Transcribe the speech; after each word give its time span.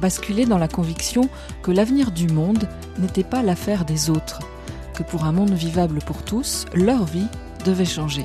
Basculé 0.00 0.46
dans 0.46 0.58
la 0.58 0.68
conviction 0.68 1.28
que 1.62 1.70
l'avenir 1.70 2.12
du 2.12 2.28
monde 2.28 2.68
n'était 2.98 3.24
pas 3.24 3.42
l'affaire 3.42 3.84
des 3.84 4.10
autres, 4.10 4.40
que 4.94 5.02
pour 5.02 5.24
un 5.24 5.32
monde 5.32 5.52
vivable 5.52 5.98
pour 6.00 6.22
tous, 6.22 6.66
leur 6.74 7.04
vie 7.04 7.26
devait 7.64 7.84
changer. 7.84 8.24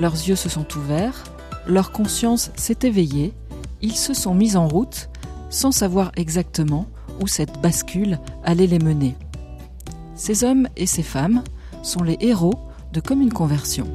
Leurs 0.00 0.14
yeux 0.14 0.36
se 0.36 0.48
sont 0.48 0.66
ouverts, 0.76 1.24
leur 1.66 1.92
conscience 1.92 2.50
s'est 2.56 2.78
éveillée, 2.82 3.32
ils 3.80 3.96
se 3.96 4.14
sont 4.14 4.34
mis 4.34 4.56
en 4.56 4.66
route 4.66 5.08
sans 5.50 5.72
savoir 5.72 6.12
exactement 6.16 6.86
où 7.20 7.26
cette 7.26 7.60
bascule 7.60 8.18
allait 8.44 8.66
les 8.66 8.78
mener. 8.78 9.14
Ces 10.14 10.44
hommes 10.44 10.68
et 10.76 10.86
ces 10.86 11.02
femmes 11.02 11.42
sont 11.82 12.02
les 12.02 12.16
héros 12.20 12.58
de 12.92 13.00
Comme 13.00 13.22
une 13.22 13.32
conversion. 13.32 13.86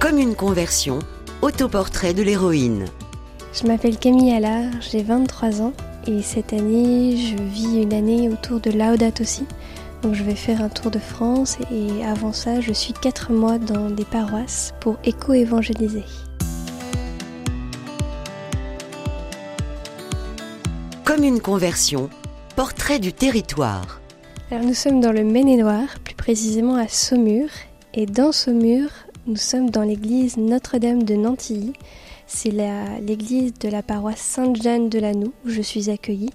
Comme 0.00 0.18
une 0.18 0.34
conversion, 0.34 1.00
autoportrait 1.42 2.14
de 2.14 2.22
l'héroïne. 2.22 2.86
Je 3.58 3.66
m'appelle 3.66 3.96
Camille 3.96 4.34
Allard, 4.34 4.70
j'ai 4.82 5.02
23 5.02 5.62
ans 5.62 5.72
et 6.06 6.20
cette 6.20 6.52
année 6.52 7.16
je 7.16 7.42
vis 7.42 7.80
une 7.84 7.94
année 7.94 8.28
autour 8.28 8.60
de 8.60 8.70
Laudato 8.70 9.22
aussi. 9.22 9.46
Donc 10.02 10.12
je 10.12 10.22
vais 10.22 10.34
faire 10.34 10.60
un 10.60 10.68
tour 10.68 10.90
de 10.90 10.98
France 10.98 11.56
et 11.72 12.04
avant 12.04 12.34
ça 12.34 12.60
je 12.60 12.74
suis 12.74 12.92
4 12.92 13.32
mois 13.32 13.56
dans 13.56 13.88
des 13.88 14.04
paroisses 14.04 14.74
pour 14.78 14.98
éco-évangéliser. 15.04 16.04
Comme 21.06 21.24
une 21.24 21.40
conversion, 21.40 22.10
portrait 22.56 22.98
du 22.98 23.14
territoire. 23.14 24.02
Alors 24.50 24.66
nous 24.66 24.74
sommes 24.74 25.00
dans 25.00 25.12
le 25.12 25.24
Maine-et-Loire, 25.24 25.98
plus 26.04 26.14
précisément 26.14 26.76
à 26.76 26.88
Saumur. 26.88 27.48
Et 27.94 28.04
dans 28.04 28.32
Saumur, 28.32 28.90
nous 29.26 29.36
sommes 29.36 29.70
dans 29.70 29.82
l'église 29.82 30.36
Notre-Dame 30.36 31.04
de 31.04 31.14
Nantilly. 31.14 31.72
C'est 32.26 32.50
l'église 33.00 33.54
de 33.54 33.68
la 33.68 33.82
paroisse 33.82 34.20
Sainte-Jeanne 34.20 34.88
de 34.88 34.98
Lanou 34.98 35.32
où 35.44 35.48
je 35.48 35.62
suis 35.62 35.90
accueillie. 35.90 36.32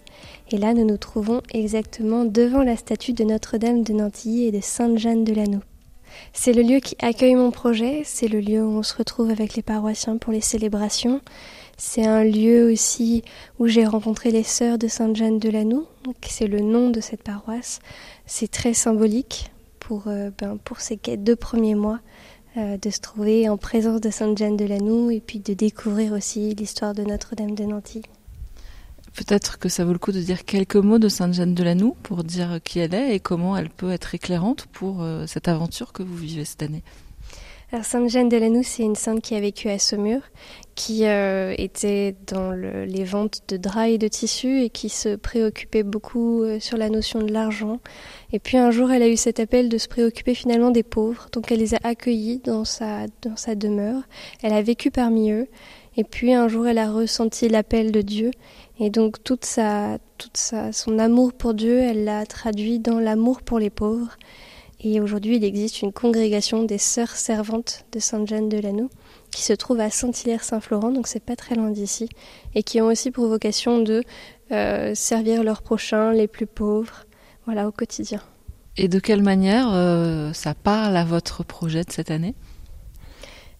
Et 0.50 0.58
là, 0.58 0.73
nous 0.73 0.86
nous 0.86 0.97
trouvons 0.97 1.42
exactement 1.53 2.23
devant 2.23 2.64
la 2.64 2.78
statue 2.78 3.11
de 3.11 3.25
Notre-Dame 3.25 3.84
de 3.84 3.94
Nantilly 3.94 4.45
et 4.45 4.52
de 4.52 4.62
Sainte-Jeanne 4.62 5.25
de 5.25 5.34
Lanou. 5.34 5.59
C'est 6.34 6.53
le 6.53 6.62
lieu 6.62 6.80
qui 6.80 6.95
accueille 7.02 7.36
mon 7.36 7.52
projet, 7.52 8.03
c'est 8.06 8.28
le 8.28 8.39
lieu 8.39 8.64
où 8.64 8.78
on 8.78 8.84
se 8.84 8.95
retrouve 8.95 9.30
avec 9.30 9.56
les 9.56 9.62
paroissiens 9.62 10.17
pour 10.17 10.31
les 10.31 10.42
célébrations. 10.42 11.22
C'est 11.78 12.06
un 12.06 12.23
lieu 12.23 12.72
aussi 12.72 13.23
où 13.59 13.67
j'ai 13.67 13.86
rencontré 13.86 14.31
les 14.31 14.44
sœurs 14.44 14.78
de 14.78 14.88
Sainte-Jeanne 14.88 15.39
de 15.39 15.50
Lanou, 15.50 15.88
c'est 16.22 16.47
le 16.47 16.62
nom 16.62 16.89
de 16.89 17.02
cette 17.02 17.23
paroisse. 17.23 17.80
C'est 18.25 18.52
très 18.52 18.73
symbolique 18.73 19.52
pour, 19.80 20.03
euh, 20.08 20.30
ben, 20.38 20.58
pour 20.64 20.80
ces 20.80 20.97
deux 20.97 21.36
premiers 21.36 21.75
mois 21.75 22.00
euh, 22.57 22.77
de 22.77 22.89
se 22.89 22.99
trouver 22.99 23.47
en 23.47 23.57
présence 23.57 24.02
de 24.02 24.09
Sainte-Jeanne 24.09 24.57
de 24.57 24.66
Lanou 24.66 25.09
et 25.11 25.21
puis 25.21 25.39
de 25.39 25.53
découvrir 25.53 26.13
aussi 26.13 26.53
l'histoire 26.53 26.94
de 26.94 27.03
Notre-Dame 27.03 27.55
de 27.55 27.63
Nanty. 27.63 28.02
Peut-être 29.16 29.59
que 29.59 29.69
ça 29.69 29.83
vaut 29.83 29.94
le 29.94 29.99
coup 29.99 30.11
de 30.11 30.21
dire 30.21 30.45
quelques 30.45 30.75
mots 30.75 30.99
de 30.99 31.09
Sainte-Jeanne 31.09 31.53
de 31.53 31.63
Lanou 31.63 31.95
pour 32.03 32.23
dire 32.23 32.59
qui 32.63 32.79
elle 32.79 32.94
est 32.94 33.16
et 33.16 33.19
comment 33.19 33.55
elle 33.57 33.69
peut 33.69 33.91
être 33.91 34.16
éclairante 34.16 34.67
pour 34.67 35.02
euh, 35.02 35.25
cette 35.27 35.47
aventure 35.47 35.94
que 35.94 36.03
vous 36.03 36.16
vivez 36.16 36.45
cette 36.45 36.63
année. 36.63 36.83
Alors 37.73 37.86
Sainte-Jeanne 37.86 38.28
de 38.28 38.62
c'est 38.63 38.84
une 38.84 38.96
sainte 38.96 39.22
qui 39.22 39.34
a 39.34 39.40
vécu 39.40 39.69
à 39.69 39.79
Saumur, 39.79 40.19
qui 40.75 41.06
euh, 41.06 41.56
était 41.57 42.18
dans 42.28 42.51
les 42.51 43.06
ventes 43.06 43.44
de 43.47 43.56
draps 43.56 43.91
et 43.91 43.97
de 43.97 44.09
tissus 44.09 44.63
et 44.63 44.69
qui 44.69 44.90
se 44.90 45.16
préoccupait 45.16 45.84
beaucoup 45.84 46.44
euh, 46.44 46.59
sur 46.59 46.75
la 46.75 46.90
notion 46.90 47.22
de 47.22 47.31
l'argent. 47.31 47.79
Et 48.34 48.40
puis 48.40 48.57
un 48.57 48.72
jour, 48.72 48.91
elle 48.91 49.03
a 49.03 49.07
eu 49.07 49.16
cet 49.16 49.40
appel 49.40 49.69
de 49.69 49.78
se 49.78 49.88
préoccuper 49.88 50.35
finalement 50.35 50.72
des 50.72 50.84
pauvres, 50.84 51.28
donc 51.31 51.50
elle 51.50 51.59
les 51.59 51.73
a 51.73 51.79
accueillis 51.84 52.41
dans 52.44 52.66
sa, 52.66 53.06
dans 53.22 53.38
sa 53.38 53.56
demeure. 53.56 54.01
Elle 54.44 54.51
a 54.51 54.62
vécu 54.62 54.91
parmi 54.91 55.31
eux. 55.31 55.47
Et 55.96 56.03
puis 56.03 56.34
un 56.34 56.50
jour, 56.50 56.67
elle 56.67 56.78
a 56.78 56.91
ressenti 56.91 57.47
l'appel 57.47 57.94
de 57.94 58.01
Dieu. 58.01 58.31
Et 58.81 58.90
donc 58.90 59.23
toute 59.23 59.46
sa, 59.46 59.97
toute 60.17 60.35
sa, 60.35 60.73
son 60.73 61.00
amour 61.00 61.31
pour 61.31 61.53
Dieu, 61.53 61.79
elle 61.79 62.03
l'a 62.03 62.25
traduit 62.25 62.79
dans 62.79 63.00
l'amour 63.00 63.41
pour 63.44 63.59
les 63.59 63.69
pauvres. 63.69 64.17
Et 64.84 65.00
aujourd'hui, 65.00 65.36
il 65.36 65.44
existe 65.44 65.84
une 65.84 65.94
congrégation 65.94 66.64
des 66.64 66.80
sœurs 66.80 67.16
servantes 67.16 67.86
de 67.92 68.00
Sainte-Jeanne 68.00 68.50
de 68.50 68.58
Lanou 68.58 68.90
qui 69.30 69.44
se 69.44 69.53
trouve 69.53 69.80
à 69.80 69.92
Saint-Hilaire-Saint-Florent, 69.92 70.92
donc 70.92 71.08
c'est 71.08 71.24
pas 71.24 71.36
très 71.36 71.56
loin 71.56 71.69
d'ici, 71.69 72.09
et 72.56 72.64
qui 72.64 72.81
ont 72.81 72.88
aussi 72.88 73.12
pour 73.12 73.28
vocation 73.28 73.80
de 73.80 74.03
euh, 74.52 74.94
servir 74.96 75.44
leurs 75.44 75.62
prochains, 75.62 76.12
les 76.12 76.28
plus 76.28 76.47
pauvres, 76.47 77.06
voilà, 77.46 77.68
au 77.68 77.72
quotidien. 77.72 78.22
Et 78.75 78.88
de 78.88 79.00
quelle 79.00 79.22
manière 79.22 79.70
euh, 79.72 80.34
ça 80.34 80.56
parle 80.56 80.97
à 80.97 81.06
votre 81.06 81.44
projet 81.44 81.84
de 81.84 81.91
cette 81.91 82.12
année? 82.12 82.36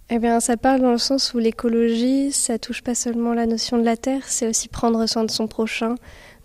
Eh 0.10 0.20
bien, 0.20 0.40
ça 0.40 0.58
parle 0.58 0.82
dans 0.82 0.92
le 0.92 0.98
sens 0.98 1.34
où 1.34 1.38
l'écologie, 1.38 2.32
ça 2.32 2.58
touche 2.60 2.82
pas 2.82 2.96
seulement 2.96 3.34
la 3.34 3.46
notion 3.46 3.78
de 3.78 3.86
la 3.86 3.96
terre, 3.96 4.24
c'est 4.26 4.48
aussi 4.48 4.68
prendre 4.68 5.06
soin 5.06 5.24
de 5.24 5.32
son 5.32 5.48
prochain, 5.48 5.96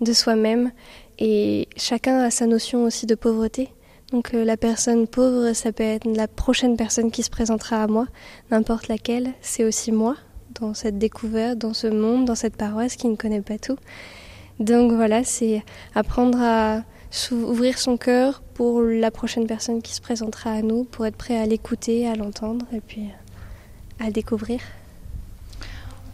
de 0.03 0.13
soi-même, 0.13 0.71
et 1.19 1.67
chacun 1.77 2.21
a 2.21 2.31
sa 2.31 2.47
notion 2.47 2.85
aussi 2.85 3.07
de 3.07 3.15
pauvreté. 3.15 3.71
Donc 4.13 4.35
euh, 4.35 4.45
la 4.45 4.57
personne 4.57 5.07
pauvre, 5.07 5.53
ça 5.53 5.73
peut 5.73 5.83
être 5.83 6.07
la 6.07 6.29
prochaine 6.29 6.77
personne 6.77 7.11
qui 7.11 7.23
se 7.23 7.31
présentera 7.31 7.83
à 7.83 7.87
moi, 7.87 8.07
n'importe 8.51 8.89
laquelle, 8.89 9.33
c'est 9.41 9.65
aussi 9.65 9.91
moi, 9.91 10.17
dans 10.61 10.75
cette 10.75 10.99
découverte, 10.99 11.59
dans 11.59 11.75
ce 11.75 11.89
monde, 11.89 12.25
dans 12.25 12.37
cette 12.37 12.57
paroisse 12.57 12.97
qui 12.97 13.09
ne 13.09 13.17
connaît 13.17 13.41
pas 13.41 13.59
tout. 13.59 13.77
Donc 14.61 14.93
voilà, 14.93 15.25
c'est 15.25 15.63
apprendre 15.95 16.39
à 16.41 16.83
ouvrir 17.33 17.79
son 17.79 17.97
cœur 17.97 18.43
pour 18.55 18.81
la 18.83 19.11
prochaine 19.11 19.47
personne 19.47 19.83
qui 19.83 19.95
se 19.95 20.01
présentera 20.01 20.51
à 20.51 20.63
nous, 20.63 20.85
pour 20.85 21.05
être 21.07 21.17
prêt 21.17 21.37
à 21.37 21.47
l'écouter, 21.47 22.09
à 22.09 22.15
l'entendre 22.15 22.65
et 22.73 22.81
puis 22.81 23.09
à 23.99 24.07
le 24.07 24.13
découvrir. 24.13 24.61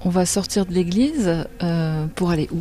On 0.05 0.09
va 0.09 0.27
sortir 0.27 0.67
de 0.67 0.73
l'église 0.73 1.31
euh, 1.63 2.07
pour 2.15 2.31
aller 2.31 2.49
où? 2.53 2.61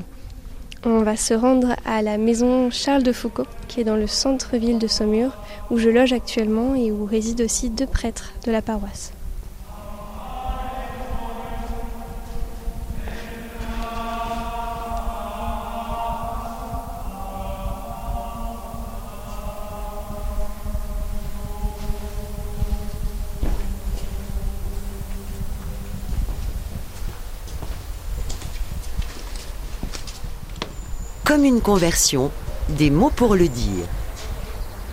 On 0.86 1.04
va 1.04 1.16
se 1.16 1.34
rendre 1.34 1.76
à 1.86 2.02
la 2.02 2.18
maison 2.18 2.72
Charles 2.72 3.04
de 3.04 3.12
Foucault, 3.12 3.46
qui 3.68 3.82
est 3.82 3.84
dans 3.84 3.96
le 3.96 4.08
centre-ville 4.08 4.80
de 4.80 4.88
Saumur, 4.88 5.32
où 5.70 5.78
je 5.78 5.90
loge 5.90 6.14
actuellement 6.14 6.76
et 6.76 6.92
où 6.92 7.06
résident 7.06 7.46
aussi 7.46 7.70
deux 7.70 7.86
prêtres 7.86 8.34
de 8.46 8.52
la 8.52 8.62
paroisse. 8.62 9.14
Comme 31.32 31.46
une 31.46 31.62
conversion, 31.62 32.30
des 32.78 32.90
mots 32.90 33.10
pour 33.10 33.36
le 33.36 33.48
dire. 33.48 33.86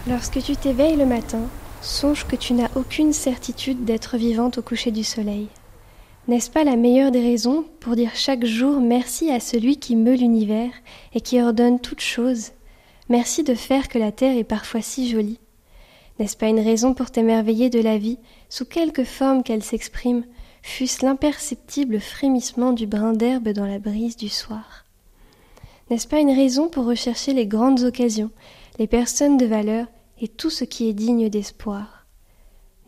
Lorsque 0.07 0.41
tu 0.41 0.55
t'éveilles 0.55 0.95
le 0.95 1.05
matin, 1.05 1.43
songe 1.83 2.29
que 2.29 2.37
tu 2.37 2.53
n'as 2.53 2.71
aucune 2.77 3.13
certitude 3.13 3.85
d'être 3.85 4.17
vivante 4.17 4.59
au 4.59 4.63
coucher 4.63 4.93
du 4.93 5.03
soleil. 5.03 5.49
N'est-ce 6.29 6.49
pas 6.49 6.63
la 6.63 6.77
meilleure 6.77 7.11
des 7.11 7.23
raisons 7.23 7.65
pour 7.81 7.97
dire 7.97 8.13
chaque 8.15 8.45
jour 8.45 8.81
merci 8.81 9.33
à 9.33 9.41
celui 9.41 9.79
qui 9.79 9.97
meut 9.97 10.15
l'univers 10.15 10.71
et 11.13 11.21
qui 11.21 11.43
ordonne 11.43 11.81
toutes 11.81 12.03
choses? 12.03 12.53
Merci 13.09 13.43
de 13.43 13.55
faire 13.55 13.89
que 13.89 13.99
la 13.99 14.13
terre 14.13 14.39
est 14.39 14.45
parfois 14.45 14.81
si 14.81 15.11
jolie. 15.11 15.41
N'est-ce 16.21 16.37
pas 16.37 16.47
une 16.47 16.61
raison 16.61 16.95
pour 16.95 17.11
t'émerveiller 17.11 17.69
de 17.69 17.81
la 17.81 17.99
vie, 17.99 18.21
sous 18.49 18.65
quelque 18.65 19.03
forme 19.03 19.43
qu'elle 19.43 19.65
s'exprime, 19.65 20.23
fût-ce 20.63 21.05
l'imperceptible 21.05 21.99
frémissement 21.99 22.73
du 22.73 22.87
brin 22.87 23.13
d'herbe 23.13 23.49
dans 23.49 23.67
la 23.67 23.81
brise 23.81 24.17
du 24.17 24.29
soir? 24.29 24.85
N'est-ce 25.91 26.09
pas 26.09 26.21
une 26.21 26.33
raison 26.33 26.69
pour 26.69 26.85
rechercher 26.85 27.33
les 27.33 27.47
grandes 27.47 27.85
occasions, 27.85 28.31
les 28.79 28.87
personnes 28.87 29.37
de 29.37 29.47
valeur 29.47 29.87
et 30.21 30.29
tout 30.29 30.51
ce 30.51 30.65
qui 30.65 30.89
est 30.89 30.93
digne 30.93 31.29
d'espoir? 31.29 32.07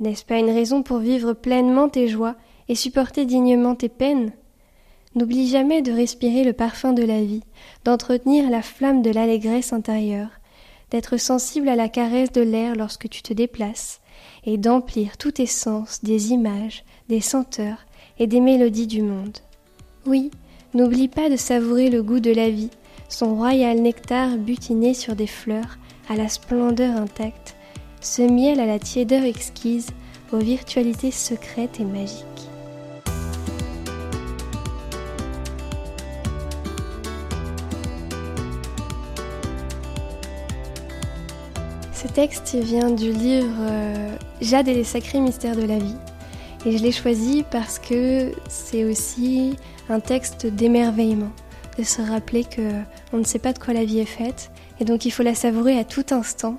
N'est-ce 0.01 0.25
pas 0.25 0.39
une 0.39 0.51
raison 0.51 0.83
pour 0.83 0.99
vivre 0.99 1.33
pleinement 1.33 1.89
tes 1.89 2.09
joies 2.09 2.37
et 2.69 2.75
supporter 2.75 3.27
dignement 3.27 3.75
tes 3.75 3.89
peines? 3.89 4.33
N'oublie 5.15 5.49
jamais 5.49 5.83
de 5.83 5.93
respirer 5.93 6.45
le 6.45 6.53
parfum 6.53 6.93
de 6.93 7.03
la 7.03 7.23
vie, 7.23 7.43
d'entretenir 7.85 8.49
la 8.49 8.63
flamme 8.63 9.03
de 9.03 9.11
l'allégresse 9.11 9.73
intérieure, 9.73 10.31
d'être 10.91 11.17
sensible 11.17 11.69
à 11.69 11.77
la 11.77 11.89
caresse 11.89 12.33
de 12.33 12.41
l'air 12.41 12.77
lorsque 12.77 13.09
tu 13.09 13.23
te 13.23 13.33
déplaces, 13.33 14.01
et 14.45 14.57
d'emplir 14.57 15.17
tous 15.17 15.33
tes 15.33 15.47
sens 15.47 16.03
des 16.03 16.33
images, 16.33 16.85
des 17.09 17.21
senteurs 17.21 17.87
et 18.19 18.27
des 18.27 18.41
mélodies 18.41 18.87
du 18.87 19.03
monde. 19.03 19.39
Oui, 20.07 20.31
n'oublie 20.75 21.09
pas 21.09 21.29
de 21.29 21.37
savourer 21.37 21.91
le 21.91 22.03
goût 22.03 22.21
de 22.21 22.33
la 22.33 22.51
vie, 22.51 22.71
son 23.11 23.35
royal 23.35 23.83
nectar 23.83 24.39
butiné 24.39 24.95
sur 24.95 25.17
des 25.17 25.27
fleurs, 25.27 25.79
à 26.09 26.17
la 26.17 26.29
splendeur 26.29 26.97
intacte, 26.97 27.57
ce 28.01 28.23
miel 28.23 28.61
à 28.61 28.67
la 28.67 28.79
tiédeur 28.79 29.25
exquise, 29.25 29.89
aux 30.33 30.39
virtualités 30.39 31.11
secrètes 31.11 31.81
et 31.81 31.85
magiques. 31.85 32.25
Ce 41.93 42.07
texte 42.09 42.55
vient 42.55 42.91
du 42.91 43.13
livre 43.13 43.49
euh, 43.61 44.17
Jade 44.41 44.69
et 44.69 44.75
les 44.75 44.85
sacrés 44.85 45.21
mystères 45.21 45.57
de 45.57 45.67
la 45.67 45.79
vie. 45.79 45.97
Et 46.65 46.77
je 46.77 46.83
l'ai 46.83 46.93
choisi 46.93 47.45
parce 47.51 47.79
que 47.79 48.33
c'est 48.49 48.85
aussi 48.85 49.57
un 49.89 50.01
texte 50.01 50.47
d'émerveillement, 50.47 51.31
de 51.79 51.83
se 51.83 52.03
rappeler 52.03 52.45
que 52.45 52.73
on 53.13 53.19
ne 53.19 53.25
sait 53.25 53.39
pas 53.39 53.53
de 53.53 53.59
quoi 53.59 53.75
la 53.75 53.85
vie 53.85 54.01
est 54.01 54.05
faite 54.05 54.51
et 54.81 54.85
donc 54.85 55.05
il 55.05 55.11
faut 55.11 55.23
la 55.23 55.35
savourer 55.35 55.79
à 55.79 55.85
tout 55.85 56.07
instant. 56.11 56.59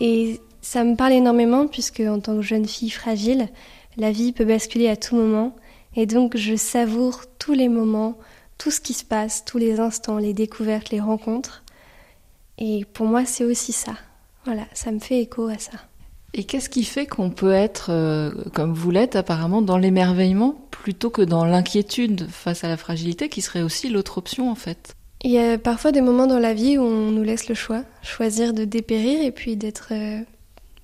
Et 0.00 0.40
ça 0.62 0.84
me 0.84 0.96
parle 0.96 1.12
énormément 1.12 1.66
puisque 1.66 2.00
en 2.00 2.20
tant 2.20 2.36
que 2.36 2.42
jeune 2.42 2.66
fille 2.66 2.90
fragile, 2.90 3.48
la 3.96 4.12
vie 4.12 4.32
peut 4.32 4.44
basculer 4.44 4.88
à 4.88 4.96
tout 4.96 5.16
moment 5.16 5.56
et 5.94 6.06
donc 6.06 6.36
je 6.36 6.54
savoure 6.54 7.22
tous 7.38 7.54
les 7.54 7.68
moments, 7.68 8.18
tout 8.58 8.70
ce 8.70 8.80
qui 8.80 8.92
se 8.92 9.04
passe, 9.04 9.44
tous 9.44 9.58
les 9.58 9.80
instants, 9.80 10.18
les 10.18 10.34
découvertes, 10.34 10.90
les 10.90 11.00
rencontres. 11.00 11.64
Et 12.58 12.84
pour 12.92 13.06
moi, 13.06 13.24
c'est 13.24 13.44
aussi 13.44 13.72
ça. 13.72 13.94
Voilà, 14.44 14.64
ça 14.72 14.92
me 14.92 14.98
fait 14.98 15.20
écho 15.20 15.48
à 15.48 15.58
ça. 15.58 15.78
Et 16.38 16.44
qu'est-ce 16.44 16.68
qui 16.68 16.84
fait 16.84 17.06
qu'on 17.06 17.30
peut 17.30 17.52
être, 17.52 17.86
euh, 17.88 18.30
comme 18.52 18.74
vous 18.74 18.90
l'êtes 18.90 19.16
apparemment, 19.16 19.62
dans 19.62 19.78
l'émerveillement 19.78 20.54
plutôt 20.70 21.08
que 21.08 21.22
dans 21.22 21.46
l'inquiétude 21.46 22.28
face 22.28 22.62
à 22.62 22.68
la 22.68 22.76
fragilité, 22.76 23.30
qui 23.30 23.40
serait 23.40 23.62
aussi 23.62 23.88
l'autre 23.88 24.18
option 24.18 24.50
en 24.50 24.54
fait? 24.54 24.94
Il 25.22 25.30
y 25.30 25.38
a 25.38 25.56
parfois 25.56 25.92
des 25.92 26.02
moments 26.02 26.26
dans 26.26 26.38
la 26.38 26.52
vie 26.52 26.76
où 26.76 26.82
on 26.82 27.10
nous 27.10 27.22
laisse 27.22 27.48
le 27.48 27.54
choix, 27.54 27.84
choisir 28.02 28.52
de 28.52 28.66
dépérir 28.66 29.24
et 29.24 29.30
puis 29.30 29.56
d'être 29.56 29.88
euh, 29.92 30.20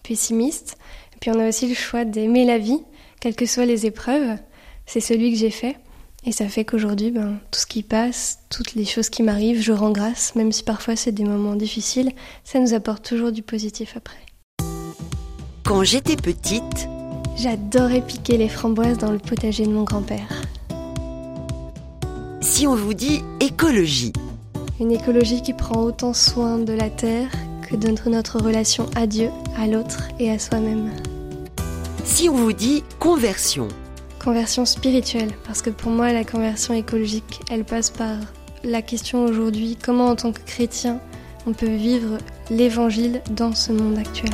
pessimiste. 0.03 0.79
Et 1.15 1.19
puis 1.21 1.31
on 1.31 1.39
a 1.39 1.47
aussi 1.47 1.69
le 1.69 1.75
choix 1.75 2.07
d'aimer 2.07 2.47
la 2.47 2.57
vie, 2.57 2.81
quelles 3.21 3.37
que 3.37 3.45
soient 3.45 3.67
les 3.67 3.85
épreuves. 3.85 4.39
C'est 4.87 5.01
celui 5.01 5.33
que 5.33 5.39
j'ai 5.39 5.51
fait. 5.51 5.77
Et 6.25 6.33
ça 6.33 6.49
fait 6.49 6.65
qu'aujourd'hui, 6.65 7.11
ben, 7.11 7.39
tout 7.51 7.61
ce 7.61 7.67
qui 7.67 7.83
passe, 7.83 8.39
toutes 8.49 8.75
les 8.75 8.87
choses 8.87 9.11
qui 9.11 9.23
m'arrivent, 9.23 9.61
je 9.61 9.73
rends 9.73 9.93
grâce, 9.93 10.35
même 10.35 10.51
si 10.51 10.63
parfois 10.63 10.97
c'est 10.97 11.13
des 11.13 11.25
moments 11.25 11.57
difficiles, 11.57 12.13
ça 12.43 12.59
nous 12.59 12.73
apporte 12.73 13.07
toujours 13.07 13.33
du 13.33 13.43
positif 13.43 13.99
après. 13.99 14.32
Quand 15.65 15.85
j'étais 15.85 16.17
petite, 16.17 16.89
j'adorais 17.37 18.01
piquer 18.01 18.37
les 18.37 18.49
framboises 18.49 18.99
dans 18.99 19.13
le 19.13 19.19
potager 19.19 19.65
de 19.65 19.71
mon 19.71 19.85
grand-père. 19.85 20.29
Si 22.41 22.67
on 22.67 22.75
vous 22.75 22.95
dit 22.95 23.23
écologie, 23.41 24.13
une 24.81 24.91
écologie 24.91 25.41
qui 25.41 25.53
prend 25.53 25.81
autant 25.81 26.15
soin 26.15 26.59
de 26.59 26.73
la 26.73 26.91
terre 26.91 27.31
que 27.69 27.77
de 27.77 28.11
notre 28.11 28.43
relation 28.43 28.87
à 28.97 29.07
Dieu, 29.07 29.31
à 29.57 29.69
l'autre 29.69 30.09
et 30.19 30.31
à 30.31 30.39
soi-même. 30.41 30.91
Si 32.05 32.29
on 32.29 32.35
vous 32.35 32.53
dit 32.53 32.83
conversion, 32.99 33.69
Conversion 34.23 34.65
spirituelle, 34.65 35.33
parce 35.47 35.63
que 35.63 35.71
pour 35.71 35.91
moi 35.91 36.13
la 36.13 36.25
conversion 36.25 36.75
écologique, 36.75 37.41
elle 37.51 37.65
passe 37.65 37.91
par 37.91 38.17
la 38.63 38.81
question 38.81 39.25
aujourd'hui 39.25 39.77
comment 39.83 40.07
en 40.07 40.17
tant 40.17 40.33
que 40.33 40.43
chrétien 40.47 41.01
on 41.45 41.53
peut 41.53 41.75
vivre 41.75 42.19
l'évangile 42.49 43.21
dans 43.33 43.53
ce 43.53 43.73
monde 43.73 43.99
actuel? 43.99 44.31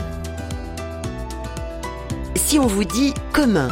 Si 2.38 2.58
on 2.58 2.67
vous 2.67 2.85
dit 2.85 3.12
commun, 3.35 3.69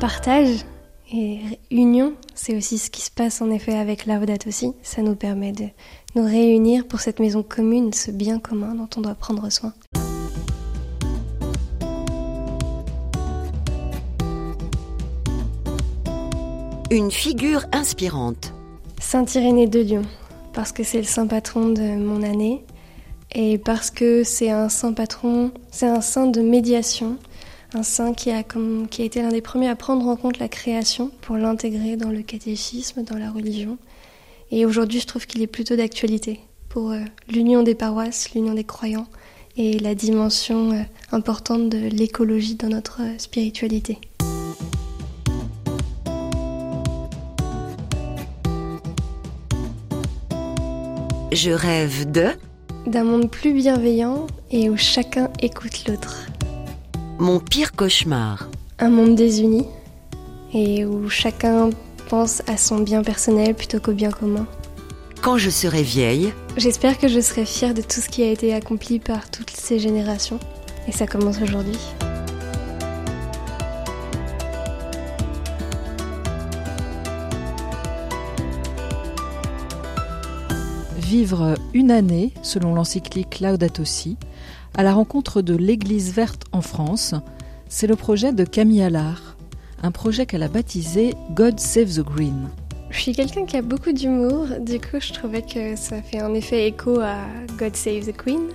partage 0.00 0.64
et 1.12 1.38
union, 1.70 2.14
c'est 2.34 2.56
aussi 2.56 2.78
ce 2.78 2.90
qui 2.90 3.00
se 3.00 3.12
passe 3.12 3.40
en 3.40 3.48
effet 3.48 3.74
avec 3.74 4.06
Laudato 4.06 4.48
aussi. 4.48 4.72
Ça 4.82 5.02
nous 5.02 5.14
permet 5.14 5.52
de 5.52 5.66
nous 6.16 6.24
réunir 6.24 6.88
pour 6.88 6.98
cette 6.98 7.20
maison 7.20 7.44
commune, 7.44 7.92
ce 7.92 8.10
bien 8.10 8.40
commun 8.40 8.74
dont 8.74 8.88
on 8.96 9.02
doit 9.02 9.14
prendre 9.14 9.48
soin. 9.50 9.72
Une 16.90 17.12
figure 17.12 17.66
inspirante. 17.70 18.52
Saint 19.00 19.26
Irénée 19.26 19.68
de 19.68 19.78
Lyon, 19.78 20.02
parce 20.52 20.72
que 20.72 20.82
c'est 20.82 20.98
le 20.98 21.04
saint 21.04 21.28
patron 21.28 21.68
de 21.68 21.96
mon 21.96 22.24
année 22.24 22.64
et 23.34 23.58
parce 23.58 23.92
que 23.92 24.24
c'est 24.24 24.50
un 24.50 24.68
saint 24.68 24.92
patron, 24.92 25.52
c'est 25.70 25.86
un 25.86 26.00
saint 26.00 26.26
de 26.26 26.40
médiation, 26.40 27.16
un 27.74 27.82
saint 27.82 28.12
qui 28.12 28.30
a, 28.30 28.42
comme, 28.42 28.86
qui 28.88 29.02
a 29.02 29.04
été 29.04 29.22
l'un 29.22 29.30
des 29.30 29.40
premiers 29.40 29.68
à 29.68 29.76
prendre 29.76 30.06
en 30.06 30.16
compte 30.16 30.38
la 30.38 30.48
création 30.48 31.10
pour 31.22 31.36
l'intégrer 31.36 31.96
dans 31.96 32.10
le 32.10 32.22
catéchisme, 32.22 33.02
dans 33.02 33.16
la 33.16 33.30
religion. 33.30 33.78
Et 34.50 34.66
aujourd'hui, 34.66 35.00
je 35.00 35.06
trouve 35.06 35.26
qu'il 35.26 35.42
est 35.42 35.46
plutôt 35.46 35.76
d'actualité 35.76 36.40
pour 36.68 36.90
euh, 36.90 37.00
l'union 37.28 37.62
des 37.62 37.74
paroisses, 37.74 38.32
l'union 38.34 38.54
des 38.54 38.64
croyants 38.64 39.06
et 39.56 39.78
la 39.78 39.94
dimension 39.94 40.72
euh, 40.72 40.82
importante 41.12 41.70
de 41.70 41.78
l'écologie 41.78 42.56
dans 42.56 42.68
notre 42.68 43.00
euh, 43.02 43.18
spiritualité. 43.18 43.98
Je 51.32 51.50
rêve 51.50 52.10
de 52.10 52.26
d'un 52.86 53.04
monde 53.04 53.30
plus 53.30 53.52
bienveillant 53.52 54.26
et 54.50 54.68
où 54.68 54.76
chacun 54.76 55.30
écoute 55.40 55.84
l'autre. 55.86 56.31
Mon 57.22 57.38
pire 57.38 57.70
cauchemar. 57.70 58.48
Un 58.80 58.90
monde 58.90 59.14
désuni 59.14 59.64
et 60.52 60.84
où 60.84 61.08
chacun 61.08 61.70
pense 62.08 62.42
à 62.48 62.56
son 62.56 62.80
bien 62.80 63.04
personnel 63.04 63.54
plutôt 63.54 63.78
qu'au 63.78 63.92
bien 63.92 64.10
commun. 64.10 64.44
Quand 65.22 65.38
je 65.38 65.48
serai 65.48 65.84
vieille, 65.84 66.32
j'espère 66.56 66.98
que 66.98 67.06
je 67.06 67.20
serai 67.20 67.44
fière 67.44 67.74
de 67.74 67.80
tout 67.80 68.00
ce 68.00 68.08
qui 68.08 68.24
a 68.24 68.28
été 68.32 68.52
accompli 68.52 68.98
par 68.98 69.30
toutes 69.30 69.50
ces 69.50 69.78
générations. 69.78 70.40
Et 70.88 70.90
ça 70.90 71.06
commence 71.06 71.40
aujourd'hui. 71.40 71.78
vivre 81.12 81.56
une 81.74 81.90
année, 81.90 82.32
selon 82.42 82.74
l'encyclique 82.74 83.40
Laudato 83.40 83.84
Si, 83.84 84.16
à 84.74 84.82
la 84.82 84.92
rencontre 84.92 85.42
de 85.42 85.54
l'Église 85.54 86.12
verte 86.12 86.44
en 86.52 86.62
France, 86.62 87.14
c'est 87.68 87.86
le 87.86 87.96
projet 87.96 88.32
de 88.32 88.44
Camille 88.44 88.82
Allard, 88.82 89.36
un 89.82 89.90
projet 89.90 90.26
qu'elle 90.26 90.42
a 90.42 90.48
baptisé 90.48 91.14
God 91.34 91.60
Save 91.60 91.94
the 91.96 92.00
Green. 92.00 92.48
Je 92.90 93.00
suis 93.00 93.12
quelqu'un 93.12 93.46
qui 93.46 93.56
a 93.56 93.62
beaucoup 93.62 93.92
d'humour, 93.92 94.46
du 94.60 94.78
coup 94.78 95.00
je 95.00 95.12
trouvais 95.12 95.42
que 95.42 95.76
ça 95.76 96.02
fait 96.02 96.22
en 96.22 96.34
effet 96.34 96.68
écho 96.68 97.00
à 97.00 97.18
God 97.58 97.74
Save 97.74 98.06
the 98.06 98.16
Queen. 98.16 98.48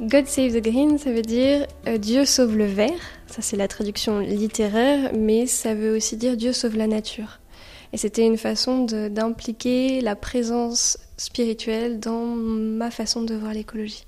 God 0.00 0.26
Save 0.26 0.52
the 0.52 0.62
Green, 0.62 0.98
ça 0.98 1.12
veut 1.12 1.22
dire 1.22 1.66
euh, 1.86 1.98
Dieu 1.98 2.24
sauve 2.24 2.56
le 2.56 2.66
vert, 2.66 3.00
ça 3.26 3.42
c'est 3.42 3.56
la 3.56 3.68
traduction 3.68 4.20
littéraire, 4.20 5.12
mais 5.14 5.46
ça 5.46 5.74
veut 5.74 5.96
aussi 5.96 6.16
dire 6.16 6.36
Dieu 6.36 6.52
sauve 6.52 6.76
la 6.76 6.86
nature. 6.86 7.40
Et 7.92 7.96
c'était 7.96 8.24
une 8.24 8.36
façon 8.36 8.84
d'impliquer 8.84 10.02
la 10.02 10.14
présence 10.14 10.98
spirituelle 11.16 12.00
dans 12.00 12.26
ma 12.26 12.90
façon 12.90 13.22
de 13.22 13.34
voir 13.34 13.54
l'écologie. 13.54 14.07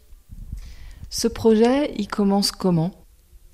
Ce 1.11 1.29
projet, 1.29 1.93
il 1.99 2.07
commence 2.07 2.52
comment? 2.52 2.93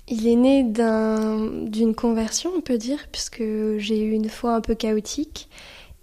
Il 0.07 0.27
est 0.27 0.35
né 0.35 0.63
d'une 0.63 1.95
conversion, 1.95 2.51
on 2.55 2.61
peut 2.61 2.77
dire, 2.77 3.07
puisque 3.11 3.43
j'ai 3.77 4.01
eu 4.01 4.11
une 4.11 4.29
foi 4.29 4.53
un 4.53 4.61
peu 4.61 4.75
chaotique. 4.75 5.49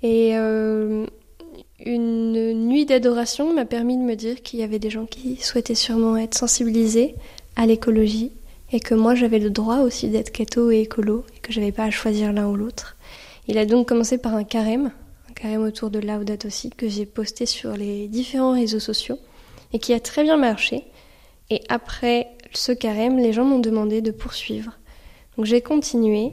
Et 0.03 0.37
euh, 0.37 1.07
une 1.85 2.53
nuit 2.69 2.85
d'adoration 2.85 3.55
m'a 3.55 3.65
permis 3.65 3.97
de 3.97 4.03
me 4.03 4.17
dire 4.17 4.43
qu'il 4.43 4.61
y 4.61 4.63
avait 4.63 4.79
des 4.79 4.91
gens 4.91 5.07
qui 5.07 5.37
souhaitaient 5.37 5.75
sûrement 5.75 6.17
être 6.17 6.37
sensibilisés 6.37 7.15
à 7.57 7.67
l'écologie 7.67 8.33
et 8.73 8.81
que 8.81 8.95
moi 8.95 9.15
j'avais 9.15 9.39
le 9.39 9.51
droit 9.51 9.79
aussi 9.79 10.09
d'être 10.09 10.33
catho 10.33 10.71
et 10.71 10.81
écolo 10.81 11.25
et 11.35 11.39
que 11.39 11.53
j'avais 11.53 11.73
pas 11.73 11.85
à 11.85 11.91
choisir 11.91 12.33
l'un 12.33 12.49
ou 12.49 12.57
l'autre. 12.57 12.97
Il 13.47 13.57
a 13.59 13.65
donc 13.65 13.89
commencé 13.89 14.19
par 14.19 14.35
un 14.35 14.45
carême, 14.45 14.91
un 15.31 15.33
carême 15.33 15.63
autour 15.63 15.91
de 15.91 16.01
Laudat 16.01 16.47
aussi, 16.47 16.71
que 16.71 16.89
j'ai 16.89 17.07
posté 17.07 17.47
sur 17.47 17.77
les 17.77 18.09
différents 18.09 18.53
réseaux 18.53 18.81
sociaux 18.81 19.19
et 19.73 19.79
qui 19.79 19.93
a 19.93 20.01
très 20.01 20.23
bien 20.23 20.37
marché. 20.37 20.85
Et 21.55 21.63
après 21.69 22.31
ce 22.53 22.73
carême, 22.73 23.17
les 23.17 23.33
gens 23.33 23.45
m'ont 23.45 23.61
demandé 23.61 24.01
de 24.01 24.11
poursuivre. 24.11 24.73
Donc 25.37 25.47
j'ai 25.47 25.61
continué 25.61 26.33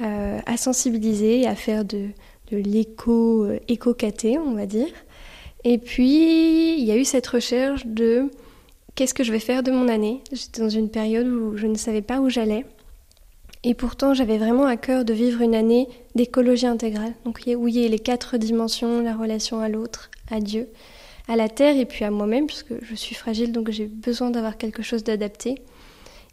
euh, 0.00 0.38
à 0.46 0.56
sensibiliser, 0.56 1.44
à 1.48 1.56
faire 1.56 1.84
de, 1.84 2.10
de 2.52 2.56
l'éco, 2.56 3.46
euh, 3.46 3.58
on 4.46 4.54
va 4.54 4.66
dire. 4.66 4.92
Et 5.64 5.78
puis, 5.78 6.78
il 6.78 6.84
y 6.84 6.92
a 6.92 6.96
eu 6.96 7.04
cette 7.04 7.26
recherche 7.26 7.84
de 7.84 8.30
qu'est-ce 8.94 9.12
que 9.12 9.24
je 9.24 9.32
vais 9.32 9.40
faire 9.40 9.64
de 9.64 9.72
mon 9.72 9.88
année. 9.88 10.22
J'étais 10.30 10.60
dans 10.60 10.68
une 10.68 10.88
période 10.88 11.26
où 11.26 11.56
je 11.56 11.66
ne 11.66 11.74
savais 11.74 12.02
pas 12.02 12.20
où 12.20 12.28
j'allais. 12.28 12.64
Et 13.64 13.74
pourtant, 13.74 14.14
j'avais 14.14 14.38
vraiment 14.38 14.66
à 14.66 14.76
cœur 14.76 15.04
de 15.04 15.14
vivre 15.14 15.40
une 15.40 15.56
année 15.56 15.88
d'écologie 16.14 16.66
intégrale, 16.66 17.14
donc 17.24 17.42
où 17.44 17.66
il 17.66 17.76
y 17.76 17.84
a 17.84 17.88
les 17.88 17.98
quatre 17.98 18.36
dimensions, 18.36 19.00
la 19.00 19.16
relation 19.16 19.58
à 19.58 19.68
l'autre, 19.68 20.12
à 20.30 20.38
Dieu, 20.38 20.68
à 21.28 21.36
la 21.36 21.48
terre 21.48 21.76
et 21.76 21.86
puis 21.86 22.04
à 22.04 22.10
moi-même, 22.10 22.46
puisque 22.46 22.74
je 22.82 22.94
suis 22.94 23.14
fragile, 23.14 23.52
donc 23.52 23.70
j'ai 23.70 23.86
besoin 23.86 24.30
d'avoir 24.30 24.58
quelque 24.58 24.82
chose 24.82 25.04
d'adapté. 25.04 25.62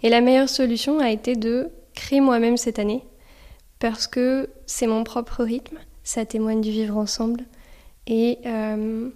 Et 0.04 0.10
la 0.10 0.22
meilleure 0.22 0.50
solution 0.50 1.00
a 1.00 1.12
été 1.12 1.36
de 1.36 1.70
créer 1.94 2.22
moi-même 2.22 2.58
cette 2.58 2.80
année, 2.80 3.04
parce 3.80 4.08
que 4.08 4.50
c'est 4.66 4.88
mon 4.88 5.04
propre 5.04 5.44
rythme, 5.44 5.78
ça 6.04 6.26
témoigne 6.26 6.62
du 6.62 6.72
vivre 6.72 6.98
ensemble, 6.98 7.44
et 8.08 8.40
euh, 8.46 9.10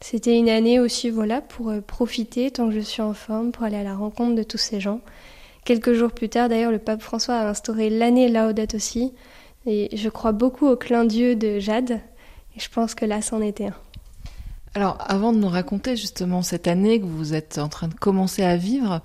C'était 0.00 0.36
une 0.36 0.48
année 0.48 0.78
aussi, 0.78 1.10
voilà, 1.10 1.40
pour 1.40 1.70
euh, 1.70 1.80
profiter 1.80 2.50
tant 2.50 2.68
que 2.68 2.74
je 2.74 2.80
suis 2.80 3.02
en 3.02 3.14
forme, 3.14 3.50
pour 3.50 3.64
aller 3.64 3.76
à 3.76 3.82
la 3.82 3.94
rencontre 3.94 4.34
de 4.34 4.42
tous 4.42 4.58
ces 4.58 4.80
gens. 4.80 5.00
Quelques 5.64 5.94
jours 5.94 6.12
plus 6.12 6.28
tard, 6.28 6.48
d'ailleurs, 6.48 6.70
le 6.70 6.78
pape 6.78 7.02
François 7.02 7.36
a 7.36 7.48
instauré 7.48 7.90
l'année 7.90 8.28
Laudato 8.28 8.76
aussi. 8.76 9.12
Et 9.66 9.88
je 9.96 10.08
crois 10.08 10.32
beaucoup 10.32 10.66
au 10.68 10.76
clin 10.76 11.04
d'yeux 11.04 11.34
de 11.34 11.58
Jade. 11.58 12.00
Et 12.56 12.60
je 12.60 12.68
pense 12.68 12.94
que 12.94 13.04
là, 13.04 13.20
c'en 13.20 13.40
était 13.40 13.66
un. 13.66 13.74
Alors, 14.76 14.98
avant 15.08 15.32
de 15.32 15.38
nous 15.38 15.48
raconter 15.48 15.96
justement 15.96 16.42
cette 16.42 16.68
année 16.68 17.00
que 17.00 17.06
vous 17.06 17.32
êtes 17.32 17.56
en 17.56 17.70
train 17.70 17.88
de 17.88 17.94
commencer 17.94 18.42
à 18.42 18.58
vivre, 18.58 19.00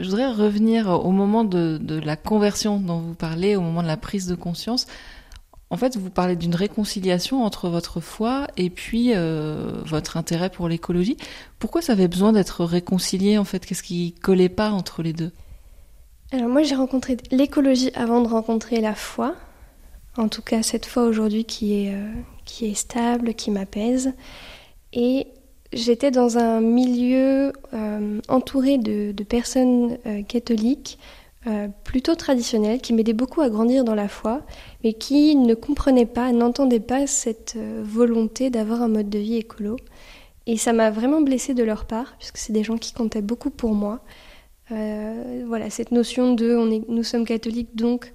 je 0.00 0.04
voudrais 0.08 0.32
revenir 0.32 0.88
au 0.88 1.10
moment 1.10 1.44
de, 1.44 1.78
la 2.02 2.16
conversion 2.16 2.80
dont 2.80 3.00
vous 3.00 3.12
parlez, 3.12 3.54
au 3.54 3.60
moment 3.60 3.82
de 3.82 3.86
la 3.86 3.98
prise 3.98 4.26
de 4.26 4.34
conscience. 4.34 4.86
En 5.68 5.76
fait, 5.76 5.98
vous 5.98 6.08
parlez 6.08 6.36
d'une 6.36 6.54
réconciliation 6.54 7.44
entre 7.44 7.68
votre 7.68 8.00
foi 8.00 8.46
et 8.56 8.70
puis 8.70 9.10
euh, 9.14 9.82
votre 9.84 10.16
intérêt 10.16 10.48
pour 10.48 10.68
l'écologie. 10.68 11.18
Pourquoi 11.58 11.82
ça 11.82 11.92
avait 11.92 12.08
besoin 12.08 12.32
d'être 12.32 12.64
réconcilié 12.64 13.36
en 13.36 13.44
fait? 13.44 13.66
Qu'est-ce 13.66 13.82
qui 13.82 14.14
collait 14.22 14.48
pas 14.48 14.70
entre 14.70 15.02
les 15.02 15.12
deux? 15.12 15.32
Alors 16.32 16.48
moi, 16.48 16.62
j'ai 16.62 16.76
rencontré 16.76 17.18
l'écologie 17.30 17.90
avant 17.94 18.22
de 18.22 18.28
rencontrer 18.28 18.80
la 18.80 18.94
foi. 18.94 19.34
En 20.16 20.28
tout 20.28 20.40
cas, 20.40 20.62
cette 20.62 20.86
foi 20.86 21.02
aujourd'hui 21.02 21.44
qui 21.44 21.74
est 21.74 21.94
euh, 21.94 22.10
qui 22.46 22.66
est 22.66 22.74
stable, 22.74 23.34
qui 23.34 23.50
m'apaise. 23.50 24.14
Et 24.94 25.26
j'étais 25.72 26.10
dans 26.10 26.38
un 26.38 26.60
milieu 26.62 27.52
euh, 27.74 28.20
entouré 28.28 28.78
de, 28.78 29.12
personnes 29.24 29.98
catholiques 30.26 30.98
euh, 31.46 31.68
plutôt 31.84 32.14
traditionnel, 32.14 32.80
qui 32.80 32.94
m'aidait 32.94 33.12
beaucoup 33.12 33.42
à 33.42 33.50
grandir 33.50 33.84
dans 33.84 33.94
la 33.94 34.08
foi, 34.08 34.40
mais 34.82 34.94
qui 34.94 35.36
ne 35.36 35.52
comprenait 35.52 36.06
pas, 36.06 36.32
n'entendait 36.32 36.80
pas 36.80 37.06
cette 37.06 37.56
euh, 37.58 37.82
volonté 37.84 38.48
d'avoir 38.48 38.80
un 38.80 38.88
mode 38.88 39.10
de 39.10 39.18
vie 39.18 39.36
écolo. 39.36 39.76
Et 40.46 40.56
ça 40.56 40.72
m'a 40.72 40.90
vraiment 40.90 41.20
blessée 41.20 41.52
de 41.52 41.62
leur 41.62 41.84
part, 41.84 42.14
puisque 42.18 42.38
c'est 42.38 42.54
des 42.54 42.64
gens 42.64 42.78
qui 42.78 42.94
comptaient 42.94 43.20
beaucoup 43.20 43.50
pour 43.50 43.74
moi. 43.74 44.00
Euh, 44.72 45.44
voilà, 45.46 45.68
cette 45.68 45.92
notion 45.92 46.32
de 46.32 46.56
nous 46.88 47.02
sommes 47.02 47.26
catholiques, 47.26 47.76
donc 47.76 48.12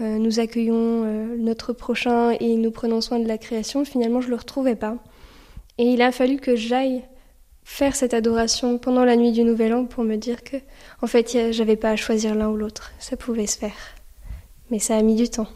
nous 0.00 0.40
accueillons 0.40 1.04
notre 1.38 1.72
prochain 1.72 2.32
et 2.40 2.56
nous 2.56 2.72
prenons 2.72 3.00
soin 3.00 3.20
de 3.20 3.28
la 3.28 3.38
création, 3.38 3.84
finalement 3.84 4.20
je 4.20 4.26
ne 4.26 4.30
le 4.30 4.36
retrouvais 4.36 4.74
pas. 4.74 4.96
Et 5.78 5.84
il 5.84 6.02
a 6.02 6.12
fallu 6.12 6.38
que 6.38 6.56
j'aille 6.56 7.02
faire 7.64 7.94
cette 7.94 8.14
adoration 8.14 8.78
pendant 8.78 9.04
la 9.04 9.16
nuit 9.16 9.32
du 9.32 9.44
Nouvel 9.44 9.72
An 9.74 9.84
pour 9.84 10.04
me 10.04 10.16
dire 10.16 10.42
que, 10.42 10.56
en 11.00 11.06
fait, 11.06 11.52
j'avais 11.52 11.76
pas 11.76 11.90
à 11.90 11.96
choisir 11.96 12.34
l'un 12.34 12.48
ou 12.48 12.56
l'autre. 12.56 12.92
Ça 12.98 13.16
pouvait 13.16 13.46
se 13.46 13.58
faire. 13.58 13.76
Mais 14.70 14.78
ça 14.78 14.96
a 14.96 15.02
mis 15.02 15.16
du 15.16 15.28
temps. 15.28 15.48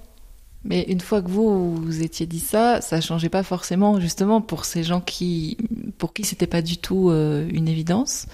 Mais 0.65 0.83
une 0.89 1.01
fois 1.01 1.23
que 1.23 1.29
vous 1.29 1.77
vous 1.77 2.03
étiez 2.03 2.27
dit 2.27 2.41
ça, 2.41 2.81
ça 2.81 3.01
changeait 3.01 3.29
pas 3.29 3.43
forcément, 3.43 4.01
justement, 4.01 4.41
pour 4.41 4.65
ces 4.65 4.83
gens 4.83 5.01
qui, 5.01 5.57
pour 5.99 6.13
qui 6.13 6.25
c'était 6.25 6.49
pas 6.49 6.63
du 6.63 6.79
tout 6.79 7.11
euh, 7.11 7.49
une 7.53 7.69
évidence. 7.69 8.27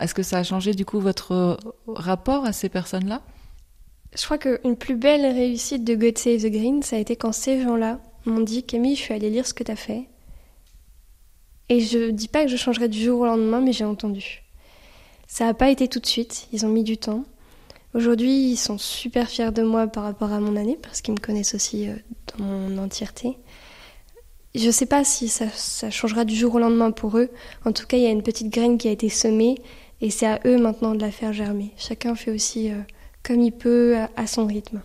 Est-ce 0.00 0.14
que 0.14 0.22
ça 0.22 0.38
a 0.38 0.42
changé 0.42 0.74
du 0.74 0.84
coup 0.84 1.00
votre 1.00 1.56
rapport 1.86 2.44
à 2.44 2.52
ces 2.52 2.68
personnes-là? 2.68 3.22
Je 4.16 4.24
crois 4.24 4.38
qu'une 4.38 4.76
plus 4.76 4.96
belle 4.96 5.24
réussite 5.24 5.82
de 5.82 5.94
God 5.94 6.18
Save 6.18 6.42
the 6.42 6.50
Green, 6.50 6.82
ça 6.82 6.96
a 6.96 6.98
été 6.98 7.16
quand 7.16 7.32
ces 7.32 7.62
gens-là 7.62 8.00
m'ont 8.26 8.40
dit 8.40 8.62
Camille, 8.62 8.96
je 8.96 9.00
suis 9.00 9.14
allée 9.14 9.30
lire 9.30 9.46
ce 9.46 9.54
que 9.54 9.64
tu 9.64 9.72
as 9.72 9.76
fait. 9.76 10.08
Et 11.68 11.80
je 11.80 12.10
dis 12.10 12.28
pas 12.28 12.44
que 12.44 12.50
je 12.50 12.56
changerai 12.56 12.88
du 12.88 13.02
jour 13.02 13.20
au 13.20 13.26
lendemain, 13.26 13.60
mais 13.60 13.72
j'ai 13.72 13.84
entendu. 13.84 14.42
Ça 15.26 15.46
n'a 15.46 15.54
pas 15.54 15.70
été 15.70 15.88
tout 15.88 16.00
de 16.00 16.06
suite, 16.06 16.48
ils 16.52 16.66
ont 16.66 16.68
mis 16.68 16.84
du 16.84 16.98
temps. 16.98 17.24
Aujourd'hui, 17.94 18.50
ils 18.50 18.56
sont 18.56 18.76
super 18.76 19.28
fiers 19.28 19.52
de 19.52 19.62
moi 19.62 19.86
par 19.86 20.04
rapport 20.04 20.32
à 20.32 20.40
mon 20.40 20.56
année, 20.56 20.78
parce 20.82 21.00
qu'ils 21.00 21.14
me 21.14 21.20
connaissent 21.20 21.54
aussi 21.54 21.88
euh, 21.88 21.94
dans 22.36 22.44
mon 22.44 22.78
entièreté. 22.78 23.38
Je 24.54 24.66
ne 24.66 24.72
sais 24.72 24.86
pas 24.86 25.04
si 25.04 25.28
ça, 25.28 25.90
changera 25.90 26.24
du 26.24 26.34
jour 26.34 26.54
au 26.54 26.58
lendemain 26.58 26.90
pour 26.90 27.18
eux. 27.18 27.30
En 27.64 27.72
tout 27.72 27.86
cas, 27.86 27.96
il 27.96 28.02
y 28.02 28.06
a 28.06 28.10
une 28.10 28.22
petite 28.22 28.50
graine 28.52 28.78
qui 28.78 28.88
a 28.88 28.92
été 28.92 29.08
semée, 29.08 29.56
et 30.00 30.10
c'est 30.10 30.26
à 30.26 30.40
eux 30.44 30.58
maintenant 30.58 30.94
de 30.94 31.00
la 31.00 31.10
faire 31.10 31.32
germer. 31.32 31.72
Chacun 31.76 32.14
fait 32.14 32.30
aussi 32.30 32.70
euh, 32.70 32.80
comme 33.22 33.40
il 33.40 33.52
peut, 33.52 33.96
à 34.16 34.26
son 34.26 34.46
rythme. 34.46 34.82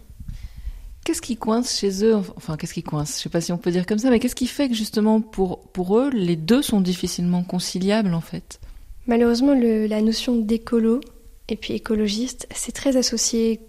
Qu'est-ce 1.09 1.23
qui 1.23 1.37
coince 1.37 1.79
chez 1.79 2.05
eux 2.05 2.13
Enfin, 2.35 2.55
qu'est-ce 2.55 2.75
qui 2.75 2.83
coince 2.83 3.17
Je 3.17 3.23
sais 3.23 3.29
pas 3.29 3.41
si 3.41 3.51
on 3.51 3.57
peut 3.57 3.71
dire 3.71 3.87
comme 3.87 3.97
ça, 3.97 4.11
mais 4.11 4.19
qu'est-ce 4.19 4.35
qui 4.35 4.45
fait 4.45 4.69
que 4.69 4.75
justement 4.75 5.21
pour, 5.21 5.57
pour 5.69 5.97
eux, 5.97 6.11
les 6.11 6.35
deux 6.35 6.61
sont 6.61 6.81
difficilement 6.81 7.41
conciliables 7.41 8.13
en 8.13 8.21
fait? 8.21 8.59
Malheureusement, 9.07 9.55
la 9.55 10.01
notion 10.03 10.35
d'écolo 10.35 11.01
et 11.47 11.55
puis 11.55 11.73
écologiste, 11.73 12.47
c'est 12.53 12.73
très 12.73 12.95
associé 12.95 13.59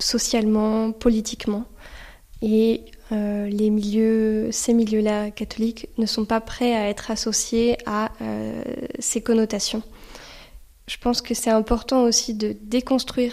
socialement, 0.00 0.90
politiquement. 0.90 1.64
Et 2.42 2.80
euh, 3.12 3.46
les 3.46 3.70
milieux, 3.70 4.50
ces 4.50 4.74
milieux-là 4.74 5.30
catholiques 5.30 5.90
ne 5.96 6.06
sont 6.06 6.24
pas 6.24 6.40
prêts 6.40 6.74
à 6.74 6.88
être 6.88 7.12
associés 7.12 7.78
à 7.86 8.10
euh, 8.20 8.64
ces 8.98 9.20
connotations. 9.20 9.84
Je 10.88 10.96
pense 10.96 11.22
que 11.22 11.34
c'est 11.34 11.50
important 11.50 12.02
aussi 12.02 12.34
de 12.34 12.56
déconstruire 12.60 13.32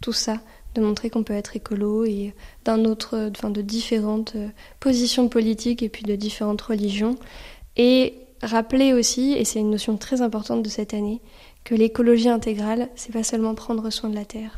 tout 0.00 0.12
ça, 0.12 0.40
de 0.76 0.84
montrer 0.84 1.10
qu'on 1.10 1.22
peut 1.22 1.34
être 1.34 1.56
écolo 1.56 2.04
et 2.04 2.34
d'un 2.64 2.84
autre, 2.84 3.30
enfin 3.30 3.50
de 3.50 3.62
différentes 3.62 4.34
euh, 4.36 4.48
positions 4.80 5.28
politiques 5.28 5.82
et 5.82 5.88
puis 5.88 6.04
de 6.04 6.16
différentes 6.16 6.60
religions. 6.62 7.16
Et 7.76 8.14
rappeler 8.42 8.92
aussi, 8.92 9.32
et 9.32 9.44
c'est 9.44 9.60
une 9.60 9.70
notion 9.70 9.96
très 9.96 10.22
importante 10.22 10.62
de 10.62 10.68
cette 10.68 10.94
année, 10.94 11.20
que 11.64 11.74
l'écologie 11.74 12.28
intégrale, 12.28 12.88
c'est 12.94 13.12
pas 13.12 13.24
seulement 13.24 13.54
prendre 13.54 13.90
soin 13.90 14.10
de 14.10 14.14
la 14.14 14.24
terre. 14.24 14.56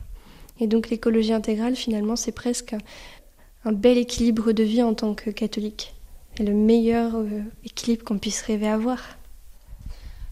Et 0.60 0.66
donc 0.66 0.90
l'écologie 0.90 1.32
intégrale, 1.32 1.76
finalement, 1.76 2.16
c'est 2.16 2.32
presque 2.32 2.74
un 3.64 3.72
bel 3.72 3.98
équilibre 3.98 4.52
de 4.52 4.62
vie 4.62 4.82
en 4.82 4.94
tant 4.94 5.14
que 5.14 5.30
catholique. 5.30 5.94
C'est 6.36 6.44
le 6.44 6.54
meilleur 6.54 7.16
euh, 7.16 7.42
équilibre 7.64 8.04
qu'on 8.04 8.18
puisse 8.18 8.42
rêver 8.42 8.68
avoir. 8.68 9.17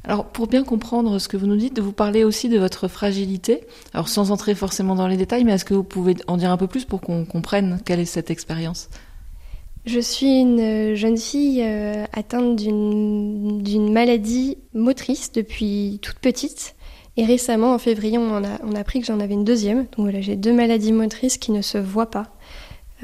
Alors, 0.07 0.27
pour 0.27 0.47
bien 0.47 0.63
comprendre 0.63 1.19
ce 1.19 1.27
que 1.27 1.37
vous 1.37 1.47
nous 1.47 1.57
dites, 1.57 1.81
vous 1.81 1.93
parlez 1.93 2.23
aussi 2.23 2.49
de 2.49 2.59
votre 2.59 2.87
fragilité. 2.87 3.63
Alors, 3.93 4.09
sans 4.09 4.31
entrer 4.31 4.55
forcément 4.55 4.95
dans 4.95 5.09
les 5.09 5.17
détails, 5.17 5.45
mais 5.45 5.53
est-ce 5.53 5.65
que 5.65 5.75
vous 5.75 5.83
pouvez 5.83 6.15
en 6.29 6.37
dire 6.37 6.51
un 6.51 6.57
peu 6.57 6.69
plus 6.69 6.85
pour 6.85 7.01
qu'on 7.01 7.25
comprenne 7.25 7.81
quelle 7.85 7.99
est 7.99 8.05
cette 8.05 8.31
expérience? 8.31 8.89
Je 9.85 10.01
suis 10.01 10.41
une 10.41 10.95
jeune 10.95 11.17
fille 11.17 11.63
euh, 11.63 12.05
atteinte 12.13 12.57
d'une 12.57 13.93
maladie 13.93 14.59
motrice 14.75 15.33
depuis 15.33 15.99
toute 16.03 16.19
petite. 16.19 16.75
Et 17.17 17.25
récemment, 17.25 17.73
en 17.73 17.79
février, 17.79 18.19
on 18.19 18.45
a, 18.45 18.59
on 18.63 18.75
a 18.75 18.81
appris 18.81 19.01
que 19.01 19.07
j'en 19.07 19.21
avais 19.21 19.35
une 19.35 19.45
deuxième. 19.45 19.87
Donc 19.97 20.01
voilà, 20.07 20.21
j'ai 20.21 20.37
deux 20.37 20.53
maladies 20.53 20.93
motrices 20.93 21.39
qui 21.39 21.51
ne 21.51 21.63
se 21.63 21.79
voient 21.79 22.11
pas. 22.11 22.27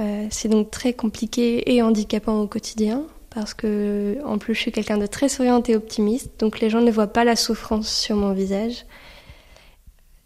Euh, 0.00 0.26
c'est 0.30 0.48
donc 0.48 0.70
très 0.70 0.92
compliqué 0.92 1.74
et 1.74 1.82
handicapant 1.82 2.40
au 2.40 2.46
quotidien 2.46 3.04
parce 3.34 3.54
que 3.54 4.18
en 4.24 4.38
plus 4.38 4.54
je 4.54 4.60
suis 4.60 4.72
quelqu'un 4.72 4.98
de 4.98 5.06
très 5.06 5.28
souriante 5.28 5.68
et 5.68 5.76
optimiste, 5.76 6.32
donc 6.38 6.60
les 6.60 6.70
gens 6.70 6.80
ne 6.80 6.90
voient 6.90 7.06
pas 7.06 7.24
la 7.24 7.36
souffrance 7.36 7.88
sur 7.88 8.16
mon 8.16 8.32
visage. 8.32 8.84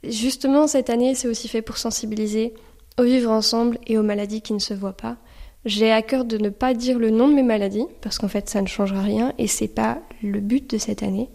Justement, 0.05 0.67
cette 0.67 0.91
année, 0.91 1.15
c'est 1.15 1.29
aussi 1.29 1.49
fait 1.49 1.63
pour 1.63 1.79
sensibiliser 1.79 2.55
au 2.99 3.03
vivre 3.03 3.31
ensemble 3.31 3.79
et 3.87 3.99
aux 3.99 4.03
maladies 4.03 4.41
qui 4.41 4.53
ne 4.53 4.59
se 4.59 4.75
voient 4.75 4.97
pas. 4.97 5.17
J'ai 5.65 5.91
à 5.91 6.01
cœur 6.03 6.25
de 6.25 6.39
ne 6.39 6.49
pas 6.49 6.75
dire 6.75 6.99
le 6.99 7.11
nom 7.11 7.29
de 7.29 7.35
mes 7.35 7.43
maladies, 7.43 7.87
parce 8.01 8.19
qu'en 8.19 8.29
fait, 8.29 8.49
ça 8.49 8.63
ne 8.63 8.69
changera 8.69 9.03
rien 9.03 9.33
et 9.37 9.49
c'est 9.49 9.69
pas 9.69 9.99
le 10.23 10.39
but 10.39 10.71
de 10.71 10.79
cette 10.79 11.03
année. 11.03 11.29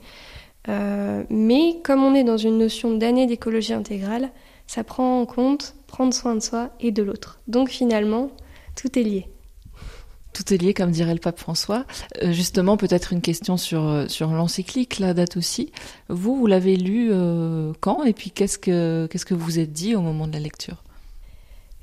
Euh, 0.70 1.24
mais 1.30 1.80
comme 1.84 2.04
on 2.04 2.16
est 2.16 2.24
dans 2.24 2.38
une 2.38 2.58
notion 2.58 2.96
d'année 2.96 3.28
d'écologie 3.28 3.74
intégrale, 3.74 4.32
ça 4.68 4.84
prend 4.86 5.20
en 5.20 5.26
compte 5.26 5.76
prendre 5.88 6.14
soin 6.14 6.36
de 6.36 6.40
soi 6.40 6.70
et 6.80 6.92
de 6.92 7.04
l'autre. 7.04 7.42
Donc 7.48 7.70
finalement, 7.70 8.32
tout 8.76 8.98
est 8.98 9.04
lié. 9.04 9.28
Tout 10.34 10.54
est 10.54 10.58
lié, 10.58 10.74
comme 10.74 10.92
dirait 10.92 11.14
le 11.14 11.20
pape 11.20 11.40
François. 11.40 11.86
Euh, 12.22 12.32
justement, 12.32 12.78
peut-être 12.78 13.12
une 13.12 13.22
question 13.22 13.58
sur, 13.58 13.84
euh, 13.84 14.08
sur 14.08 14.30
l'encyclique, 14.30 15.00
la 15.00 15.14
date 15.14 15.36
aussi. 15.36 15.72
Vous, 16.08 16.36
vous 16.36 16.48
l'avez 16.48 16.78
lu 16.78 17.10
euh, 17.12 17.74
quand 17.82 18.04
Et 18.04 18.14
puis, 18.14 18.32
qu'est-ce 18.32 18.58
que, 18.58 19.08
qu'est-ce 19.12 19.26
que 19.26 19.34
vous 19.34 19.60
êtes 19.60 19.74
dit 19.74 19.96
au 19.96 20.02
moment 20.02 20.28
de 20.28 20.34
la 20.34 20.40
lecture? 20.40 20.84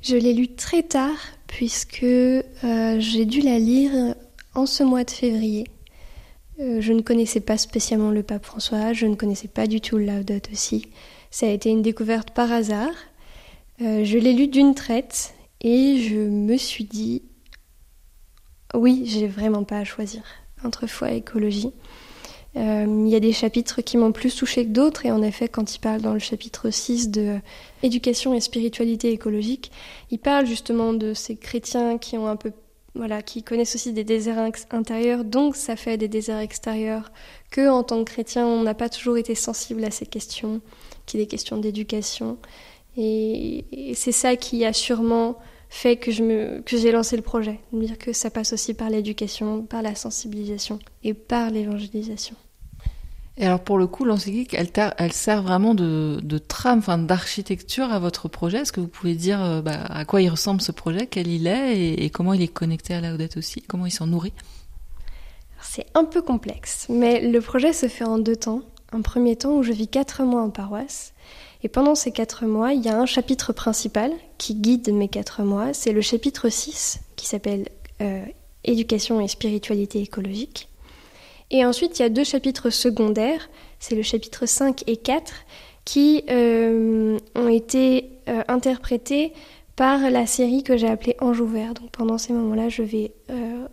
Je 0.00 0.16
l'ai 0.16 0.32
lu 0.32 0.48
très 0.48 0.82
tard, 0.82 1.18
puisque 1.46 2.04
j'ai 2.04 3.24
dû 3.24 3.40
la 3.40 3.58
lire 3.58 4.14
en 4.54 4.64
ce 4.64 4.84
mois 4.84 5.02
de 5.02 5.10
février. 5.10 5.64
je 6.60 6.92
ne 6.92 7.02
connaissais 7.02 7.40
pas 7.40 7.58
spécialement 7.58 8.12
le 8.12 8.22
pape 8.22 8.46
François, 8.46 8.92
je 8.92 9.06
ne 9.06 9.16
connaissais 9.16 9.48
pas 9.48 9.66
du 9.66 9.80
tout 9.80 9.98
Laudato 9.98 10.52
aussi. 10.52 10.86
Ça 11.32 11.46
a 11.46 11.50
été 11.50 11.70
une 11.70 11.82
découverte 11.82 12.30
par 12.30 12.52
hasard. 12.52 12.94
je 13.80 14.18
l'ai 14.18 14.34
lu 14.34 14.46
d'une 14.46 14.76
traite 14.76 15.34
et 15.60 15.98
je 15.98 16.16
me 16.16 16.56
suis 16.56 16.84
dit 16.84 17.22
oui, 18.74 19.04
j'ai 19.06 19.26
vraiment 19.26 19.64
pas 19.64 19.78
à 19.78 19.84
choisir 19.84 20.22
entre 20.64 20.86
foi 20.86 21.12
et 21.12 21.16
écologie. 21.16 21.72
Euh, 22.56 22.86
il 22.88 23.08
y 23.08 23.14
a 23.14 23.20
des 23.20 23.32
chapitres 23.32 23.82
qui 23.82 23.96
m'ont 23.96 24.12
plus 24.12 24.34
touché 24.34 24.64
que 24.64 24.70
d'autres, 24.70 25.06
et 25.06 25.12
en 25.12 25.22
effet, 25.22 25.48
quand 25.48 25.74
il 25.74 25.78
parle 25.78 26.00
dans 26.00 26.14
le 26.14 26.18
chapitre 26.18 26.70
6 26.70 27.10
de 27.10 27.38
éducation 27.82 28.34
et 28.34 28.40
spiritualité 28.40 29.12
écologique, 29.12 29.70
il 30.10 30.18
parle 30.18 30.46
justement 30.46 30.92
de 30.92 31.14
ces 31.14 31.36
chrétiens 31.36 31.98
qui 31.98 32.16
ont 32.16 32.26
un 32.26 32.36
peu 32.36 32.52
qui 33.24 33.44
connaissent 33.44 33.76
aussi 33.76 33.92
des 33.92 34.02
déserts 34.02 34.50
intérieurs, 34.70 35.22
donc 35.22 35.54
ça 35.54 35.76
fait 35.76 35.96
des 35.96 36.08
déserts 36.08 36.38
extérieurs, 36.38 37.12
que 37.50 37.68
en 37.68 37.84
tant 37.84 38.02
que 38.02 38.10
chrétien, 38.10 38.44
on 38.44 38.62
n'a 38.62 38.74
pas 38.74 38.88
toujours 38.88 39.16
été 39.18 39.36
sensible 39.36 39.84
à 39.84 39.92
ces 39.92 40.06
questions, 40.06 40.60
qui 41.06 41.12
sont 41.12 41.18
des 41.18 41.26
questions 41.28 41.58
d'éducation. 41.58 42.38
Et 42.96 43.64
c'est 43.94 44.10
ça 44.10 44.34
qui 44.34 44.64
a 44.64 44.72
sûrement 44.72 45.38
fait 45.68 45.96
que 45.96 46.10
je 46.10 46.22
me, 46.22 46.60
que 46.62 46.76
j'ai 46.76 46.92
lancé 46.92 47.16
le 47.16 47.22
projet. 47.22 47.60
De 47.72 47.80
dire 47.80 47.98
que 47.98 48.12
ça 48.12 48.30
passe 48.30 48.52
aussi 48.52 48.74
par 48.74 48.90
l'éducation, 48.90 49.62
par 49.62 49.82
la 49.82 49.94
sensibilisation 49.94 50.78
et 51.04 51.14
par 51.14 51.50
l'évangélisation. 51.50 52.36
Et 53.40 53.46
alors 53.46 53.60
pour 53.60 53.78
le 53.78 53.86
coup, 53.86 54.04
l'encyclique, 54.04 54.54
elle, 54.54 54.68
elle, 54.98 55.12
sert 55.12 55.42
vraiment 55.42 55.74
de, 55.74 56.18
de 56.22 56.38
trame, 56.38 56.80
enfin 56.80 56.98
d'architecture 56.98 57.92
à 57.92 58.00
votre 58.00 58.28
projet. 58.28 58.58
Est-ce 58.58 58.72
que 58.72 58.80
vous 58.80 58.88
pouvez 58.88 59.14
dire 59.14 59.42
euh, 59.42 59.62
bah, 59.62 59.84
à 59.88 60.04
quoi 60.04 60.20
il 60.20 60.28
ressemble 60.28 60.60
ce 60.60 60.72
projet, 60.72 61.06
quel 61.06 61.28
il 61.28 61.46
est 61.46 62.02
et, 62.02 62.10
comment 62.10 62.32
il 62.32 62.42
est 62.42 62.48
connecté 62.48 62.94
à 62.94 63.00
la 63.00 63.12
Laudate 63.12 63.36
aussi, 63.36 63.62
comment 63.62 63.86
il 63.86 63.92
s'en 63.92 64.08
nourrit? 64.08 64.32
C'est 65.62 65.86
un 65.94 66.04
peu 66.04 66.20
complexe, 66.20 66.86
mais 66.88 67.20
le 67.20 67.40
projet 67.40 67.72
se 67.72 67.86
fait 67.86 68.04
en 68.04 68.18
deux 68.18 68.36
temps. 68.36 68.62
Un 68.90 69.02
premier 69.02 69.36
temps 69.36 69.52
où 69.52 69.62
je 69.62 69.72
vis 69.72 69.86
quatre 69.86 70.24
mois 70.24 70.42
en 70.42 70.50
paroisse. 70.50 71.12
Et 71.62 71.68
pendant 71.68 71.94
ces 71.94 72.12
quatre 72.12 72.46
mois, 72.46 72.72
il 72.72 72.84
y 72.84 72.88
a 72.88 72.96
un 72.96 73.06
chapitre 73.06 73.52
principal 73.52 74.12
qui 74.38 74.54
guide 74.54 74.92
mes 74.92 75.08
quatre 75.08 75.42
mois. 75.42 75.72
C'est 75.72 75.92
le 75.92 76.00
chapitre 76.00 76.48
6 76.48 77.00
qui 77.16 77.26
s'appelle 77.26 77.68
euh, 78.00 78.24
Éducation 78.64 79.20
et 79.20 79.28
spiritualité 79.28 80.00
écologique. 80.00 80.68
Et 81.50 81.64
ensuite, 81.64 81.98
il 81.98 82.02
y 82.02 82.04
a 82.04 82.10
deux 82.10 82.24
chapitres 82.24 82.70
secondaires, 82.70 83.48
c'est 83.78 83.94
le 83.94 84.02
chapitre 84.02 84.46
5 84.46 84.84
et 84.86 84.98
4, 84.98 85.32
qui 85.84 86.22
euh, 86.28 87.18
ont 87.34 87.48
été 87.48 88.10
euh, 88.28 88.42
interprétés 88.48 89.32
par 89.74 90.10
la 90.10 90.26
série 90.26 90.62
que 90.62 90.76
j'ai 90.76 90.88
appelée 90.88 91.16
Ange 91.20 91.40
ouvert. 91.40 91.72
Donc 91.74 91.90
pendant 91.90 92.18
ces 92.18 92.32
moments-là, 92.32 92.68
je 92.68 92.82
vais 92.82 93.12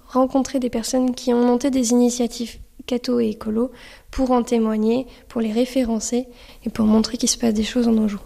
rencontrer 0.08 0.60
des 0.60 0.70
personnes 0.70 1.15
qui 1.15 1.34
ont 1.34 1.44
monté 1.44 1.72
des 1.72 1.92
initiatives 1.92 2.60
catho 2.86 3.20
et 3.20 3.30
écolo 3.30 3.72
pour 4.12 4.32
en 4.32 4.44
témoigner, 4.44 5.08
pour 5.27 5.42
les 5.42 5.51
référencer 5.51 6.27
et 6.65 6.70
pour 6.70 6.86
montrer 6.86 7.18
qu'il 7.18 7.30
se 7.30 7.38
passe 7.38 7.54
des 7.54 7.63
choses 7.63 7.88
en 7.88 7.98
Anjou. 7.98 8.20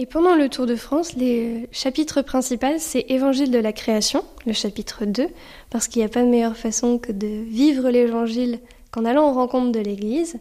Et 0.00 0.06
pendant 0.06 0.36
le 0.36 0.48
Tour 0.48 0.66
de 0.66 0.76
France, 0.76 1.14
les 1.14 1.68
chapitres 1.72 2.22
principaux, 2.22 2.78
c'est 2.78 3.06
Évangile 3.08 3.50
de 3.50 3.58
la 3.58 3.72
création, 3.72 4.24
le 4.46 4.52
chapitre 4.52 5.04
2, 5.04 5.26
parce 5.70 5.88
qu'il 5.88 6.00
n'y 6.00 6.06
a 6.06 6.08
pas 6.08 6.22
de 6.22 6.28
meilleure 6.28 6.56
façon 6.56 6.98
que 6.98 7.10
de 7.10 7.26
vivre 7.26 7.90
l'évangile 7.90 8.60
qu'en 8.92 9.04
allant 9.04 9.24
en 9.24 9.32
rencontre 9.32 9.72
de 9.72 9.80
l'Église. 9.80 10.38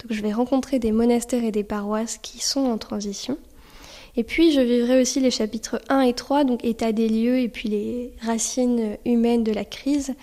Donc 0.00 0.12
je 0.12 0.20
vais 0.20 0.32
rencontrer 0.32 0.80
des 0.80 0.90
monastères 0.90 1.44
et 1.44 1.52
des 1.52 1.62
paroisses 1.62 2.18
qui 2.18 2.40
sont 2.44 2.66
en 2.66 2.76
transition. 2.76 3.38
Et 4.16 4.24
puis 4.24 4.50
je 4.50 4.60
vivrai 4.60 5.00
aussi 5.00 5.20
les 5.20 5.30
chapitres 5.30 5.80
1 5.88 6.00
et 6.00 6.12
3, 6.12 6.42
donc 6.42 6.64
état 6.64 6.90
des 6.90 7.08
lieux 7.08 7.38
et 7.38 7.48
puis 7.48 7.68
les 7.68 8.12
racines 8.20 8.96
humaines 9.04 9.44
de 9.44 9.52
la 9.52 9.64
crise, 9.64 10.14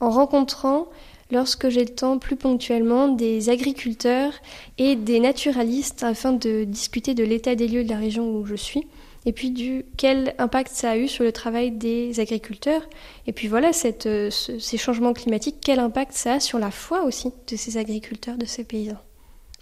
en 0.00 0.10
rencontrant, 0.10 0.88
lorsque 1.30 1.68
j'ai 1.68 1.84
le 1.84 1.94
temps 1.94 2.18
plus 2.18 2.36
ponctuellement, 2.36 3.08
des 3.08 3.50
agriculteurs 3.50 4.32
et 4.78 4.96
des 4.96 5.20
naturalistes 5.20 6.02
afin 6.02 6.32
de 6.32 6.64
discuter 6.64 7.14
de 7.14 7.24
l'état 7.24 7.54
des 7.54 7.68
lieux 7.68 7.84
de 7.84 7.90
la 7.90 7.98
région 7.98 8.34
où 8.36 8.46
je 8.46 8.54
suis 8.54 8.86
et 9.26 9.32
puis 9.32 9.50
du 9.50 9.84
quel 9.96 10.34
impact 10.38 10.70
ça 10.72 10.92
a 10.92 10.96
eu 10.96 11.06
sur 11.06 11.24
le 11.24 11.32
travail 11.32 11.70
des 11.70 12.18
agriculteurs, 12.20 12.88
et 13.26 13.32
puis 13.32 13.48
voilà, 13.48 13.72
cette, 13.72 14.06
euh, 14.06 14.30
ces 14.30 14.78
changements 14.78 15.12
climatiques, 15.12 15.56
quel 15.60 15.80
impact 15.80 16.12
ça 16.14 16.34
a 16.34 16.40
sur 16.40 16.58
la 16.58 16.70
foi 16.70 17.04
aussi 17.04 17.32
de 17.50 17.56
ces 17.56 17.76
agriculteurs, 17.76 18.38
de 18.38 18.46
ces 18.46 18.64
paysans. 18.64 18.96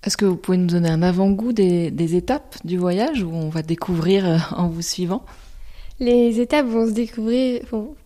Est-ce 0.05 0.17
que 0.17 0.25
vous 0.25 0.37
pouvez 0.37 0.59
nous 0.59 0.67
donner 0.67 0.91
un 0.91 1.03
avant-goût 1.03 1.53
des, 1.53 2.17
étapes 2.17 2.57
du 2.65 2.79
voyage 2.79 3.25
où 3.25 3.31
on 3.33 3.49
va 3.49 3.63
découvrir 3.63 4.27
euh, 4.27 4.37
en 4.57 4.69
vous 4.69 4.83
suivant? 4.83 5.25
Les 5.99 6.41
étapes 6.41 6.67
vont 6.67 6.87
se 6.87 6.93
découvrir, 6.93 7.63
vont, 7.71 7.97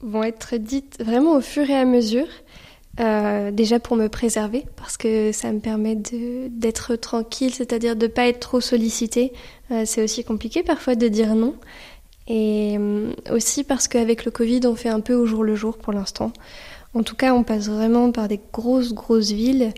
vont 0.00 0.24
être 0.24 0.56
dites 0.56 0.96
vraiment 1.00 1.36
au 1.36 1.40
fur 1.40 1.68
et 1.68 1.76
à 1.76 1.84
mesure. 1.84 2.26
Euh, 3.00 3.50
déjà 3.50 3.80
pour 3.80 3.96
me 3.96 4.08
préserver, 4.08 4.64
parce 4.76 4.96
que 4.96 5.32
ça 5.32 5.52
me 5.52 5.58
permet 5.58 5.96
d'être 5.96 6.94
tranquille, 6.94 7.52
c'est-à-dire 7.52 7.96
de 7.96 8.06
ne 8.06 8.10
pas 8.10 8.28
être 8.28 8.38
trop 8.38 8.60
sollicité. 8.60 9.32
Euh, 9.72 9.82
c'est 9.84 10.02
aussi 10.02 10.22
compliqué 10.22 10.62
parfois 10.62 10.94
de 10.94 11.08
dire 11.08 11.34
non. 11.34 11.56
Et 12.28 12.76
euh, 12.78 13.12
aussi 13.30 13.64
parce 13.64 13.88
qu'avec 13.88 14.24
le 14.24 14.30
Covid, 14.30 14.60
on 14.66 14.76
fait 14.76 14.88
un 14.88 15.00
peu 15.00 15.14
au 15.14 15.26
jour 15.26 15.42
le 15.42 15.56
jour 15.56 15.76
pour 15.76 15.92
l'instant. 15.92 16.32
En 16.94 17.02
tout 17.02 17.16
cas, 17.16 17.34
on 17.34 17.42
passe 17.42 17.68
vraiment 17.68 18.12
par 18.12 18.28
des 18.28 18.40
grosses, 18.52 18.94
grosses 18.94 19.32
villes. 19.32 19.72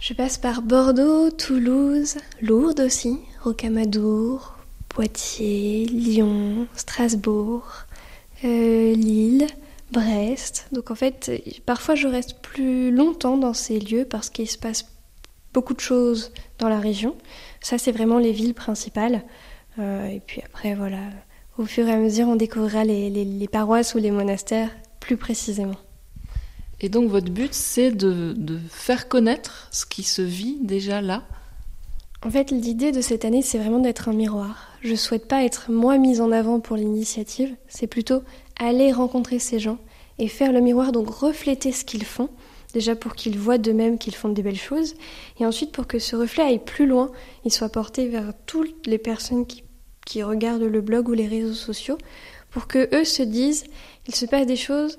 Je 0.00 0.14
passe 0.14 0.38
par 0.38 0.62
Bordeaux, 0.62 1.30
Toulouse, 1.30 2.16
Lourdes 2.40 2.80
aussi, 2.80 3.18
Rocamadour, 3.42 4.56
Poitiers, 4.88 5.84
Lyon, 5.84 6.66
Strasbourg, 6.74 7.66
Lille. 8.42 9.46
Brest. 9.92 10.68
Donc 10.72 10.90
en 10.90 10.94
fait, 10.94 11.30
parfois 11.66 11.94
je 11.94 12.08
reste 12.08 12.40
plus 12.40 12.90
longtemps 12.90 13.36
dans 13.36 13.54
ces 13.54 13.78
lieux 13.78 14.04
parce 14.04 14.30
qu'il 14.30 14.48
se 14.48 14.58
passe 14.58 14.86
beaucoup 15.52 15.74
de 15.74 15.80
choses 15.80 16.32
dans 16.58 16.68
la 16.68 16.80
région. 16.80 17.14
Ça, 17.60 17.78
c'est 17.78 17.92
vraiment 17.92 18.18
les 18.18 18.32
villes 18.32 18.54
principales. 18.54 19.22
Euh, 19.78 20.06
et 20.06 20.20
puis 20.20 20.40
après, 20.44 20.74
voilà, 20.74 20.98
au 21.58 21.64
fur 21.64 21.86
et 21.86 21.92
à 21.92 21.96
mesure, 21.96 22.28
on 22.28 22.36
découvrira 22.36 22.84
les, 22.84 23.48
paroisses 23.50 23.94
ou 23.94 23.98
les 23.98 24.10
monastères 24.10 24.70
plus 25.00 25.16
précisément. 25.16 25.76
Et 26.80 26.88
donc 26.88 27.08
votre 27.08 27.30
but, 27.30 27.54
c'est 27.54 27.92
de, 27.92 28.34
de, 28.36 28.58
faire 28.68 29.08
connaître 29.08 29.68
ce 29.70 29.86
qui 29.86 30.02
se 30.02 30.22
vit 30.22 30.58
déjà 30.60 31.00
là? 31.00 31.22
En 32.24 32.30
fait, 32.30 32.50
l'idée 32.50 32.92
de 32.92 33.00
cette 33.00 33.24
année, 33.24 33.42
c'est 33.42 33.58
vraiment 33.58 33.80
d'être 33.80 34.08
un 34.08 34.12
miroir. 34.12 34.68
Je 34.80 34.94
souhaite 34.94 35.28
pas 35.28 35.44
être 35.44 35.70
moi 35.70 35.98
mise 35.98 36.20
en 36.20 36.32
avant 36.32 36.60
pour 36.60 36.76
l'initiative, 36.76 37.54
c'est 37.68 37.86
plutôt 37.86 38.22
aller 38.58 38.92
rencontrer 38.92 39.38
ces 39.38 39.58
gens 39.58 39.78
et 40.18 40.28
faire 40.28 40.52
le 40.52 40.60
miroir, 40.60 40.92
donc 40.92 41.08
refléter 41.08 41.72
ce 41.72 41.84
qu'ils 41.84 42.04
font, 42.04 42.28
déjà 42.72 42.94
pour 42.94 43.14
qu'ils 43.14 43.38
voient 43.38 43.58
d'eux-mêmes 43.58 43.98
qu'ils 43.98 44.14
font 44.14 44.28
des 44.28 44.42
belles 44.42 44.56
choses, 44.56 44.94
et 45.40 45.46
ensuite 45.46 45.72
pour 45.72 45.86
que 45.86 45.98
ce 45.98 46.16
reflet 46.16 46.44
aille 46.44 46.64
plus 46.64 46.86
loin, 46.86 47.10
il 47.44 47.52
soit 47.52 47.68
porté 47.68 48.08
vers 48.08 48.32
toutes 48.46 48.86
les 48.86 48.98
personnes 48.98 49.46
qui, 49.46 49.64
qui 50.06 50.22
regardent 50.22 50.62
le 50.62 50.80
blog 50.80 51.08
ou 51.08 51.12
les 51.12 51.26
réseaux 51.26 51.54
sociaux, 51.54 51.98
pour 52.50 52.66
que 52.66 52.94
eux 52.94 53.04
se 53.04 53.22
disent, 53.22 53.64
il 54.06 54.14
se 54.14 54.26
passe 54.26 54.46
des 54.46 54.56
choses 54.56 54.98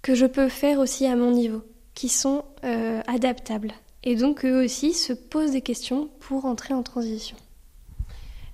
que 0.00 0.14
je 0.14 0.26
peux 0.26 0.48
faire 0.48 0.78
aussi 0.78 1.06
à 1.06 1.16
mon 1.16 1.30
niveau, 1.30 1.62
qui 1.94 2.08
sont 2.08 2.44
euh, 2.64 3.00
adaptables, 3.06 3.72
et 4.02 4.16
donc 4.16 4.44
eux 4.44 4.64
aussi 4.64 4.94
se 4.94 5.12
posent 5.12 5.52
des 5.52 5.62
questions 5.62 6.08
pour 6.20 6.46
entrer 6.46 6.74
en 6.74 6.82
transition. 6.82 7.36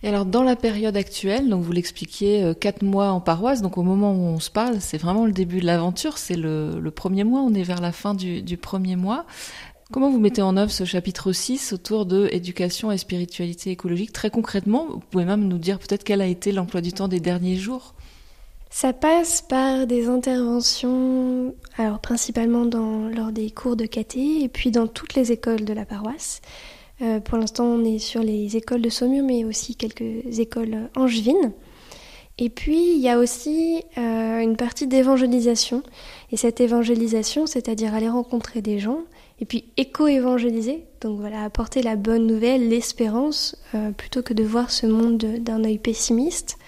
Et 0.02 0.08
alors 0.08 0.24
dans 0.24 0.44
la 0.44 0.54
période 0.54 0.96
actuelle, 0.96 1.48
donc 1.48 1.62
vous 1.64 1.72
l'expliquiez, 1.72 2.44
euh, 2.44 2.54
quatre 2.54 2.82
mois 2.82 3.10
en 3.10 3.20
paroisse, 3.20 3.62
donc 3.62 3.78
au 3.78 3.82
moment 3.82 4.12
où 4.12 4.26
on 4.26 4.38
se 4.38 4.50
parle, 4.50 4.80
c'est 4.80 4.98
vraiment 4.98 5.26
le 5.26 5.32
début 5.32 5.60
de 5.60 5.66
l'aventure, 5.66 6.18
c'est 6.18 6.36
le, 6.36 6.90
premier 6.94 7.24
mois, 7.24 7.40
on 7.40 7.52
est 7.54 7.64
vers 7.64 7.80
la 7.80 7.90
fin 7.90 8.14
du, 8.14 8.56
premier 8.56 8.94
mois. 8.94 9.26
Comment 9.90 10.10
vous 10.10 10.20
mettez 10.20 10.42
en 10.42 10.56
œuvre 10.56 10.70
ce 10.70 10.84
chapitre 10.84 11.32
6 11.32 11.72
autour 11.72 12.06
de 12.06 12.28
éducation 12.30 12.92
et 12.92 12.98
spiritualité 12.98 13.70
écologique? 13.70 14.12
Très 14.12 14.30
concrètement, 14.30 14.86
vous 14.88 15.02
pouvez 15.10 15.24
même 15.24 15.48
nous 15.48 15.58
dire 15.58 15.78
peut-être 15.78 16.04
quel 16.04 16.20
a 16.20 16.26
été 16.26 16.52
l'emploi 16.52 16.80
du 16.80 16.92
temps 16.92 17.08
des 17.08 17.20
derniers 17.20 17.56
jours? 17.56 17.94
Ça 18.70 18.92
passe 18.92 19.40
par 19.40 19.86
des 19.86 20.08
interventions, 20.08 21.54
alors 21.78 22.00
principalement 22.00 22.66
dans, 22.66 23.08
lors 23.08 23.32
des 23.32 23.50
cours 23.50 23.76
de 23.76 23.86
caté 23.86 24.44
et 24.44 24.48
puis 24.48 24.70
dans 24.70 24.86
toutes 24.86 25.14
les 25.14 25.32
écoles 25.32 25.64
de 25.64 25.72
la 25.72 25.86
paroisse. 25.86 26.42
Euh, 27.00 27.20
pour 27.20 27.38
l'instant, 27.38 27.64
on 27.64 27.84
est 27.84 27.98
sur 27.98 28.22
les 28.22 28.56
écoles 28.56 28.82
de 28.82 28.88
Saumur, 28.88 29.24
mais 29.24 29.44
aussi 29.44 29.76
quelques 29.76 30.38
écoles 30.38 30.88
angevines. 30.96 31.52
Et 32.38 32.50
puis, 32.50 32.94
il 32.94 33.00
y 33.00 33.08
a 33.08 33.18
aussi 33.18 33.82
euh, 33.96 34.38
une 34.38 34.56
partie 34.56 34.86
d'évangélisation. 34.86 35.82
Et 36.30 36.36
cette 36.36 36.60
évangélisation, 36.60 37.46
c'est-à-dire 37.46 37.94
aller 37.94 38.08
rencontrer 38.08 38.62
des 38.62 38.78
gens, 38.78 39.00
et 39.40 39.44
puis 39.44 39.64
éco-évangéliser, 39.76 40.84
donc 41.00 41.18
voilà, 41.20 41.44
apporter 41.44 41.82
la 41.82 41.96
bonne 41.96 42.26
nouvelle, 42.26 42.68
l'espérance, 42.68 43.56
euh, 43.74 43.90
plutôt 43.90 44.22
que 44.22 44.34
de 44.34 44.44
voir 44.44 44.70
ce 44.70 44.86
monde 44.86 45.18
d'un 45.18 45.64
œil 45.64 45.78
pessimiste. 45.78 46.58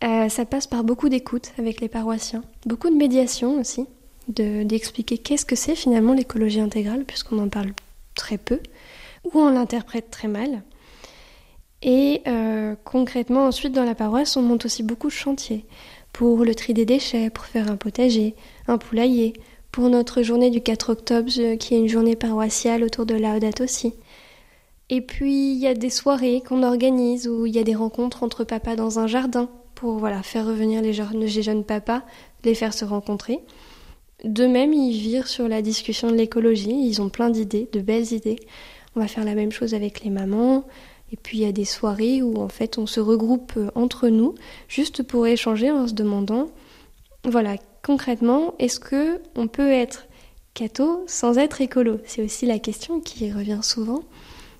ça 0.00 0.44
passe 0.44 0.66
par 0.68 0.84
beaucoup 0.84 1.08
d'écoute 1.08 1.52
avec 1.58 1.80
les 1.80 1.88
paroissiens, 1.88 2.42
beaucoup 2.66 2.88
de 2.88 2.94
médiation 2.94 3.58
aussi, 3.60 3.84
d'expliquer 4.28 5.18
qu'est-ce 5.18 5.46
que 5.46 5.56
c'est 5.56 5.74
finalement 5.74 6.12
l'écologie 6.12 6.60
intégrale, 6.60 7.04
puisqu'on 7.04 7.38
en 7.38 7.48
parle 7.48 7.72
très 8.14 8.38
peu 8.38 8.60
ou 9.24 9.38
on 9.38 9.50
l'interprète 9.50 10.10
très 10.10 10.28
mal. 10.28 10.62
Et 11.82 12.22
euh, 12.26 12.74
concrètement, 12.84 13.46
ensuite, 13.46 13.72
dans 13.72 13.84
la 13.84 13.94
paroisse, 13.94 14.36
on 14.36 14.42
monte 14.42 14.64
aussi 14.64 14.82
beaucoup 14.82 15.08
de 15.08 15.12
chantiers 15.12 15.64
pour 16.12 16.44
le 16.44 16.54
tri 16.54 16.74
des 16.74 16.84
déchets, 16.86 17.30
pour 17.30 17.44
faire 17.44 17.70
un 17.70 17.76
potager, 17.76 18.34
un 18.66 18.78
poulailler, 18.78 19.34
pour 19.70 19.88
notre 19.88 20.22
journée 20.22 20.50
du 20.50 20.60
4 20.60 20.90
octobre, 20.90 21.30
euh, 21.38 21.56
qui 21.56 21.74
est 21.74 21.78
une 21.78 21.88
journée 21.88 22.16
paroissiale 22.16 22.82
autour 22.82 23.06
de 23.06 23.14
Laudato 23.14 23.64
aussi. 23.64 23.94
Et 24.90 25.00
puis, 25.02 25.52
il 25.52 25.58
y 25.58 25.66
a 25.66 25.74
des 25.74 25.90
soirées 25.90 26.42
qu'on 26.46 26.62
organise 26.62 27.28
où 27.28 27.46
il 27.46 27.54
y 27.54 27.58
a 27.58 27.64
des 27.64 27.74
rencontres 27.74 28.22
entre 28.22 28.44
papas 28.44 28.74
dans 28.74 28.98
un 28.98 29.06
jardin 29.06 29.48
pour 29.74 29.98
voilà, 29.98 30.22
faire 30.22 30.46
revenir 30.46 30.82
les 30.82 30.92
jeunes, 30.92 31.20
les 31.20 31.42
jeunes 31.42 31.62
papas, 31.62 32.02
les 32.44 32.54
faire 32.54 32.74
se 32.74 32.84
rencontrer. 32.84 33.38
De 34.24 34.46
même, 34.46 34.72
ils 34.72 34.98
virent 34.98 35.28
sur 35.28 35.46
la 35.46 35.62
discussion 35.62 36.10
de 36.10 36.16
l'écologie, 36.16 36.74
ils 36.88 37.00
ont 37.00 37.08
plein 37.08 37.30
d'idées, 37.30 37.68
de 37.72 37.80
belles 37.80 38.12
idées. 38.12 38.40
On 38.98 39.00
va 39.00 39.06
faire 39.06 39.24
la 39.24 39.36
même 39.36 39.52
chose 39.52 39.74
avec 39.74 40.02
les 40.02 40.10
mamans. 40.10 40.66
Et 41.12 41.16
puis 41.16 41.38
il 41.38 41.44
y 41.44 41.46
a 41.46 41.52
des 41.52 41.64
soirées 41.64 42.20
où 42.20 42.42
en 42.42 42.48
fait 42.48 42.78
on 42.78 42.86
se 42.86 42.98
regroupe 42.98 43.52
euh, 43.56 43.70
entre 43.76 44.08
nous 44.08 44.34
juste 44.66 45.04
pour 45.04 45.24
échanger 45.28 45.70
en 45.70 45.86
se 45.86 45.92
demandant, 45.92 46.48
voilà, 47.22 47.54
concrètement, 47.84 48.54
est-ce 48.58 48.80
que 48.80 49.20
on 49.36 49.46
peut 49.46 49.70
être 49.70 50.08
catho 50.52 51.04
sans 51.06 51.38
être 51.38 51.60
écolo? 51.60 52.00
C'est 52.06 52.24
aussi 52.24 52.44
la 52.44 52.58
question 52.58 52.98
qui 52.98 53.30
revient 53.30 53.60
souvent. 53.62 54.00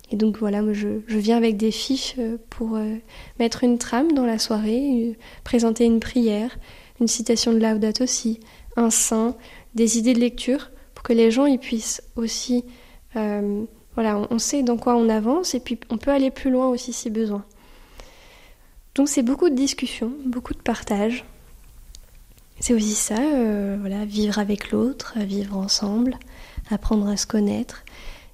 Et 0.09 0.15
donc 0.15 0.37
voilà, 0.37 0.61
moi 0.61 0.71
je, 0.71 0.87
viens 1.09 1.35
avec 1.35 1.57
des 1.57 1.71
fiches 1.71 2.15
pour 2.49 2.79
mettre 3.39 3.65
une 3.65 3.77
trame 3.77 4.13
dans 4.13 4.25
la 4.25 4.39
soirée, 4.39 5.17
présenter 5.43 5.83
une 5.83 5.99
prière, 5.99 6.57
une 7.01 7.09
citation 7.09 7.51
de 7.51 7.59
Laudato 7.59 8.05
aussi, 8.05 8.39
un 8.77 8.89
saint, 8.89 9.35
des 9.75 9.97
idées 9.97 10.13
de 10.13 10.21
lecture, 10.21 10.71
pour 10.95 11.03
que 11.03 11.11
les 11.11 11.29
gens 11.29 11.45
y 11.45 11.57
puissent 11.57 12.01
aussi 12.15 12.63
voilà, 13.99 14.25
on 14.31 14.39
sait 14.39 14.63
dans 14.63 14.77
quoi 14.77 14.95
on 14.95 15.09
avance 15.09 15.55
et 15.55 15.59
puis 15.59 15.77
on 15.89 15.97
peut 15.97 16.11
aller 16.11 16.31
plus 16.31 16.49
loin 16.49 16.69
aussi 16.69 16.93
si 16.93 17.09
besoin. 17.09 17.43
Donc 18.95 19.09
c'est 19.09 19.23
beaucoup 19.23 19.49
de 19.49 19.55
discussions, 19.55 20.13
beaucoup 20.25 20.53
de 20.53 20.61
partage. 20.61 21.25
C'est 22.61 22.73
aussi 22.73 22.95
ça, 22.95 23.19
euh, 23.19 23.75
voilà, 23.77 24.05
vivre 24.05 24.39
avec 24.39 24.71
l'autre, 24.71 25.15
vivre 25.17 25.57
ensemble, 25.57 26.17
apprendre 26.71 27.09
à 27.09 27.17
se 27.17 27.27
connaître, 27.27 27.83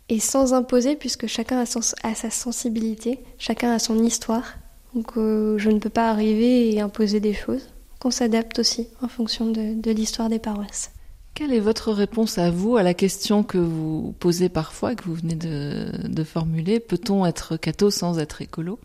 et 0.08 0.19
sans 0.19 0.54
imposer, 0.54 0.95
puisque 0.95 1.25
chacun 1.25 1.58
a, 1.60 1.65
sa 1.65 2.30
sensibilité, 2.30 3.17
chacun 3.39 3.71
a 3.71 3.80
son 3.80 4.04
histoire. 4.04 4.58
Donc 4.93 5.17
euh, 5.17 5.58
je 5.58 5.71
ne 5.71 5.80
peux 5.80 5.89
pas 5.89 6.12
arriver 6.12 6.75
et 6.75 6.80
imposer 6.80 7.19
des 7.19 7.34
choses, 7.34 7.69
qu'on 7.97 8.12
s'adapte 8.12 8.60
aussi 8.60 8.88
en 9.01 9.08
fonction 9.08 9.47
de 9.47 9.91
l'histoire 9.91 10.30
des 10.30 10.38
paroisses. 10.38 10.91
Quelle 11.36 11.52
est 11.52 11.60
votre 11.60 11.91
réponse 11.91 12.38
à 12.38 12.50
vous 12.50 12.78
à 12.78 12.84
la 12.84 12.93
question 12.93 13.43
que 13.43 13.58
vous 13.58 14.15
posez 14.19 14.48
parfois, 14.48 14.95
que 14.95 15.04
vous 15.04 15.15
venez 15.15 15.36
de, 15.36 16.24
formuler? 16.24 16.80
Peut-on 16.80 17.26
être 17.26 17.58
catho 17.58 17.91
sans 17.91 18.19
être 18.19 18.41
écolo? 18.41 18.80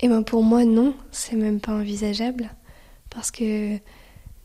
Eh 0.00 0.08
bien 0.08 0.24
pour 0.24 0.42
moi 0.42 0.64
non, 0.64 0.94
c'est 1.12 1.36
même 1.36 1.60
pas 1.60 1.74
envisageable. 1.74 2.50
Parce 3.08 3.30
que 3.30 3.76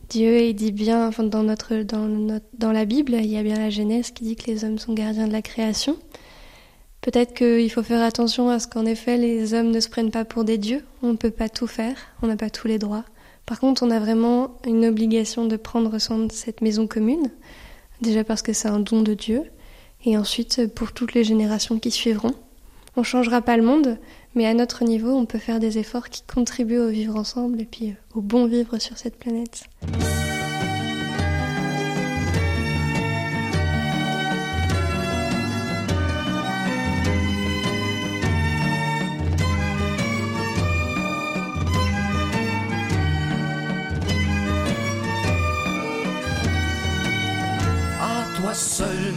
Dieu 0.10 0.44
il 0.44 0.54
dit 0.54 0.72
bien, 0.72 1.10
dans, 1.10 1.42
notre, 1.42 1.78
dans, 1.78 2.40
dans 2.60 2.72
la 2.72 2.86
Bible, 2.86 3.14
il 3.16 3.26
y 3.26 3.38
a 3.38 3.44
bien 3.44 3.58
la 3.58 3.72
Genèse 3.72 4.12
qui 4.12 4.24
dit 4.24 4.36
que 4.36 4.46
les 4.46 4.64
hommes 4.64 4.78
sont 4.78 4.94
gardiens 4.94 5.28
de 5.28 5.34
la 5.34 5.42
création. 5.42 5.98
Peut-être 7.02 7.34
qu'il 7.34 7.72
faut 7.72 7.82
faire 7.82 8.04
attention 8.04 8.50
à 8.50 8.60
ce 8.60 8.68
qu'en 8.68 8.86
effet 8.86 9.18
les 9.18 9.56
hommes 9.56 9.72
ne 9.72 9.80
se 9.80 9.90
prennent 9.90 10.12
pas 10.12 10.26
pour 10.26 10.44
des 10.44 10.60
dieux. 10.60 10.84
On 11.02 11.08
ne 11.08 11.18
peut 11.18 11.32
pas 11.32 11.50
tout 11.50 11.66
faire, 11.66 11.98
on 12.22 12.28
n'a 12.28 12.38
pas 12.38 12.52
tous 12.52 12.68
les 12.68 12.78
droits. 12.78 13.06
Par 13.46 13.60
contre, 13.60 13.84
on 13.84 13.92
a 13.92 14.00
vraiment 14.00 14.58
une 14.66 14.86
obligation 14.86 15.46
de 15.46 15.56
prendre 15.56 16.00
soin 16.00 16.18
de 16.18 16.32
cette 16.32 16.62
maison 16.62 16.88
commune, 16.88 17.30
déjà 18.02 18.24
parce 18.24 18.42
que 18.42 18.54
c'est 18.54 18.68
un 18.68 18.80
don 18.80 19.02
de 19.02 19.14
Dieu, 19.14 19.44
et 20.04 20.18
ensuite 20.18 20.74
pour 20.74 20.92
toutes 20.94 21.14
les 21.14 21.24
générations 21.24 21.80
qui 21.80 21.92
suivront. 21.92 22.34
On 22.96 23.02
ne 23.02 23.06
changera 23.06 23.42
pas 23.42 23.58
le 23.58 23.64
monde, 23.64 23.98
mais 24.36 24.46
à 24.46 24.54
notre 24.54 24.84
niveau, 24.84 25.12
on 25.12 25.26
peut 25.26 25.38
faire 25.38 25.60
des 25.60 25.78
efforts 25.78 26.10
qui 26.10 26.24
contribuent 26.24 26.80
au 26.80 26.90
vivre 26.90 27.16
ensemble 27.16 27.62
et 27.62 27.66
puis 27.66 27.94
au 28.14 28.22
bon 28.22 28.46
vivre 28.48 28.80
sur 28.80 28.98
cette 28.98 29.18
planète. 29.18 29.66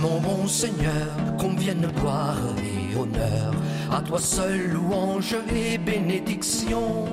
Mon 0.01 0.21
bon 0.21 0.47
Seigneur, 0.47 1.09
convienne 1.39 1.87
gloire 1.97 2.39
et 2.59 2.97
honneur. 2.97 3.53
À 3.91 4.01
toi 4.01 4.21
seul, 4.21 4.71
louange 4.71 5.37
et 5.55 5.79
bénédiction. 5.79 7.05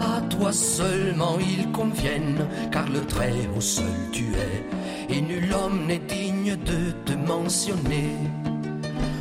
À 0.00 0.20
toi 0.22 0.52
seulement 0.52 1.38
ils 1.40 1.70
conviennent, 1.72 2.46
car 2.70 2.88
le 2.88 3.00
très 3.00 3.32
haut 3.56 3.60
seul 3.60 3.84
tu 4.12 4.24
es, 4.24 5.14
et 5.14 5.20
nul 5.20 5.52
homme 5.52 5.86
n'est 5.86 5.98
digne 5.98 6.56
de 6.56 6.92
te 7.04 7.12
mentionner. 7.12 8.16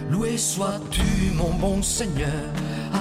Loué 0.09 0.37
sois-tu, 0.37 1.33
mon 1.35 1.53
bon 1.55 1.81
Seigneur, 1.81 2.53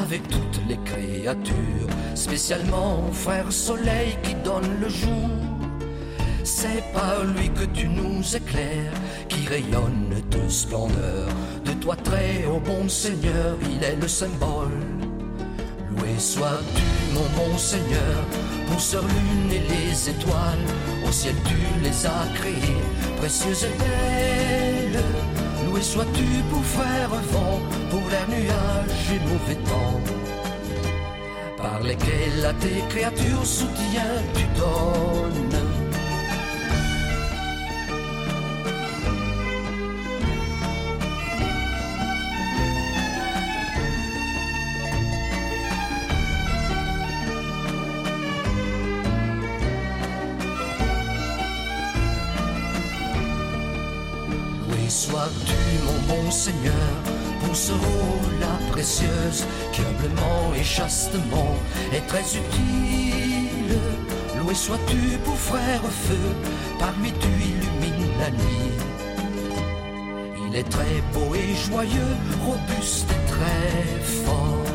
avec 0.03 0.27
toutes 0.29 0.61
les 0.69 0.79
créatures, 0.85 1.89
spécialement 2.15 3.03
frère 3.13 3.53
soleil 3.53 4.17
qui 4.23 4.35
donne 4.37 4.81
le 4.81 4.89
jour 4.89 5.56
c'est 6.47 6.83
par 6.95 7.25
lui 7.25 7.51
que 7.51 7.65
tu 7.75 7.89
nous 7.89 8.23
éclaires, 8.35 8.93
qui 9.29 9.47
rayonne 9.49 10.15
de 10.31 10.49
splendeur. 10.49 11.29
De 11.65 11.73
toi 11.73 11.97
très 11.97 12.47
haut 12.47 12.61
bon 12.61 12.89
Seigneur, 12.89 13.57
il 13.69 13.83
est 13.83 13.97
le 13.97 14.07
symbole. 14.07 14.79
Loué 15.91 16.15
sois-tu, 16.19 17.15
mon 17.15 17.29
bon 17.37 17.59
Seigneur, 17.59 18.19
pour 18.69 18.81
sur 18.81 19.03
lune 19.03 19.51
et 19.51 19.65
les 19.69 20.09
étoiles. 20.09 20.67
Au 21.07 21.11
ciel 21.11 21.35
tu 21.47 21.59
les 21.83 22.07
as 22.07 22.27
créées, 22.35 22.83
précieuses 23.19 23.65
et 23.65 23.77
belles. 23.83 25.03
Loué 25.67 25.83
sois-tu 25.83 26.29
pour 26.49 26.65
faire 26.65 27.11
vent, 27.33 27.61
pour 27.91 28.09
l'air 28.09 28.29
nuages 28.29 29.09
et 29.15 29.21
mauvais 29.31 29.61
temps. 29.71 30.01
Par 31.57 31.81
lesquels 31.83 32.45
à 32.47 32.53
tes 32.55 32.83
créatures 32.89 33.45
soutien 33.45 34.11
tu 34.33 34.45
donnes. 34.57 35.76
Seigneur, 56.47 57.03
pour 57.43 57.57
ce 57.57 57.73
rôle-là 57.73 58.57
précieuse, 58.71 59.45
qui 59.73 59.81
humblement 59.81 60.55
et 60.55 60.63
chastement 60.63 61.57
est 61.93 62.07
très 62.07 62.23
utile. 62.23 63.77
Loué 64.39 64.55
sois-tu 64.55 65.19
pour 65.25 65.37
frère 65.37 65.83
feu, 65.83 66.29
par 66.79 66.93
lui 67.01 67.13
tu 67.19 67.27
illumines 67.27 68.13
la 68.21 68.31
nuit. 68.31 68.77
Il 70.47 70.55
est 70.55 70.71
très 70.71 71.03
beau 71.13 71.35
et 71.35 71.53
joyeux, 71.69 72.17
robuste 72.45 73.11
et 73.11 73.29
très 73.29 74.01
fort. 74.25 74.66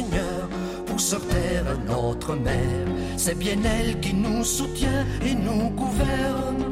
Seigneur, 0.00 0.48
pour 0.86 0.98
sortir 0.98 1.60
notre 1.86 2.34
mère. 2.34 2.86
C'est 3.18 3.38
bien 3.38 3.58
elle 3.62 4.00
qui 4.00 4.14
nous 4.14 4.42
soutient 4.42 5.04
et 5.22 5.34
nous 5.34 5.68
gouverne. 5.70 6.64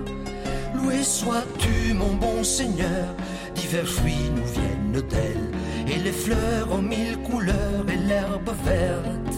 Loué 0.75 1.03
sois-tu, 1.03 1.93
mon 1.93 2.15
bon 2.15 2.43
Seigneur, 2.43 3.07
divers 3.55 3.87
fruits 3.87 4.31
nous 4.35 4.51
viennent 4.57 5.07
d'elle, 5.11 5.49
et 5.93 5.99
les 5.99 6.13
fleurs 6.25 6.73
aux 6.73 6.81
mille 6.81 7.19
couleurs 7.31 7.85
et 7.95 8.01
l'herbe 8.09 8.51
verte. 8.65 9.35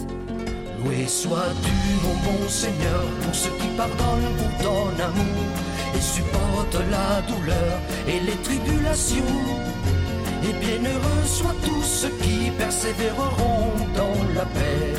Loué 0.79 1.05
sois-tu, 1.05 1.77
mon 2.05 2.15
bon 2.27 2.47
Seigneur, 2.47 3.03
pour 3.23 3.35
ceux 3.35 3.55
qui 3.59 3.67
pardonnent 3.75 4.35
pour 4.39 4.53
ton 4.65 4.87
amour, 5.03 5.47
et 5.95 6.01
supportent 6.15 6.85
la 6.89 7.21
douleur 7.29 7.73
et 8.07 8.21
les 8.21 8.37
tribulations 8.47 9.35
et 10.43 10.53
bienheureux 10.53 11.25
soient 11.25 11.55
tous 11.63 11.83
ceux 11.83 12.13
qui 12.21 12.51
persévéreront 12.57 13.73
dans 13.95 14.33
la 14.35 14.45
paix. 14.45 14.93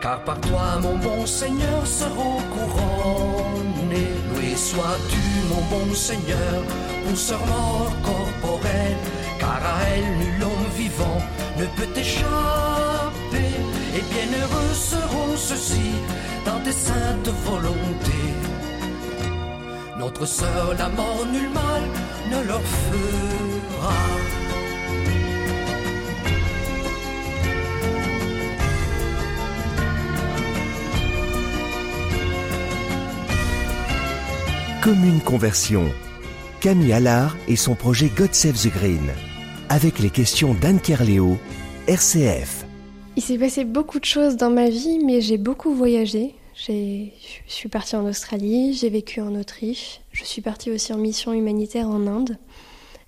Car 0.00 0.22
par 0.24 0.38
toi, 0.40 0.78
mon 0.82 0.96
bon 0.98 1.24
Seigneur, 1.26 1.86
seront 1.86 2.40
couronnés. 2.54 4.12
Loué 4.30 4.54
sois-tu, 4.54 5.24
mon 5.48 5.62
bon 5.74 5.94
Seigneur, 5.94 6.58
pour 7.06 7.16
ce 7.16 7.34
mort 7.34 7.92
corporel, 8.02 8.96
car 9.38 9.60
à 9.74 9.76
elle, 9.94 10.10
nul 10.18 10.42
homme 10.42 10.70
vivant 10.76 11.20
ne 11.58 11.64
peut 11.76 11.98
échapper. 11.98 13.50
Et 13.96 14.02
bienheureux 14.12 14.74
seront 14.74 15.36
ceux-ci 15.36 15.88
dans 16.44 16.60
tes 16.60 16.72
saintes 16.72 17.32
volontés. 17.46 18.34
Notre 19.98 20.26
sœur, 20.26 20.74
la 20.78 20.88
mort, 20.88 21.24
nul 21.32 21.48
mal 21.48 21.82
ne 22.30 22.46
leur 22.46 22.60
Commune 34.84 35.20
Conversion. 35.20 35.90
Camille 36.60 36.92
Allard 36.92 37.38
et 37.48 37.56
son 37.56 37.74
projet 37.74 38.10
God 38.14 38.34
Save 38.34 38.52
the 38.52 38.70
Green. 38.70 39.00
Avec 39.70 39.98
les 39.98 40.10
questions 40.10 40.52
d'Anne 40.52 40.78
Kerléo, 40.78 41.38
RCF. 41.88 42.66
Il 43.16 43.22
s'est 43.22 43.38
passé 43.38 43.64
beaucoup 43.64 43.98
de 43.98 44.04
choses 44.04 44.36
dans 44.36 44.50
ma 44.50 44.68
vie, 44.68 44.98
mais 45.02 45.22
j'ai 45.22 45.38
beaucoup 45.38 45.74
voyagé. 45.74 46.34
Je 46.54 47.08
suis 47.46 47.70
partie 47.70 47.96
en 47.96 48.04
Australie, 48.04 48.74
j'ai 48.74 48.90
vécu 48.90 49.22
en 49.22 49.34
Autriche, 49.34 50.02
je 50.12 50.22
suis 50.22 50.42
partie 50.42 50.70
aussi 50.70 50.92
en 50.92 50.98
mission 50.98 51.32
humanitaire 51.32 51.88
en 51.88 52.06
Inde. 52.06 52.36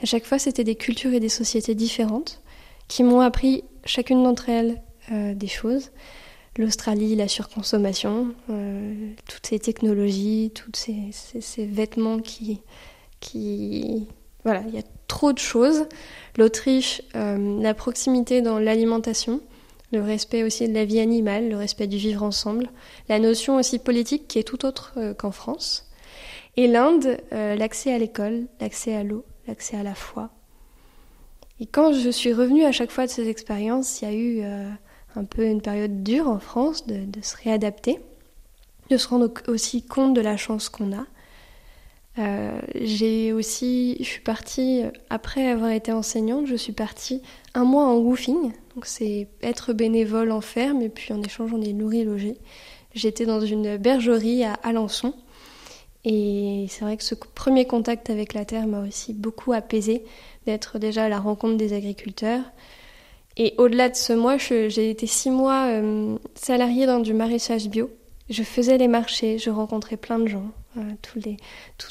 À 0.03 0.07
chaque 0.07 0.25
fois, 0.25 0.39
c'était 0.39 0.65
des 0.65 0.75
cultures 0.75 1.15
et 1.15 1.21
des 1.21 1.29
sociétés 1.29 1.75
différentes 1.75 2.43
qui 2.89 3.03
m'ont 3.03 3.21
appris, 3.21 3.65
chacune 3.85 4.23
d'entre 4.23 4.49
elles, 4.49 4.83
euh, 5.13 5.35
des 5.35 5.47
choses. 5.47 5.91
L'Australie, 6.59 7.17
la 7.17 7.29
surconsommation, 7.29 8.35
euh, 8.51 9.11
toutes 9.29 9.47
ces 9.47 9.59
technologies, 9.59 10.53
tous 10.55 10.73
ces, 10.75 11.67
vêtements 11.67 12.19
qui. 12.19 12.61
Voilà, 14.45 14.63
il 14.69 14.75
y 14.75 14.79
a 14.79 14.83
trop 15.09 15.33
de 15.33 15.39
choses. 15.39 15.87
L'Autriche, 16.37 17.03
euh, 17.15 17.61
la 17.61 17.75
proximité 17.75 18.43
dans 18.43 18.59
l'alimentation, 18.59 19.41
le 19.93 20.03
respect 20.03 20.43
aussi 20.45 20.69
de 20.69 20.75
la 20.75 20.85
vie 20.85 21.01
animale, 21.01 21.49
le 21.49 21.57
respect 21.57 21.87
du 21.87 21.97
vivre 21.97 22.23
ensemble, 22.23 22.71
la 23.09 23.19
notion 23.19 23.57
aussi 23.57 23.79
politique 23.79 24.29
qui 24.29 24.39
est 24.39 24.45
tout 24.45 24.65
autre 24.65 24.95
qu'en 25.19 25.31
France. 25.31 25.91
Et 26.57 26.69
l'Inde, 26.69 27.19
l'accès 27.31 27.93
à 27.93 27.99
l'école, 27.99 28.47
l'accès 28.61 28.95
à 28.95 29.05
l'eau, 29.05 29.25
l'accès 29.47 29.77
à 29.77 29.83
la 29.83 29.95
foi. 29.95 30.31
Et 31.61 31.67
quand 31.67 31.93
je 31.93 32.11
suis 32.11 32.33
revenue 32.33 32.65
à 32.65 32.73
chaque 32.73 32.91
fois 32.91 33.07
de 33.07 33.11
ces 33.11 33.29
expériences, 33.29 34.01
il 34.01 34.05
y 34.05 34.09
a 34.09 34.15
eu 34.15 34.41
euh, 34.43 34.71
un 35.15 35.25
peu 35.25 35.47
une 35.47 35.63
période 35.63 36.03
dure 36.03 36.29
en 36.29 36.39
France 36.39 36.87
de, 36.87 37.07
se 37.23 37.37
réadapter, 37.37 37.99
de 38.91 38.97
se 38.97 39.09
rendre 39.09 39.33
aussi 39.49 39.83
compte 39.83 40.15
de 40.15 40.21
la 40.21 40.37
chance 40.37 40.69
qu'on 40.69 40.93
a. 40.93 41.07
Euh, 42.19 42.59
j'ai 42.75 43.33
aussi, 43.33 43.97
je 44.01 44.05
suis 44.05 44.23
partie 44.23 44.83
après 45.11 45.49
avoir 45.49 45.71
été 45.71 45.93
enseignante, 45.93 46.47
je 46.47 46.57
suis 46.57 46.73
partie 46.73 47.23
un 47.55 47.65
mois 47.65 47.85
en 47.85 47.97
woofing, 47.97 48.53
donc 48.75 48.87
c'est 48.87 49.29
être 49.43 49.75
bénévole 49.75 50.33
en 50.33 50.41
ferme 50.41 50.81
et 50.81 50.89
puis 50.89 51.13
en 51.13 51.23
échange 51.23 51.53
on 51.53 51.61
est 51.61 51.75
nourri 51.75 52.05
logé. 52.05 52.39
J'étais 52.95 53.27
dans 53.27 53.41
une 53.41 53.77
bergerie 53.77 54.45
à 54.45 54.55
Alençon 54.55 55.15
et 56.09 56.67
c'est 56.69 56.85
vrai 56.85 56.97
que 56.97 57.03
ce 57.03 57.17
premier 57.17 57.67
contact 57.67 58.11
avec 58.11 58.33
la 58.33 58.45
terre 58.45 58.69
m'a 58.69 58.81
aussi 58.81 59.13
beaucoup 59.13 59.53
apaisé, 59.53 60.05
d'être 60.47 60.79
déjà 60.79 61.07
à 61.07 61.09
la 61.09 61.19
rencontre 61.19 61.57
des 61.57 61.73
agriculteurs. 61.73 62.45
Et 63.37 63.55
au-delà 63.59 63.89
de 63.89 63.97
ce 63.97 64.13
mois, 64.13 64.39
j'ai 64.39 64.89
été 64.89 65.09
six 65.09 65.31
mois 65.31 65.67
euh, 65.67 66.17
salariée 66.37 66.87
dans 66.87 67.01
du 67.01 67.13
maraîchage 67.13 67.69
bio. 67.69 67.91
Je 68.31 68.45
faisais 68.45 68.79
les 68.79 68.87
marchés, 68.87 69.39
je 69.39 69.51
rencontrais 69.51 69.97
plein 69.97 70.21
de 70.21 70.29
gens, 70.29 70.53
euh, 70.77 70.81
tous 71.03 71.19
les, 71.19 71.39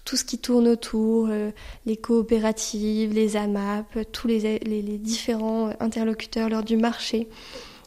tout, 0.05 0.15
ce 0.15 0.23
qui 0.23 0.37
tourne 0.37 0.69
autour, 0.69 1.27
euh, 1.29 1.51
les 1.85 1.97
coopératives, 1.97 3.13
les 3.13 3.35
AMAP, 3.35 3.97
tous 4.13 4.29
les, 4.29 4.59
différents 4.97 5.71
interlocuteurs 5.81 6.47
lors 6.47 6.63
du 6.63 6.77
marché. 6.77 7.27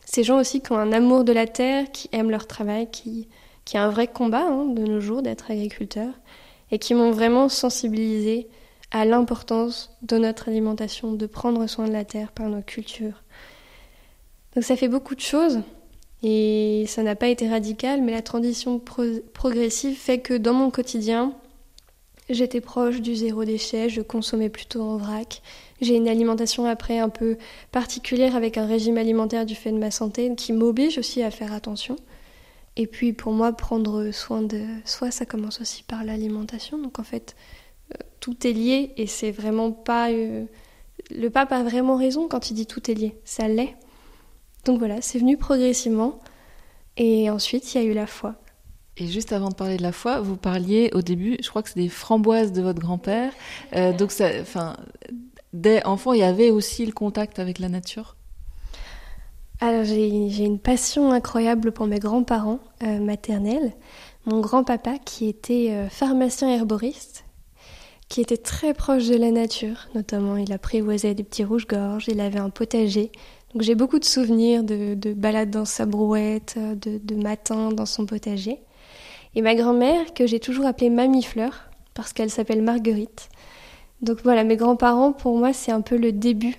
Ces 0.04 0.24
gens 0.24 0.38
aussi 0.38 0.60
qui 0.60 0.72
ont 0.72 0.78
un 0.78 0.92
amour 0.92 1.24
de 1.24 1.32
la 1.32 1.46
terre, 1.46 1.90
qui 1.90 2.10
aiment 2.12 2.30
leur 2.30 2.46
travail, 2.46 2.90
qui, 2.90 3.28
qui 3.68 3.76
est 3.76 3.81
un 3.81 3.90
vrai 3.90 4.07
combat 4.07 4.46
hein, 4.46 4.64
de 4.64 4.83
nos 4.83 4.98
jours 4.98 5.20
d'être 5.20 5.50
agriculteur, 5.50 6.09
et 6.70 6.78
qui 6.78 6.94
m'ont 6.94 7.11
vraiment 7.11 7.50
sensibilisé 7.50 8.48
à 8.90 9.04
l'importance 9.04 9.94
de 10.00 10.16
notre 10.16 10.48
alimentation, 10.48 11.12
de 11.12 11.26
prendre 11.26 11.66
soin 11.66 11.87
de 11.87 11.92
la 11.92 12.07
terre 12.07 12.33
par 12.33 12.48
nos 12.48 12.62
cultures. 12.62 13.22
Donc 14.54 14.64
ça 14.64 14.74
fait 14.74 14.88
beaucoup 14.88 15.14
de 15.14 15.20
choses, 15.20 15.61
et 16.22 16.87
ça 16.88 17.02
n'a 17.02 17.14
pas 17.14 17.28
été 17.28 17.46
radical, 17.46 18.00
mais 18.00 18.12
la 18.12 18.22
transition 18.22 18.81
progressive 19.35 19.98
fait 19.98 20.20
que 20.20 20.33
dans 20.33 20.54
mon 20.54 20.70
quotidien, 20.70 21.35
j'étais 22.31 22.62
proche 22.62 23.02
du 23.02 23.16
zéro 23.16 23.44
déchet, 23.44 23.90
je 23.90 24.00
consommais 24.00 24.48
plutôt 24.48 24.81
en 24.81 24.96
vrac. 24.96 25.42
J'ai 25.83 25.94
une 25.94 26.09
alimentation 26.09 26.64
après 26.64 26.98
un 26.98 27.11
peu 27.11 27.37
particulière 27.70 28.35
avec 28.35 28.57
un 28.57 28.64
régime 28.64 28.96
alimentaire 28.96 29.44
du 29.44 29.54
fait 29.54 29.72
de 29.72 29.78
ma 29.78 29.90
santé 29.90 30.35
qui 30.37 30.54
m'oblige 30.54 30.96
aussi 30.96 31.22
à 31.22 31.31
faire 31.31 31.52
attention. 31.52 31.96
Et 32.78 32.86
puis 32.86 33.12
pour 33.12 33.32
moi, 33.32 33.52
prendre 33.52 34.12
soin 34.12 34.40
de 34.40 34.64
soi, 34.84 35.10
ça 35.10 35.26
commence 35.26 35.60
aussi 35.60 35.82
par 35.82 36.04
l'alimentation. 36.04 36.78
Donc 36.78 37.00
en 37.00 37.02
fait, 37.02 37.34
euh, 37.92 37.98
tout 38.20 38.46
est 38.46 38.52
lié 38.52 38.92
et 38.96 39.08
c'est 39.08 39.32
vraiment 39.32 39.72
pas. 39.72 40.10
Euh, 40.10 40.44
le 41.10 41.28
pape 41.28 41.50
a 41.52 41.64
vraiment 41.64 41.96
raison 41.96 42.28
quand 42.28 42.50
il 42.50 42.54
dit 42.54 42.66
tout 42.66 42.88
est 42.88 42.94
lié. 42.94 43.18
Ça 43.24 43.48
l'est. 43.48 43.76
Donc 44.64 44.78
voilà, 44.78 45.02
c'est 45.02 45.18
venu 45.18 45.36
progressivement. 45.36 46.20
Et 46.96 47.28
ensuite, 47.30 47.74
il 47.74 47.82
y 47.82 47.84
a 47.84 47.84
eu 47.84 47.94
la 47.94 48.06
foi. 48.06 48.36
Et 48.96 49.08
juste 49.08 49.32
avant 49.32 49.48
de 49.48 49.54
parler 49.54 49.76
de 49.76 49.82
la 49.82 49.92
foi, 49.92 50.20
vous 50.20 50.36
parliez 50.36 50.90
au 50.92 51.02
début, 51.02 51.36
je 51.42 51.48
crois 51.48 51.62
que 51.62 51.70
c'est 51.70 51.80
des 51.80 51.88
framboises 51.88 52.52
de 52.52 52.62
votre 52.62 52.80
grand-père. 52.80 53.32
Euh, 53.74 53.92
donc, 53.92 54.12
dès 55.52 55.84
enfant, 55.84 56.12
il 56.12 56.20
y 56.20 56.24
avait 56.24 56.50
aussi 56.50 56.86
le 56.86 56.92
contact 56.92 57.38
avec 57.40 57.58
la 57.58 57.68
nature? 57.68 58.17
Alors 59.61 59.85
j'ai 59.85 60.44
une 60.44 60.59
passion 60.59 61.11
incroyable 61.11 61.73
pour 61.73 61.87
mes 61.87 61.99
grands-parents 61.99 62.61
euh, 62.83 63.01
maternels. 63.01 63.73
Mon 64.25 64.40
grand-papa 64.40 64.99
qui 65.05 65.29
était 65.29 65.68
euh, 65.71 65.88
pharmacien 65.88 66.49
herboriste, 66.49 67.25
qui 68.09 68.21
était 68.21 68.37
très 68.37 68.73
proche 68.73 69.09
de 69.09 69.16
la 69.16 69.31
nature, 69.31 69.88
notamment 69.94 70.37
il 70.37 70.53
apprivoisait 70.53 71.14
des 71.14 71.25
petits 71.25 71.44
rouges-gorges, 71.44 72.07
il 72.09 72.21
avait 72.21 72.38
un 72.38 72.51
potager. 72.51 73.11
Donc 73.53 73.62
j'ai 73.62 73.75
beaucoup 73.75 73.99
de 73.99 74.05
souvenirs 74.05 74.62
de, 74.62 74.94
de 74.94 75.12
balades 75.12 75.51
dans 75.51 75.64
sa 75.64 75.87
brouette, 75.87 76.57
de, 76.59 76.99
de 77.03 77.14
matins 77.16 77.73
dans 77.73 77.87
son 77.87 78.07
potager. 78.07 78.61
Et 79.35 79.42
ma 79.42 79.55
grand-mère 79.55 80.14
que 80.14 80.27
j'ai 80.27 80.40
toujours 80.40 80.66
appelée 80.66 80.90
Mamie 80.90 81.23
Fleur 81.23 81.68
parce 81.94 82.12
qu'elle 82.12 82.31
s'appelle 82.31 82.62
Marguerite. 82.62 83.29
Donc 84.03 84.18
voilà, 84.23 84.44
mes 84.44 84.57
grands-parents 84.57 85.12
pour 85.12 85.37
moi 85.37 85.53
c'est 85.53 85.73
un 85.73 85.81
peu 85.81 85.97
le 85.97 86.12
début 86.12 86.57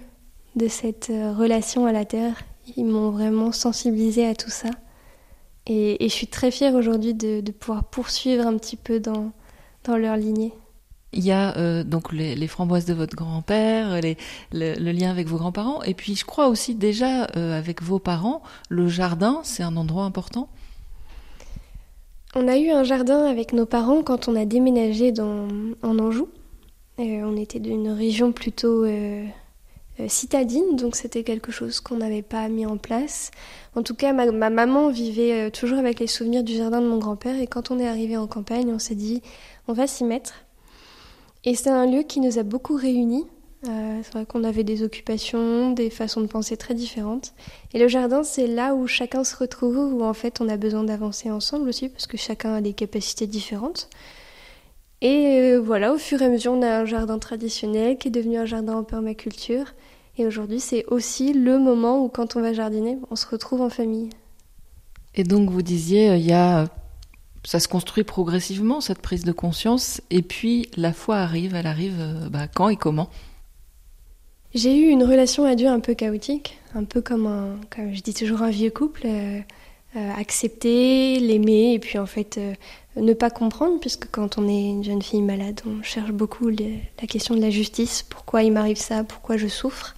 de 0.56 0.68
cette 0.68 1.10
euh, 1.10 1.34
relation 1.34 1.86
à 1.86 1.94
la 1.94 2.04
terre 2.04 2.44
ils 2.78 2.86
m'ont 2.86 3.12
vraiment 3.12 3.52
sensibilisée 3.52 4.28
à 4.28 4.36
tout 4.36 4.50
ça. 4.50 4.70
Et, 5.68 5.98
je 6.02 6.14
suis 6.14 6.28
très 6.28 6.52
fière 6.52 6.74
aujourd'hui 6.74 7.14
de, 7.14 7.52
pouvoir 7.52 7.84
poursuivre 7.84 8.48
un 8.48 8.58
petit 8.58 8.76
peu 8.76 9.00
dans, 9.00 9.32
dans 9.84 9.98
leur 9.98 10.18
lignée. 10.18 10.54
Il 11.12 11.24
y 11.24 11.32
a 11.32 11.58
euh, 11.58 11.84
donc 11.84 12.12
les, 12.12 12.48
framboises 12.48 12.86
de 12.86 12.94
votre 12.94 13.16
grand-père, 13.16 14.00
le, 14.52 14.92
lien 14.92 15.10
avec 15.10 15.28
vos 15.28 15.38
grands-parents, 15.38 15.82
et 15.84 15.94
puis 15.94 16.16
je 16.16 16.26
crois 16.26 16.48
aussi 16.48 16.76
déjà 16.76 17.28
euh, 17.36 17.58
avec 17.58 17.82
vos 17.82 18.00
parents, 18.00 18.42
le 18.70 18.88
jardin, 18.88 19.42
c'est 19.44 19.64
un 19.64 19.76
endroit 19.76 20.04
important. 20.04 20.50
On 22.36 22.48
a 22.48 22.58
eu 22.58 22.70
un 22.70 22.84
jardin 22.84 23.26
avec 23.26 23.54
nos 23.54 23.66
parents 23.66 24.04
quand 24.04 24.28
on 24.28 24.36
a 24.36 24.46
déménagé 24.46 25.12
dans, 25.12 25.48
en 25.82 25.98
Anjou. 25.98 26.30
Euh, 27.00 27.24
on 27.24 27.36
était 27.38 27.60
d'une 27.60 27.90
région 27.90 28.32
plutôt 28.32 28.86
citadine, 30.08 30.76
donc 30.76 30.96
c'était 30.96 31.24
quelque 31.24 31.52
chose 31.52 31.80
qu'on 31.80 31.98
n'avait 31.98 32.22
pas 32.22 32.48
mis 32.48 32.66
en 32.66 32.78
place. 32.78 33.32
En 33.76 33.84
tout 33.84 33.96
cas, 33.96 34.14
ma, 34.14 34.50
maman 34.50 34.90
vivait 34.90 35.48
euh, 35.48 35.50
toujours 35.50 35.78
avec 35.78 36.00
les 36.00 36.08
souvenirs 36.08 36.44
du 36.44 36.56
jardin 36.56 36.82
de 36.82 36.88
mon 36.88 36.98
grand-père, 36.98 37.40
et 37.40 37.48
quand 37.48 37.72
on 37.72 37.80
est 37.80 37.88
arrivé 37.88 38.18
en 38.18 38.28
campagne, 38.28 38.72
on 38.74 38.80
s'est 38.80 38.96
dit, 38.96 39.22
on 39.68 39.74
va 39.74 39.88
s'y 39.88 40.04
mettre. 40.04 40.46
Et 41.44 41.56
c'est 41.56 41.70
un 41.70 41.86
lieu 41.86 42.04
qui 42.04 42.20
nous 42.20 42.40
a 42.40 42.44
beaucoup 42.44 42.76
réunis. 42.76 43.26
Euh, 43.68 44.00
c'est 44.04 44.14
vrai 44.14 44.26
qu'on 44.26 44.46
avait 44.46 44.64
des 44.64 44.84
occupations, 44.84 45.72
des 45.72 45.90
façons 45.90 46.22
de 46.22 46.28
penser 46.28 46.56
très 46.56 46.74
différentes. 46.74 47.34
Et 47.74 47.80
le 47.80 47.88
jardin, 47.88 48.24
c'est 48.24 48.48
là 48.48 48.74
où 48.76 48.88
chacun 48.88 49.24
se 49.24 49.36
retrouve, 49.36 49.94
où 49.94 50.04
en 50.04 50.14
fait 50.14 50.40
on 50.40 50.48
a 50.48 50.56
besoin 50.56 50.84
d'avancer 50.84 51.30
ensemble 51.30 51.68
aussi, 51.68 51.90
parce 51.90 52.08
que 52.08 52.18
chacun 52.18 52.54
a 52.54 52.62
des 52.62 52.74
capacités 52.74 53.28
différentes. 53.28 53.90
Et 55.02 55.56
voilà, 55.58 55.94
au 55.94 55.98
fur 55.98 56.22
et 56.22 56.26
à 56.26 56.30
mesure, 56.30 56.52
on 56.52 56.62
a 56.62 56.80
un 56.80 56.86
jardin 56.86 57.20
traditionnel 57.20 57.98
qui 57.98 58.10
est 58.10 58.12
devenu 58.12 58.38
un 58.38 58.46
jardin 58.46 58.76
en 58.76 58.84
permaculture. 58.84 59.74
Et 60.20 60.28
aujourd'hui, 60.28 60.60
c'est 60.60 60.86
aussi 60.88 61.32
le 61.32 61.60
moment 61.60 62.04
où, 62.04 62.10
quand 62.10 62.36
on 62.36 62.42
va 62.42 62.52
jardiner, 62.52 62.98
on 63.10 63.16
se 63.16 63.26
retrouve 63.26 63.62
en 63.62 63.70
famille. 63.70 64.10
Et 65.16 65.24
donc, 65.24 65.50
vous 65.50 65.62
disiez, 65.62 66.10
euh, 66.10 66.18
il 66.18 66.26
y 66.26 66.34
a, 66.34 66.68
ça 67.46 67.62
se 67.62 67.70
construit 67.70 68.04
progressivement 68.04 68.82
cette 68.82 69.00
prise 69.00 69.24
de 69.24 69.32
conscience, 69.32 70.02
et 70.10 70.22
puis 70.22 70.70
la 70.76 70.92
foi 70.92 71.16
arrive. 71.16 71.56
Elle 71.56 71.68
arrive 71.68 71.96
euh, 72.00 72.28
bah, 72.28 72.50
quand 72.54 72.68
et 72.68 72.76
comment? 72.76 73.10
J'ai 74.54 74.78
eu 74.78 74.90
une 74.90 75.06
relation 75.06 75.46
à 75.46 75.56
Dieu 75.56 75.70
un 75.70 75.80
peu 75.80 75.94
chaotique, 75.94 76.60
un 76.76 76.84
peu 76.84 77.00
comme 77.00 77.26
un, 77.26 77.56
comme 77.74 77.94
je 77.94 78.02
dis 78.02 78.14
toujours, 78.14 78.42
un 78.42 78.50
vieux 78.50 78.72
couple. 78.72 79.06
Euh, 79.06 79.40
accepter, 79.96 81.20
l'aimer, 81.20 81.74
et 81.74 81.80
puis 81.80 81.98
en 81.98 82.06
fait 82.06 82.40
ne 82.96 83.14
pas 83.14 83.32
comprendre, 83.32 83.80
puisque 83.80 84.08
quand 84.12 84.38
on 84.38 84.48
est 84.48 84.70
une 84.70 84.84
jeune 84.84 85.02
fille 85.02 85.24
malade, 85.24 85.62
on 85.66 85.82
cherche 85.82 86.12
beaucoup 86.12 86.50
la 86.50 87.08
question 87.08 87.34
de 87.34 87.42
la 87.42 87.50
justice, 87.50 88.04
pourquoi 88.04 88.44
il 88.44 88.52
m'arrive 88.52 88.78
ça, 88.78 89.04
pourquoi 89.04 89.38
je 89.38 89.48
souffre? 89.48 89.96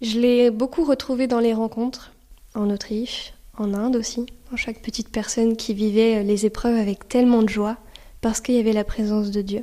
Je 0.00 0.18
l'ai 0.18 0.50
beaucoup 0.50 0.84
retrouvé 0.84 1.26
dans 1.26 1.40
les 1.40 1.52
rencontres, 1.52 2.12
en 2.54 2.70
Autriche, 2.70 3.34
en 3.58 3.74
Inde 3.74 3.96
aussi, 3.96 4.24
dans 4.50 4.56
chaque 4.56 4.80
petite 4.80 5.10
personne 5.10 5.56
qui 5.56 5.74
vivait 5.74 6.22
les 6.22 6.46
épreuves 6.46 6.76
avec 6.76 7.06
tellement 7.06 7.42
de 7.42 7.50
joie, 7.50 7.76
parce 8.22 8.40
qu'il 8.40 8.54
y 8.54 8.58
avait 8.58 8.72
la 8.72 8.84
présence 8.84 9.30
de 9.30 9.42
Dieu. 9.42 9.60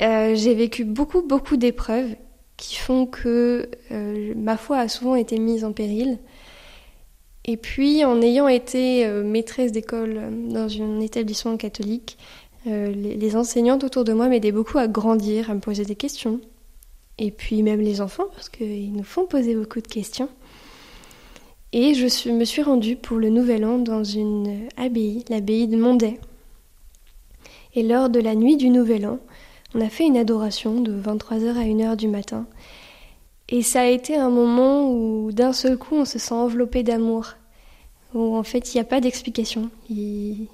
Euh, 0.00 0.34
j'ai 0.34 0.54
vécu 0.54 0.84
beaucoup, 0.84 1.22
beaucoup 1.22 1.56
d'épreuves 1.56 2.16
qui 2.56 2.76
font 2.76 3.06
que 3.06 3.68
euh, 3.90 4.32
ma 4.34 4.56
foi 4.56 4.78
a 4.78 4.88
souvent 4.88 5.14
été 5.14 5.38
mise 5.38 5.64
en 5.64 5.72
péril. 5.72 6.18
Et 7.44 7.58
puis, 7.58 8.04
en 8.04 8.22
ayant 8.22 8.48
été 8.48 9.04
euh, 9.04 9.22
maîtresse 9.22 9.72
d'école 9.72 10.20
dans 10.48 10.68
un 10.82 11.00
établissement 11.00 11.56
catholique, 11.56 12.16
les 12.66 13.36
enseignantes 13.36 13.84
autour 13.84 14.04
de 14.04 14.14
moi 14.14 14.26
m'aidaient 14.28 14.50
beaucoup 14.50 14.78
à 14.78 14.88
grandir, 14.88 15.50
à 15.50 15.54
me 15.54 15.60
poser 15.60 15.84
des 15.84 15.96
questions, 15.96 16.40
et 17.18 17.30
puis 17.30 17.62
même 17.62 17.80
les 17.80 18.00
enfants, 18.00 18.26
parce 18.34 18.48
qu'ils 18.48 18.92
nous 18.92 19.04
font 19.04 19.26
poser 19.26 19.54
beaucoup 19.54 19.80
de 19.80 19.86
questions. 19.86 20.28
Et 21.72 21.94
je 21.94 22.30
me 22.30 22.44
suis 22.44 22.62
rendue 22.62 22.96
pour 22.96 23.18
le 23.18 23.30
Nouvel 23.30 23.64
An 23.64 23.78
dans 23.78 24.04
une 24.04 24.68
abbaye, 24.76 25.24
l'abbaye 25.28 25.66
de 25.66 25.76
Mondet. 25.76 26.20
Et 27.74 27.82
lors 27.82 28.08
de 28.08 28.20
la 28.20 28.36
nuit 28.36 28.56
du 28.56 28.70
Nouvel 28.70 29.06
An, 29.06 29.18
on 29.74 29.80
a 29.80 29.88
fait 29.88 30.04
une 30.04 30.16
adoration 30.16 30.80
de 30.80 30.92
23h 30.92 31.56
à 31.56 31.64
1h 31.64 31.96
du 31.96 32.06
matin. 32.06 32.46
Et 33.48 33.62
ça 33.62 33.80
a 33.82 33.86
été 33.86 34.16
un 34.16 34.30
moment 34.30 34.90
où 34.90 35.32
d'un 35.32 35.52
seul 35.52 35.76
coup 35.76 35.96
on 35.96 36.04
se 36.04 36.18
sent 36.18 36.34
enveloppé 36.34 36.82
d'amour, 36.82 37.34
où 38.14 38.36
en 38.36 38.44
fait 38.44 38.72
il 38.72 38.76
n'y 38.76 38.80
a 38.80 38.84
pas 38.84 39.00
d'explication. 39.00 39.70
Il 39.90 40.46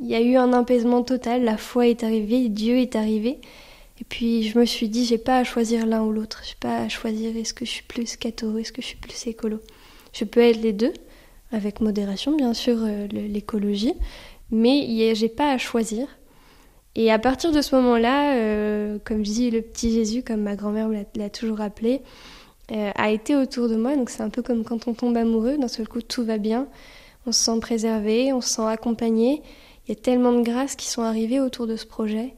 y 0.00 0.14
a 0.14 0.20
eu 0.20 0.36
un 0.36 0.52
apaisement 0.54 1.02
total, 1.02 1.44
la 1.44 1.58
foi 1.58 1.88
est 1.88 2.02
arrivée, 2.02 2.48
Dieu 2.48 2.78
est 2.78 2.96
arrivé. 2.96 3.38
Puis 4.08 4.44
je 4.44 4.58
me 4.58 4.64
suis 4.64 4.88
dit, 4.88 5.04
j'ai 5.04 5.18
pas 5.18 5.38
à 5.38 5.44
choisir 5.44 5.86
l'un 5.86 6.02
ou 6.02 6.12
l'autre. 6.12 6.42
J'ai 6.46 6.56
pas 6.60 6.78
à 6.78 6.88
choisir 6.88 7.36
est-ce 7.36 7.54
que 7.54 7.64
je 7.64 7.70
suis 7.70 7.82
plus 7.82 8.16
catho, 8.16 8.58
est-ce 8.58 8.72
que 8.72 8.82
je 8.82 8.86
suis 8.86 8.96
plus 8.96 9.26
écolo. 9.26 9.60
Je 10.12 10.24
peux 10.24 10.40
être 10.40 10.60
les 10.60 10.72
deux, 10.72 10.92
avec 11.52 11.80
modération 11.80 12.36
bien 12.36 12.54
sûr, 12.54 12.76
euh, 12.80 13.06
l'écologie, 13.08 13.94
mais 14.50 15.14
j'ai 15.14 15.28
pas 15.28 15.52
à 15.52 15.58
choisir. 15.58 16.06
Et 16.96 17.10
à 17.10 17.18
partir 17.18 17.50
de 17.50 17.60
ce 17.60 17.74
moment-là, 17.74 18.36
euh, 18.36 18.98
comme 19.04 19.24
je 19.24 19.30
dis, 19.30 19.50
le 19.50 19.62
petit 19.62 19.92
Jésus, 19.92 20.22
comme 20.22 20.42
ma 20.42 20.54
grand-mère 20.54 20.88
l'a 21.16 21.30
toujours 21.30 21.60
appelé, 21.60 22.02
euh, 22.70 22.90
a 22.94 23.10
été 23.10 23.34
autour 23.34 23.68
de 23.68 23.76
moi. 23.76 23.96
Donc 23.96 24.10
c'est 24.10 24.22
un 24.22 24.30
peu 24.30 24.42
comme 24.42 24.64
quand 24.64 24.86
on 24.86 24.94
tombe 24.94 25.16
amoureux, 25.16 25.58
d'un 25.58 25.68
seul 25.68 25.88
coup 25.88 26.02
tout 26.02 26.24
va 26.24 26.38
bien, 26.38 26.68
on 27.26 27.32
se 27.32 27.42
sent 27.44 27.58
préservé, 27.60 28.32
on 28.32 28.40
se 28.40 28.54
sent 28.54 28.66
accompagné. 28.66 29.42
Il 29.86 29.90
y 29.90 29.92
a 29.92 30.00
tellement 30.00 30.32
de 30.32 30.42
grâces 30.42 30.76
qui 30.76 30.88
sont 30.88 31.02
arrivées 31.02 31.40
autour 31.40 31.66
de 31.66 31.76
ce 31.76 31.84
projet. 31.84 32.34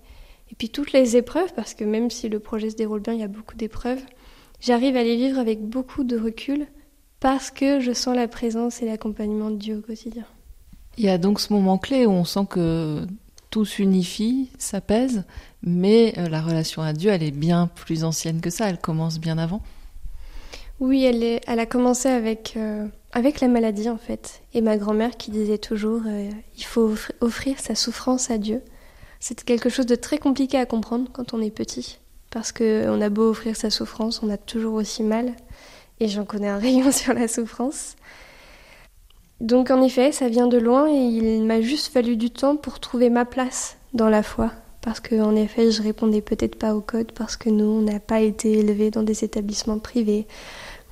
Et 0.56 0.58
puis 0.58 0.68
toutes 0.70 0.92
les 0.92 1.18
épreuves, 1.18 1.52
parce 1.54 1.74
que 1.74 1.84
même 1.84 2.10
si 2.10 2.30
le 2.30 2.38
projet 2.38 2.70
se 2.70 2.76
déroule 2.76 3.00
bien, 3.00 3.12
il 3.12 3.20
y 3.20 3.24
a 3.24 3.28
beaucoup 3.28 3.56
d'épreuves, 3.56 4.00
j'arrive 4.58 4.96
à 4.96 5.02
les 5.02 5.16
vivre 5.16 5.38
avec 5.38 5.60
beaucoup 5.60 6.02
de 6.02 6.18
recul 6.18 6.66
parce 7.20 7.50
que 7.50 7.78
je 7.80 7.92
sens 7.92 8.16
la 8.16 8.26
présence 8.26 8.80
et 8.80 8.86
l'accompagnement 8.86 9.50
de 9.50 9.56
Dieu 9.56 9.76
au 9.76 9.82
quotidien. 9.82 10.24
Il 10.96 11.04
y 11.04 11.10
a 11.10 11.18
donc 11.18 11.40
ce 11.40 11.52
moment 11.52 11.76
clé 11.76 12.06
où 12.06 12.10
on 12.10 12.24
sent 12.24 12.46
que 12.48 13.06
tout 13.50 13.66
s'unifie, 13.66 14.48
s'apaise, 14.56 15.24
mais 15.62 16.14
euh, 16.16 16.30
la 16.30 16.40
relation 16.40 16.80
à 16.80 16.94
Dieu, 16.94 17.10
elle 17.10 17.22
est 17.22 17.36
bien 17.36 17.68
plus 17.74 18.02
ancienne 18.02 18.40
que 18.40 18.48
ça, 18.48 18.70
elle 18.70 18.78
commence 18.78 19.18
bien 19.18 19.36
avant. 19.36 19.60
Oui, 20.80 21.04
elle, 21.04 21.22
est, 21.22 21.42
elle 21.46 21.60
a 21.60 21.66
commencé 21.66 22.08
avec, 22.08 22.54
euh, 22.56 22.86
avec 23.12 23.42
la 23.42 23.48
maladie 23.48 23.90
en 23.90 23.98
fait. 23.98 24.40
Et 24.54 24.62
ma 24.62 24.78
grand-mère 24.78 25.18
qui 25.18 25.30
disait 25.30 25.58
toujours, 25.58 26.00
euh, 26.06 26.30
il 26.56 26.64
faut 26.64 26.94
offrir 27.20 27.58
sa 27.58 27.74
souffrance 27.74 28.30
à 28.30 28.38
Dieu. 28.38 28.62
C'est 29.20 29.42
quelque 29.44 29.68
chose 29.68 29.86
de 29.86 29.94
très 29.94 30.18
compliqué 30.18 30.58
à 30.58 30.66
comprendre 30.66 31.08
quand 31.12 31.34
on 31.34 31.40
est 31.40 31.50
petit, 31.50 31.98
parce 32.30 32.52
qu'on 32.52 33.00
a 33.00 33.08
beau 33.08 33.30
offrir 33.30 33.56
sa 33.56 33.70
souffrance, 33.70 34.22
on 34.22 34.30
a 34.30 34.36
toujours 34.36 34.74
aussi 34.74 35.02
mal, 35.02 35.32
et 36.00 36.08
j'en 36.08 36.24
connais 36.24 36.48
un 36.48 36.58
rayon 36.58 36.92
sur 36.92 37.14
la 37.14 37.28
souffrance. 37.28 37.96
Donc 39.40 39.70
en 39.70 39.82
effet, 39.82 40.12
ça 40.12 40.28
vient 40.28 40.46
de 40.46 40.58
loin 40.58 40.88
et 40.88 40.96
il 40.96 41.44
m'a 41.44 41.60
juste 41.60 41.92
fallu 41.92 42.16
du 42.16 42.30
temps 42.30 42.56
pour 42.56 42.80
trouver 42.80 43.10
ma 43.10 43.24
place 43.24 43.76
dans 43.92 44.08
la 44.08 44.22
foi. 44.22 44.52
Parce 44.80 45.00
qu'en 45.00 45.34
effet, 45.34 45.70
je 45.70 45.82
répondais 45.82 46.22
peut-être 46.22 46.56
pas 46.56 46.74
au 46.74 46.80
code 46.80 47.12
parce 47.12 47.36
que 47.36 47.50
nous, 47.50 47.64
on 47.64 47.82
n'a 47.82 48.00
pas 48.00 48.20
été 48.20 48.52
élevés 48.52 48.90
dans 48.90 49.02
des 49.02 49.24
établissements 49.24 49.78
privés. 49.78 50.26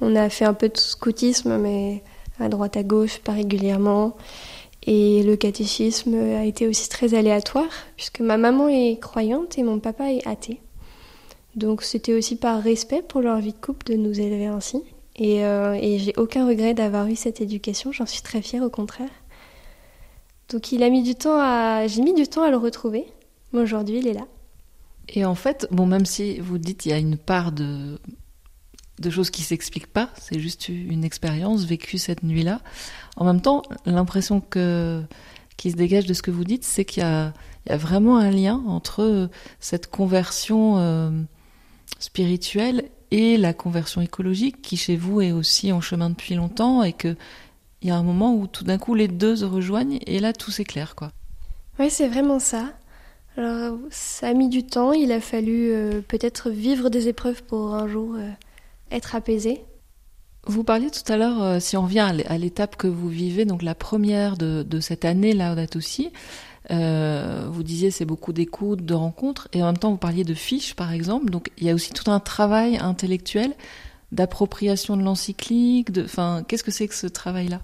On 0.00 0.16
a 0.16 0.28
fait 0.28 0.44
un 0.44 0.52
peu 0.52 0.68
de 0.68 0.76
scoutisme, 0.76 1.56
mais 1.58 2.02
à 2.40 2.48
droite 2.48 2.76
à 2.76 2.82
gauche, 2.82 3.20
pas 3.20 3.32
régulièrement. 3.32 4.16
Et 4.86 5.22
le 5.22 5.36
catéchisme 5.36 6.14
a 6.14 6.44
été 6.44 6.68
aussi 6.68 6.88
très 6.88 7.14
aléatoire, 7.14 7.70
puisque 7.96 8.20
ma 8.20 8.36
maman 8.36 8.68
est 8.68 8.98
croyante 9.00 9.56
et 9.58 9.62
mon 9.62 9.80
papa 9.80 10.12
est 10.12 10.26
athée. 10.26 10.60
Donc 11.56 11.82
c'était 11.82 12.12
aussi 12.12 12.36
par 12.36 12.62
respect 12.62 13.02
pour 13.02 13.20
leur 13.22 13.38
vie 13.38 13.52
de 13.52 13.58
couple 13.58 13.86
de 13.86 13.94
nous 13.94 14.20
élever 14.20 14.46
ainsi. 14.46 14.82
Et, 15.16 15.44
euh, 15.44 15.74
et 15.74 15.98
j'ai 15.98 16.12
aucun 16.16 16.46
regret 16.46 16.74
d'avoir 16.74 17.06
eu 17.06 17.16
cette 17.16 17.40
éducation, 17.40 17.92
j'en 17.92 18.06
suis 18.06 18.22
très 18.22 18.42
fière 18.42 18.62
au 18.62 18.70
contraire. 18.70 19.10
Donc 20.50 20.72
il 20.72 20.82
a 20.82 20.90
mis 20.90 21.02
du 21.02 21.14
temps 21.14 21.38
à... 21.38 21.86
J'ai 21.86 22.02
mis 22.02 22.14
du 22.14 22.26
temps 22.26 22.42
à 22.42 22.50
le 22.50 22.56
retrouver, 22.56 23.06
mais 23.52 23.62
aujourd'hui 23.62 23.98
il 23.98 24.08
est 24.08 24.12
là. 24.12 24.26
Et 25.08 25.24
en 25.24 25.34
fait, 25.34 25.66
bon, 25.70 25.86
même 25.86 26.06
si 26.06 26.40
vous 26.40 26.58
dites 26.58 26.84
il 26.86 26.90
y 26.90 26.92
a 26.92 26.98
une 26.98 27.16
part 27.16 27.52
de, 27.52 27.98
de 28.98 29.11
choses 29.11 29.30
qui 29.30 29.42
s'expliquent 29.42 29.92
pas, 29.92 30.11
c'est 30.20 30.38
juste 30.38 30.68
une 30.68 31.04
expérience 31.04 31.64
vécue 31.64 31.98
cette 31.98 32.22
nuit-là. 32.22 32.61
En 33.16 33.24
même 33.24 33.40
temps, 33.40 33.62
l'impression 33.87 34.40
que 34.40 35.02
qui 35.57 35.70
se 35.70 35.76
dégage 35.76 36.07
de 36.07 36.14
ce 36.14 36.22
que 36.22 36.30
vous 36.30 36.44
dites, 36.44 36.64
c'est 36.64 36.85
qu'il 36.85 37.02
y, 37.02 37.07
y 37.07 37.72
a, 37.72 37.76
vraiment 37.76 38.16
un 38.16 38.30
lien 38.30 38.62
entre 38.66 39.30
cette 39.61 39.88
conversion 39.88 40.78
euh, 40.78 41.11
spirituelle 41.98 42.90
et 43.11 43.37
la 43.37 43.52
conversion 43.52 44.00
écologique, 44.00 44.62
qui 44.62 44.76
chez 44.76 44.96
vous 44.96 45.20
est 45.20 45.33
aussi 45.33 45.72
en 45.72 45.80
chemin 45.80 46.11
depuis 46.11 46.35
longtemps, 46.35 46.83
et 46.83 46.92
que 46.92 47.16
il 47.83 47.88
y 47.88 47.90
a 47.90 47.96
un 47.96 48.02
moment 48.02 48.35
où 48.35 48.46
tout 48.46 48.64
d'un 48.64 48.78
coup 48.78 48.94
les 48.94 49.09
deux 49.09 49.37
se 49.37 49.44
rejoignent, 49.44 50.00
et 50.07 50.18
là 50.18 50.33
tout 50.33 50.50
s'éclaire, 50.50 50.94
quoi. 50.94 51.12
Oui, 51.78 51.90
c'est 51.90 52.09
vraiment 52.09 52.38
ça. 52.38 52.72
Alors, 53.37 53.78
ça 53.90 54.28
a 54.28 54.35
mis 54.35 54.48
du 54.48 54.64
temps, 54.64 54.92
il 54.92 55.12
a 55.12 55.20
fallu 55.20 55.70
euh, 55.70 56.00
peut-être 56.07 56.50
vivre 56.50 56.88
des 56.88 57.09
épreuves 57.09 57.42
pour 57.42 57.74
un 57.74 57.88
jour 57.88 58.14
euh, 58.16 58.30
être 58.94 59.14
apaisé. 59.14 59.64
Vous 60.46 60.62
parliez 60.62 60.90
tout 60.90 61.11
à 61.11 61.16
l'heure, 61.16 61.42
euh, 61.42 61.61
si 61.61 61.76
on 61.76 61.83
revient 61.83 62.00
à 62.00 62.38
l'étape 62.38 62.76
que 62.76 62.87
vous 62.87 63.09
vivez, 63.09 63.44
donc 63.46 63.62
la 63.62 63.74
première 63.74 64.37
de, 64.37 64.62
de 64.62 64.80
cette 64.80 65.04
année, 65.04 65.33
là, 65.33 65.54
aussi, 65.74 66.12
euh, 66.70 67.46
vous 67.50 67.62
disiez 67.62 67.90
c'est 67.90 68.04
beaucoup 68.04 68.33
d'écoute, 68.33 68.85
de 68.85 68.94
rencontres, 68.94 69.48
et 69.52 69.62
en 69.62 69.66
même 69.66 69.78
temps 69.78 69.90
vous 69.90 69.96
parliez 69.96 70.24
de 70.24 70.35
fiches, 70.35 70.74
par 70.74 70.92
exemple. 70.92 71.30
Donc 71.30 71.50
il 71.57 71.66
y 71.66 71.70
a 71.70 71.74
aussi 71.74 71.92
tout 71.92 72.11
un 72.11 72.20
travail 72.20 72.76
intellectuel 72.76 73.54
d'appropriation 74.12 74.96
de 74.96 75.02
l'encyclique. 75.02 75.90
De, 75.90 76.04
enfin, 76.04 76.44
qu'est-ce 76.46 76.64
que 76.64 76.70
c'est 76.70 76.88
que 76.88 76.94
ce 76.94 77.07
travail-là? 77.07 77.61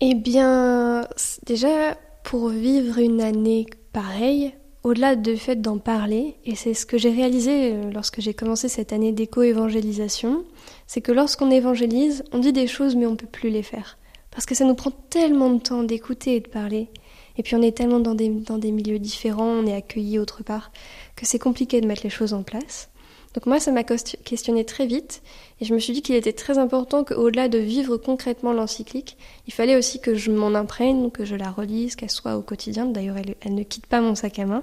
Eh 0.00 0.14
bien, 0.14 1.06
déjà 1.46 1.96
pour 2.24 2.48
vivre 2.48 2.98
une 2.98 3.20
année 3.20 3.66
pareille, 3.92 4.54
au-delà 4.84 5.16
du 5.16 5.36
fait 5.36 5.60
d'en 5.60 5.78
parler, 5.78 6.36
et 6.44 6.54
c'est 6.54 6.74
ce 6.74 6.86
que 6.86 6.98
j'ai 6.98 7.10
réalisé 7.10 7.72
euh, 7.72 7.90
lorsque 7.92 8.20
j'ai 8.20 8.34
commencé 8.34 8.68
cette 8.68 8.92
année 8.92 9.12
d'éco-évangélisation, 9.12 10.44
c'est 10.86 11.00
que 11.00 11.12
lorsqu'on 11.12 11.50
évangélise, 11.50 12.24
on 12.32 12.38
dit 12.38 12.52
des 12.52 12.66
choses 12.66 12.96
mais 12.96 13.06
on 13.06 13.12
ne 13.12 13.16
peut 13.16 13.26
plus 13.26 13.50
les 13.50 13.62
faire. 13.62 13.98
Parce 14.30 14.46
que 14.46 14.54
ça 14.54 14.64
nous 14.64 14.74
prend 14.74 14.90
tellement 15.10 15.50
de 15.50 15.60
temps 15.60 15.82
d'écouter 15.82 16.36
et 16.36 16.40
de 16.40 16.48
parler. 16.48 16.88
Et 17.36 17.42
puis 17.42 17.54
on 17.54 17.62
est 17.62 17.76
tellement 17.76 18.00
dans 18.00 18.14
des, 18.14 18.28
dans 18.28 18.58
des 18.58 18.72
milieux 18.72 18.98
différents, 18.98 19.46
on 19.46 19.66
est 19.66 19.74
accueilli 19.74 20.18
autre 20.18 20.42
part, 20.42 20.72
que 21.16 21.26
c'est 21.26 21.38
compliqué 21.38 21.80
de 21.80 21.86
mettre 21.86 22.02
les 22.04 22.10
choses 22.10 22.34
en 22.34 22.42
place. 22.42 22.90
Donc 23.34 23.46
moi, 23.46 23.58
ça 23.58 23.72
m'a 23.72 23.82
questionné 23.82 24.64
très 24.64 24.86
vite, 24.86 25.22
et 25.60 25.64
je 25.64 25.72
me 25.72 25.78
suis 25.78 25.92
dit 25.92 26.02
qu'il 26.02 26.14
était 26.14 26.32
très 26.32 26.58
important 26.58 27.02
qu'au-delà 27.02 27.48
de 27.48 27.58
vivre 27.58 27.96
concrètement 27.96 28.52
l'encyclique, 28.52 29.16
il 29.46 29.52
fallait 29.52 29.76
aussi 29.76 30.00
que 30.00 30.14
je 30.14 30.30
m'en 30.30 30.54
imprègne, 30.54 31.10
que 31.10 31.24
je 31.24 31.34
la 31.34 31.50
relise, 31.50 31.96
qu'elle 31.96 32.10
soit 32.10 32.36
au 32.36 32.42
quotidien. 32.42 32.84
D'ailleurs, 32.86 33.16
elle, 33.16 33.54
ne 33.54 33.62
quitte 33.62 33.86
pas 33.86 34.00
mon 34.00 34.14
sac 34.14 34.38
à 34.38 34.44
main. 34.44 34.62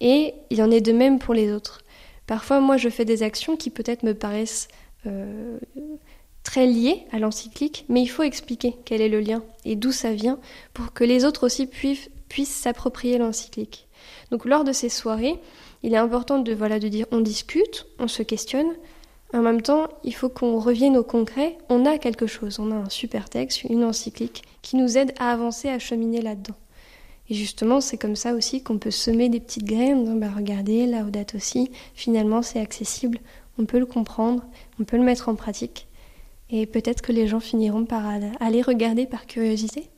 Et 0.00 0.34
il 0.50 0.62
en 0.62 0.70
est 0.70 0.80
de 0.80 0.92
même 0.92 1.18
pour 1.18 1.34
les 1.34 1.52
autres. 1.52 1.82
Parfois, 2.26 2.60
moi, 2.60 2.76
je 2.76 2.88
fais 2.88 3.04
des 3.04 3.22
actions 3.22 3.56
qui 3.56 3.70
peut-être 3.70 4.02
me 4.02 4.14
paraissent 4.14 4.68
euh, 5.06 5.58
très 6.44 6.66
liées 6.66 7.06
à 7.10 7.18
l'encyclique, 7.18 7.84
mais 7.88 8.02
il 8.02 8.06
faut 8.06 8.22
expliquer 8.22 8.76
quel 8.84 9.00
est 9.00 9.08
le 9.08 9.20
lien 9.20 9.42
et 9.64 9.74
d'où 9.74 9.90
ça 9.90 10.12
vient 10.12 10.38
pour 10.74 10.92
que 10.92 11.02
les 11.02 11.24
autres 11.24 11.44
aussi 11.44 11.66
puissent 11.66 12.08
s'approprier 12.54 13.18
l'encyclique. 13.18 13.88
Donc 14.30 14.44
lors 14.44 14.62
de 14.62 14.72
ces 14.72 14.88
soirées, 14.88 15.40
il 15.84 15.92
est 15.92 15.98
important 15.98 16.38
de, 16.38 16.52
voilà, 16.54 16.80
de 16.80 16.88
dire 16.88 17.04
on 17.12 17.20
discute, 17.20 17.86
on 17.98 18.08
se 18.08 18.22
questionne. 18.22 18.72
En 19.34 19.42
même 19.42 19.60
temps, 19.60 19.88
il 20.02 20.14
faut 20.14 20.30
qu'on 20.30 20.58
revienne 20.58 20.96
au 20.96 21.04
concret. 21.04 21.58
On 21.68 21.84
a 21.84 21.98
quelque 21.98 22.26
chose, 22.26 22.58
on 22.58 22.70
a 22.70 22.74
un 22.74 22.88
super 22.88 23.28
texte, 23.28 23.64
une 23.64 23.84
encyclique 23.84 24.44
qui 24.62 24.76
nous 24.76 24.96
aide 24.96 25.12
à 25.18 25.30
avancer, 25.30 25.68
à 25.68 25.78
cheminer 25.78 26.22
là-dedans. 26.22 26.54
Et 27.28 27.34
justement, 27.34 27.82
c'est 27.82 27.98
comme 27.98 28.16
ça 28.16 28.32
aussi 28.32 28.62
qu'on 28.62 28.78
peut 28.78 28.90
semer 28.90 29.28
des 29.28 29.40
petites 29.40 29.64
graines. 29.64 30.18
Bah, 30.18 30.28
regardez, 30.34 30.86
la 30.86 31.02
date 31.02 31.34
aussi, 31.34 31.70
finalement, 31.94 32.40
c'est 32.40 32.60
accessible. 32.60 33.18
On 33.58 33.66
peut 33.66 33.78
le 33.78 33.86
comprendre, 33.86 34.42
on 34.80 34.84
peut 34.84 34.96
le 34.96 35.02
mettre 35.02 35.28
en 35.28 35.34
pratique. 35.34 35.86
Et 36.48 36.64
peut-être 36.64 37.02
que 37.02 37.12
les 37.12 37.26
gens 37.26 37.40
finiront 37.40 37.84
par 37.84 38.06
aller 38.06 38.62
regarder 38.62 39.04
par 39.04 39.26
curiosité. 39.26 39.90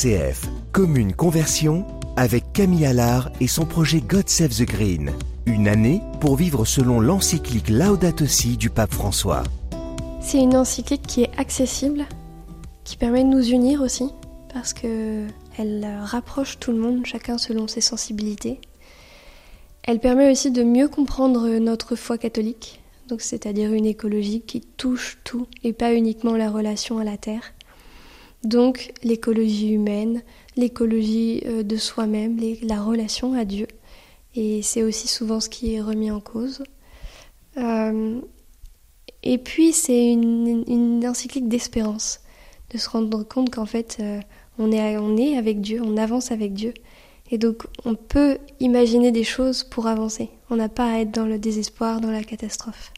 RCF, 0.00 0.48
commune 0.72 1.12
conversion, 1.12 1.84
avec 2.16 2.54
Camille 2.54 2.86
Allard 2.86 3.30
et 3.38 3.46
son 3.46 3.66
projet 3.66 4.00
God 4.00 4.30
Save 4.30 4.48
the 4.48 4.62
Green, 4.62 5.12
Une 5.44 5.68
année 5.68 6.00
pour 6.22 6.36
vivre 6.36 6.64
selon 6.64 7.00
l'encyclique 7.00 7.68
Laudato 7.68 8.24
Si 8.24 8.56
du 8.56 8.70
pape 8.70 8.94
François. 8.94 9.42
C'est 10.22 10.38
une 10.38 10.56
encyclique 10.56 11.02
qui 11.02 11.24
est 11.24 11.38
accessible, 11.38 12.06
qui 12.84 12.96
permet 12.96 13.24
de 13.24 13.28
nous 13.28 13.50
unir 13.50 13.82
aussi, 13.82 14.08
parce 14.54 14.72
que 14.72 15.26
elle 15.58 15.86
rapproche 16.02 16.58
tout 16.58 16.72
le 16.72 16.78
monde, 16.78 17.04
chacun 17.04 17.36
selon 17.36 17.68
ses 17.68 17.82
sensibilités. 17.82 18.58
Elle 19.82 20.00
permet 20.00 20.30
aussi 20.30 20.50
de 20.50 20.62
mieux 20.62 20.88
comprendre 20.88 21.46
notre 21.58 21.94
foi 21.94 22.16
catholique, 22.16 22.80
donc 23.08 23.20
c'est-à-dire 23.20 23.70
une 23.74 23.84
écologie 23.84 24.40
qui 24.40 24.62
touche 24.62 25.18
tout 25.24 25.46
et 25.62 25.74
pas 25.74 25.92
uniquement 25.92 26.36
la 26.36 26.48
relation 26.48 26.98
à 27.00 27.04
la 27.04 27.18
terre. 27.18 27.52
Donc 28.44 28.92
l'écologie 29.02 29.72
humaine, 29.72 30.22
l'écologie 30.56 31.42
euh, 31.46 31.62
de 31.62 31.76
soi-même, 31.76 32.38
la 32.62 32.82
relation 32.82 33.34
à 33.34 33.44
Dieu. 33.44 33.66
Et 34.34 34.62
c'est 34.62 34.82
aussi 34.82 35.08
souvent 35.08 35.40
ce 35.40 35.48
qui 35.48 35.74
est 35.74 35.80
remis 35.80 36.10
en 36.10 36.20
cause. 36.20 36.62
Euh, 37.56 38.20
et 39.22 39.38
puis 39.38 39.72
c'est 39.72 40.12
une, 40.12 41.06
encyclique 41.06 41.48
d'espérance, 41.48 42.20
de 42.70 42.78
se 42.78 42.88
rendre 42.88 43.22
compte 43.24 43.50
qu'en 43.50 43.66
fait 43.66 43.98
euh, 44.00 44.20
on, 44.58 44.72
est, 44.72 44.96
on 44.96 45.16
est 45.16 45.36
avec 45.36 45.60
Dieu, 45.60 45.82
on 45.84 45.96
avance 45.96 46.30
avec 46.30 46.54
Dieu. 46.54 46.72
Et 47.30 47.38
donc 47.38 47.66
on 47.84 47.94
peut 47.94 48.38
imaginer 48.60 49.12
des 49.12 49.24
choses 49.24 49.64
pour 49.64 49.86
avancer. 49.86 50.30
On 50.48 50.56
n'a 50.56 50.68
pas 50.68 50.92
à 50.92 50.98
être 51.00 51.10
dans 51.10 51.26
le 51.26 51.38
désespoir, 51.38 52.00
dans 52.00 52.10
la 52.10 52.24
catastrophe. 52.24 52.92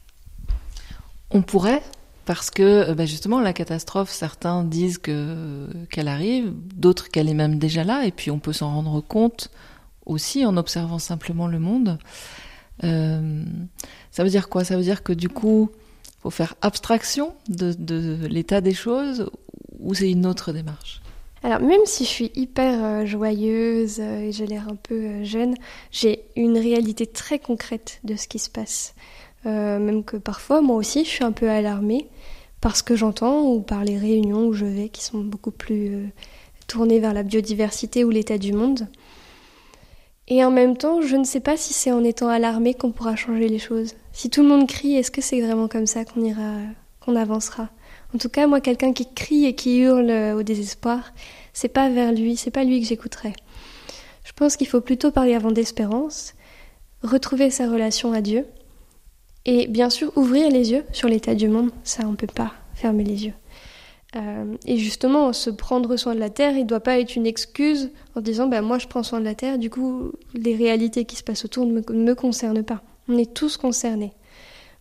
On 1.30 1.42
pourrait, 1.42 1.82
parce 2.24 2.50
que 2.50 2.62
euh, 2.62 2.94
bah, 2.94 3.06
justement 3.06 3.40
la 3.40 3.52
catastrophe, 3.52 4.10
certains 4.10 4.64
disent 4.64 4.98
que 4.98 5.66
qu'elle 5.90 6.08
arrive, 6.08 6.52
d'autres 6.74 7.10
qu'elle 7.10 7.28
est 7.28 7.34
même 7.34 7.58
déjà 7.58 7.84
là, 7.84 8.04
et 8.04 8.12
puis 8.12 8.30
on 8.30 8.38
peut 8.38 8.52
s'en 8.52 8.72
rendre 8.72 9.00
compte 9.00 9.50
aussi 10.06 10.44
en 10.44 10.56
observant 10.56 10.98
simplement 10.98 11.46
le 11.46 11.58
monde. 11.58 11.98
Euh, 12.84 13.44
ça 14.10 14.24
veut 14.24 14.30
dire 14.30 14.48
quoi? 14.48 14.64
Ça 14.64 14.76
veut 14.76 14.82
dire 14.82 15.02
que 15.02 15.12
du 15.12 15.28
coup, 15.28 15.70
faut 16.20 16.30
faire 16.30 16.54
abstraction 16.62 17.34
de, 17.48 17.72
de 17.72 18.26
l'état 18.26 18.60
des 18.60 18.74
choses, 18.74 19.30
ou 19.78 19.94
c'est 19.94 20.10
une 20.10 20.26
autre 20.26 20.52
démarche? 20.52 21.00
Alors 21.44 21.60
même 21.60 21.80
si 21.86 22.04
je 22.04 22.08
suis 22.08 22.32
hyper 22.36 22.84
euh, 22.84 23.06
joyeuse 23.06 23.98
et 23.98 24.30
j'ai 24.30 24.46
l'air 24.46 24.68
un 24.68 24.76
peu 24.76 25.24
jeune, 25.24 25.54
j'ai 25.90 26.24
une 26.36 26.56
réalité 26.56 27.06
très 27.06 27.40
concrète 27.40 28.00
de 28.04 28.14
ce 28.14 28.28
qui 28.28 28.38
se 28.38 28.48
passe. 28.48 28.94
Euh, 29.46 29.78
même 29.78 30.04
que 30.04 30.16
parfois, 30.16 30.60
moi 30.60 30.76
aussi, 30.76 31.04
je 31.04 31.10
suis 31.10 31.24
un 31.24 31.32
peu 31.32 31.50
alarmée 31.50 32.08
par 32.60 32.76
ce 32.76 32.82
que 32.82 32.94
j'entends 32.94 33.42
ou 33.42 33.60
par 33.60 33.84
les 33.84 33.98
réunions 33.98 34.46
où 34.46 34.52
je 34.52 34.64
vais 34.64 34.88
qui 34.88 35.02
sont 35.02 35.18
beaucoup 35.18 35.50
plus 35.50 35.94
euh, 35.94 36.06
tournées 36.68 37.00
vers 37.00 37.12
la 37.12 37.24
biodiversité 37.24 38.04
ou 38.04 38.10
l'état 38.10 38.38
du 38.38 38.52
monde. 38.52 38.86
Et 40.28 40.44
en 40.44 40.50
même 40.50 40.76
temps, 40.76 41.02
je 41.02 41.16
ne 41.16 41.24
sais 41.24 41.40
pas 41.40 41.56
si 41.56 41.74
c'est 41.74 41.90
en 41.90 42.04
étant 42.04 42.28
alarmée 42.28 42.74
qu'on 42.74 42.92
pourra 42.92 43.16
changer 43.16 43.48
les 43.48 43.58
choses. 43.58 43.94
Si 44.12 44.30
tout 44.30 44.42
le 44.42 44.48
monde 44.48 44.68
crie, 44.68 44.94
est-ce 44.94 45.10
que 45.10 45.20
c'est 45.20 45.40
vraiment 45.40 45.66
comme 45.66 45.86
ça 45.86 46.04
qu'on 46.04 46.22
ira, 46.22 46.58
qu'on 47.00 47.16
avancera? 47.16 47.68
En 48.14 48.18
tout 48.18 48.28
cas, 48.28 48.46
moi, 48.46 48.60
quelqu'un 48.60 48.92
qui 48.92 49.12
crie 49.12 49.46
et 49.46 49.54
qui 49.54 49.80
hurle 49.80 50.10
euh, 50.10 50.36
au 50.36 50.42
désespoir, 50.42 51.12
c'est 51.52 51.68
pas 51.68 51.88
vers 51.88 52.12
lui, 52.12 52.36
c'est 52.36 52.50
pas 52.50 52.64
lui 52.64 52.80
que 52.80 52.86
j'écouterai. 52.86 53.32
Je 54.24 54.32
pense 54.32 54.56
qu'il 54.56 54.68
faut 54.68 54.80
plutôt 54.80 55.10
parler 55.10 55.34
avant 55.34 55.50
d'espérance, 55.50 56.34
retrouver 57.02 57.50
sa 57.50 57.68
relation 57.68 58.12
à 58.12 58.20
Dieu, 58.20 58.46
et 59.44 59.66
bien 59.66 59.90
sûr, 59.90 60.12
ouvrir 60.16 60.50
les 60.50 60.70
yeux 60.70 60.84
sur 60.92 61.08
l'état 61.08 61.34
du 61.34 61.48
monde, 61.48 61.70
ça 61.82 62.04
on 62.06 62.14
peut 62.14 62.26
pas 62.26 62.52
fermer 62.74 63.04
les 63.04 63.26
yeux. 63.26 63.34
Euh, 64.14 64.56
et 64.66 64.76
justement, 64.76 65.32
se 65.32 65.50
prendre 65.50 65.96
soin 65.96 66.14
de 66.14 66.20
la 66.20 66.30
terre, 66.30 66.52
il 66.52 66.64
ne 66.64 66.68
doit 66.68 66.80
pas 66.80 67.00
être 67.00 67.16
une 67.16 67.26
excuse 67.26 67.90
en 68.14 68.20
disant 68.20 68.46
ben, 68.46 68.62
moi 68.62 68.78
je 68.78 68.86
prends 68.86 69.02
soin 69.02 69.20
de 69.20 69.24
la 69.24 69.34
terre, 69.34 69.58
du 69.58 69.70
coup 69.70 70.12
les 70.34 70.54
réalités 70.54 71.04
qui 71.04 71.16
se 71.16 71.24
passent 71.24 71.44
autour 71.44 71.66
ne 71.66 71.80
me, 71.80 72.14
concernent 72.14 72.62
pas. 72.62 72.82
On 73.08 73.16
est 73.16 73.32
tous 73.32 73.56
concernés. 73.56 74.12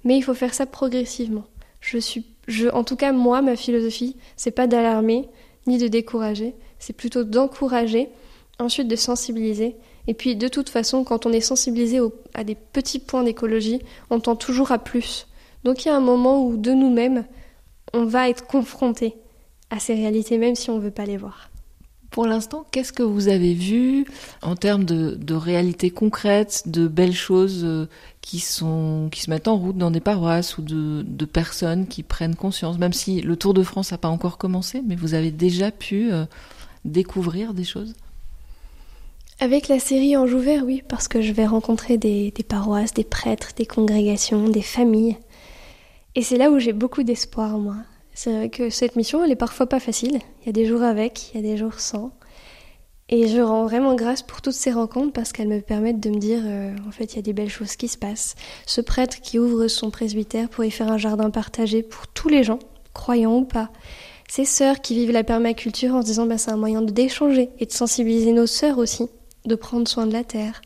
Mais 0.04 0.18
il 0.18 0.22
faut 0.22 0.34
faire 0.34 0.54
ça 0.54 0.66
progressivement. 0.66 1.46
Je 1.80 1.98
suis, 1.98 2.26
en 2.74 2.84
tout 2.84 2.96
cas, 2.96 3.12
moi, 3.12 3.42
ma 3.42 3.56
philosophie, 3.56 4.18
c'est 4.36 4.52
pas 4.52 4.68
d'alarmer 4.68 5.30
ni 5.66 5.78
de 5.78 5.88
décourager, 5.88 6.56
c'est 6.80 6.94
plutôt 6.94 7.24
d'encourager, 7.24 8.10
ensuite 8.60 8.88
de 8.88 8.96
sensibiliser 8.96 9.76
et 10.08 10.14
puis 10.14 10.36
de 10.36 10.48
toute 10.48 10.70
façon, 10.70 11.04
quand 11.04 11.26
on 11.26 11.32
est 11.32 11.42
sensibilisé 11.42 12.00
à 12.34 12.44
des 12.44 12.56
petits 12.56 13.00
points 13.00 13.24
d'écologie, 13.24 13.80
on 14.10 14.20
tend 14.20 14.36
toujours 14.36 14.72
à 14.72 14.80
plus. 14.80 15.28
Donc 15.64 15.86
il 15.86 15.90
y 15.90 15.92
a 15.92 15.96
un 15.96 16.02
moment 16.02 16.44
où 16.46 16.58
de 16.58 16.72
nous-mêmes, 16.72 17.26
on 17.94 18.06
va 18.06 18.30
être 18.30 18.48
confronté 18.48 19.16
à 19.70 19.80
ces 19.80 19.94
réalités, 19.94 20.38
même 20.38 20.56
si 20.56 20.70
on 20.70 20.78
ne 20.78 20.82
veut 20.82 20.92
pas 20.92 21.06
les 21.06 21.18
voir. 21.18 21.50
Pour 22.10 22.28
l'instant, 22.28 22.66
qu'est-ce 22.72 22.92
que 22.92 23.04
vous 23.04 23.30
avez 23.30 23.54
vu 23.54 24.06
en 24.42 24.58
termes 24.58 24.84
de, 24.84 25.34
réalités 25.34 25.92
concrètes, 25.92 26.64
de 26.66 26.90
belles 26.90 27.16
choses 27.16 27.62
euh, 27.64 27.88
qui, 28.20 28.40
sont, 28.40 29.08
qui 29.10 29.22
se 29.22 29.30
mettent 29.30 29.48
en 29.48 29.56
route 29.56 29.78
dans 29.78 29.92
des 29.92 30.02
paroisses 30.02 30.58
ou 30.58 30.62
de, 30.62 31.26
personnes 31.26 31.88
qui 31.88 32.04
prennent 32.04 32.36
conscience, 32.36 32.78
même 32.78 32.92
si 32.92 33.22
le 33.22 33.38
Tour 33.38 33.54
de 33.54 33.64
France 33.64 33.92
n'a 33.92 33.98
pas 33.98 34.10
encore 34.10 34.38
commencé, 34.38 34.82
mais 34.86 34.96
vous 34.98 35.14
avez 35.14 35.32
déjà 35.32 35.72
pu 35.72 36.12
euh, 36.12 36.26
découvrir 36.84 37.54
des 37.54 37.64
choses? 37.64 37.94
Avec 39.42 39.70
la 39.70 39.80
série 39.80 40.16
Anjou 40.16 40.38
Vert, 40.38 40.64
oui, 40.64 40.84
parce 40.88 41.08
que 41.08 41.20
je 41.20 41.34
vais 41.34 41.48
rencontrer 41.48 41.98
des, 41.98 42.32
paroisses, 42.48 42.94
des 42.94 43.04
prêtres, 43.04 43.54
des 43.56 43.66
congrégations, 43.66 44.48
des 44.48 44.62
familles. 44.62 45.18
Et 46.14 46.22
c'est 46.22 46.38
là 46.38 46.52
où 46.52 46.60
j'ai 46.60 46.74
beaucoup 46.74 47.02
d'espoir, 47.02 47.58
moi. 47.58 47.78
C'est 48.14 48.32
vrai 48.32 48.50
que 48.50 48.70
cette 48.70 48.96
mission, 48.96 49.24
elle 49.24 49.32
est 49.32 49.36
parfois 49.36 49.66
pas 49.66 49.80
facile. 49.80 50.20
Il 50.42 50.46
y 50.46 50.50
a 50.50 50.52
des 50.52 50.68
jours 50.68 50.84
avec, 50.84 51.32
il 51.34 51.38
y 51.38 51.40
a 51.40 51.52
des 51.52 51.58
jours 51.58 51.80
sans. 51.80 52.12
Et 53.10 53.28
je 53.28 53.42
rends 53.42 53.66
vraiment 53.66 53.96
grâce 53.96 54.22
pour 54.22 54.44
toutes 54.44 54.54
ces 54.54 54.72
rencontres 54.72 55.12
parce 55.12 55.32
qu'elles 55.32 55.48
me 55.48 55.60
permettent 55.60 56.00
de 56.00 56.12
me 56.12 56.20
dire, 56.20 56.42
euh, 56.46 56.76
en 56.88 56.92
fait, 56.92 57.14
il 57.14 57.16
y 57.16 57.20
a 57.20 57.24
des 57.24 57.34
belles 57.34 57.50
choses 57.50 57.76
qui 57.76 57.88
se 57.88 57.98
passent. 57.98 58.36
Ce 58.68 58.80
prêtre 58.80 59.22
qui 59.22 59.40
ouvre 59.40 59.68
son 59.68 59.90
presbytère 59.90 60.50
pour 60.50 60.66
y 60.66 60.72
faire 60.72 60.92
un 60.92 61.00
jardin 61.00 61.32
partagé 61.32 61.82
pour 61.82 62.08
tous 62.08 62.30
les 62.30 62.44
gens, 62.44 62.60
croyants 62.94 63.38
ou 63.38 63.46
pas. 63.46 63.72
Ces 64.30 64.46
sœurs 64.46 64.82
qui 64.82 64.94
vivent 64.94 65.12
la 65.12 65.24
permaculture 65.24 65.96
en 65.96 66.04
se 66.04 66.06
disant, 66.06 66.28
bah, 66.28 66.38
c'est 66.38 66.52
un 66.52 66.58
moyen 66.58 66.84
d'échanger 66.84 67.50
et 67.58 67.66
de 67.66 67.72
sensibiliser 67.72 68.34
nos 68.34 68.46
sœurs 68.46 68.78
aussi 68.78 69.10
de 69.46 69.56
prendre 69.56 69.88
soin 69.88 70.08
de 70.08 70.14
la 70.14 70.24
terre. 70.24 70.62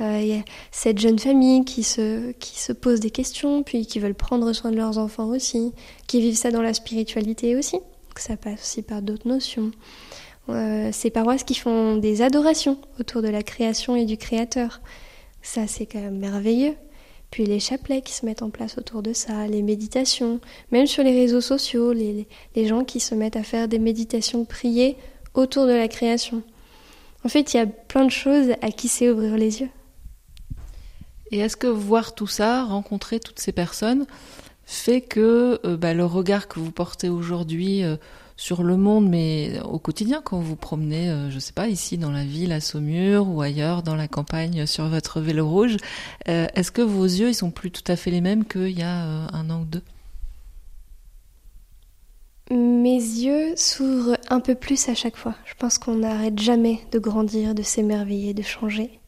Euh, 0.00 0.18
il 0.20 0.28
y 0.28 0.32
a 0.32 0.42
cette 0.70 0.98
jeune 0.98 1.18
famille 1.18 1.64
qui 1.64 1.82
se, 1.82 2.32
qui 2.32 2.58
se 2.58 2.72
pose 2.72 3.00
des 3.00 3.10
questions, 3.10 3.62
puis 3.62 3.86
qui 3.86 3.98
veulent 3.98 4.14
prendre 4.14 4.52
soin 4.52 4.70
de 4.70 4.76
leurs 4.76 4.98
enfants 4.98 5.28
aussi, 5.28 5.72
qui 6.06 6.20
vivent 6.20 6.36
ça 6.36 6.50
dans 6.50 6.62
la 6.62 6.72
spiritualité 6.72 7.56
aussi. 7.56 7.78
ça 8.16 8.36
passe 8.36 8.60
aussi 8.60 8.82
par 8.82 9.02
d'autres 9.02 9.28
notions. 9.28 9.72
Euh, 10.48 10.90
ces 10.92 11.10
paroisses 11.10 11.44
qui 11.44 11.54
font 11.54 11.96
des 11.96 12.22
adorations 12.22 12.78
autour 12.98 13.22
de 13.22 13.28
la 13.28 13.42
création 13.42 13.94
et 13.94 14.04
du 14.04 14.16
Créateur. 14.16 14.80
Ça, 15.42 15.66
c'est 15.66 15.86
quand 15.86 16.00
même 16.00 16.18
merveilleux. 16.18 16.74
Puis 17.30 17.44
les 17.44 17.60
chapelets 17.60 18.02
qui 18.02 18.12
se 18.12 18.26
mettent 18.26 18.42
en 18.42 18.50
place 18.50 18.76
autour 18.76 19.02
de 19.02 19.12
ça, 19.12 19.46
les 19.46 19.62
méditations, 19.62 20.40
même 20.72 20.86
sur 20.86 21.04
les 21.04 21.14
réseaux 21.14 21.40
sociaux, 21.40 21.92
les, 21.92 22.26
les 22.56 22.66
gens 22.66 22.84
qui 22.84 22.98
se 22.98 23.14
mettent 23.14 23.36
à 23.36 23.44
faire 23.44 23.68
des 23.68 23.78
méditations 23.78 24.44
priées 24.44 24.96
autour 25.34 25.66
de 25.66 25.72
la 25.72 25.86
création. 25.86 26.42
En 27.24 27.28
fait, 27.28 27.52
il 27.52 27.58
y 27.58 27.60
a 27.60 27.66
plein 27.66 28.04
de 28.04 28.10
choses 28.10 28.52
à 28.62 28.70
qui 28.70 28.88
c'est 28.88 29.10
ouvrir 29.10 29.36
les 29.36 29.60
yeux. 29.60 29.70
Et 31.30 31.38
est-ce 31.38 31.56
que 31.56 31.66
voir 31.66 32.14
tout 32.14 32.26
ça, 32.26 32.64
rencontrer 32.64 33.20
toutes 33.20 33.38
ces 33.38 33.52
personnes, 33.52 34.06
fait 34.64 35.00
que 35.00 35.60
euh, 35.64 35.76
bah, 35.76 35.94
le 35.94 36.04
regard 36.04 36.48
que 36.48 36.60
vous 36.60 36.70
portez 36.70 37.08
aujourd'hui 37.08 37.82
euh, 37.82 37.96
sur 38.36 38.62
le 38.62 38.76
monde, 38.76 39.08
mais 39.08 39.60
au 39.64 39.78
quotidien, 39.78 40.22
quand 40.24 40.38
vous 40.38 40.56
promenez, 40.56 41.06
je 41.06 41.10
euh, 41.10 41.30
je 41.30 41.38
sais 41.38 41.52
pas, 41.52 41.68
ici 41.68 41.98
dans 41.98 42.10
la 42.10 42.24
ville, 42.24 42.52
à 42.52 42.60
Saumur 42.60 43.28
ou 43.28 43.42
ailleurs, 43.42 43.82
dans 43.82 43.96
la 43.96 44.08
campagne, 44.08 44.66
sur 44.66 44.88
votre 44.88 45.20
vélo 45.20 45.48
rouge, 45.48 45.76
est-ce 46.26 46.70
que 46.70 46.82
vos 46.82 47.04
yeux, 47.04 47.28
ils 47.28 47.34
sont 47.34 47.50
plus 47.50 47.70
tout 47.70 47.84
à 47.90 47.96
fait 47.96 48.10
les 48.10 48.20
mêmes 48.20 48.44
qu'il 48.44 48.78
y 48.78 48.82
a 48.82 49.02
un 49.32 49.50
an 49.50 49.62
ou 49.62 49.64
deux? 49.64 49.82
Mes 52.50 52.96
yeux 52.96 53.54
s'ouvrent 53.56 54.18
un 54.28 54.40
peu 54.40 54.54
plus 54.54 54.88
à 54.88 54.94
chaque 54.94 55.16
fois. 55.16 55.34
Je 55.44 55.54
pense 55.54 55.78
qu'on 55.78 55.96
n'arrête 55.96 56.38
jamais 56.38 56.80
de 56.92 56.98
grandir, 56.98 57.54
de 57.54 57.62
s'émerveiller, 57.62 58.34
de 58.34 58.42
changer. 58.42 59.00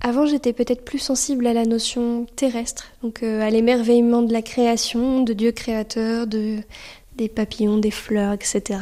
Avant, 0.00 0.26
j'étais 0.26 0.52
peut-être 0.52 0.84
plus 0.84 0.98
sensible 0.98 1.46
à 1.46 1.52
la 1.52 1.64
notion 1.64 2.26
terrestre, 2.36 2.88
donc 3.02 3.22
euh, 3.22 3.40
à 3.40 3.50
l'émerveillement 3.50 4.22
de 4.22 4.32
la 4.32 4.42
création, 4.42 5.22
de 5.22 5.32
Dieu 5.32 5.52
créateur, 5.52 6.26
de, 6.26 6.58
des 7.16 7.28
papillons, 7.28 7.78
des 7.78 7.92
fleurs, 7.92 8.32
etc. 8.32 8.80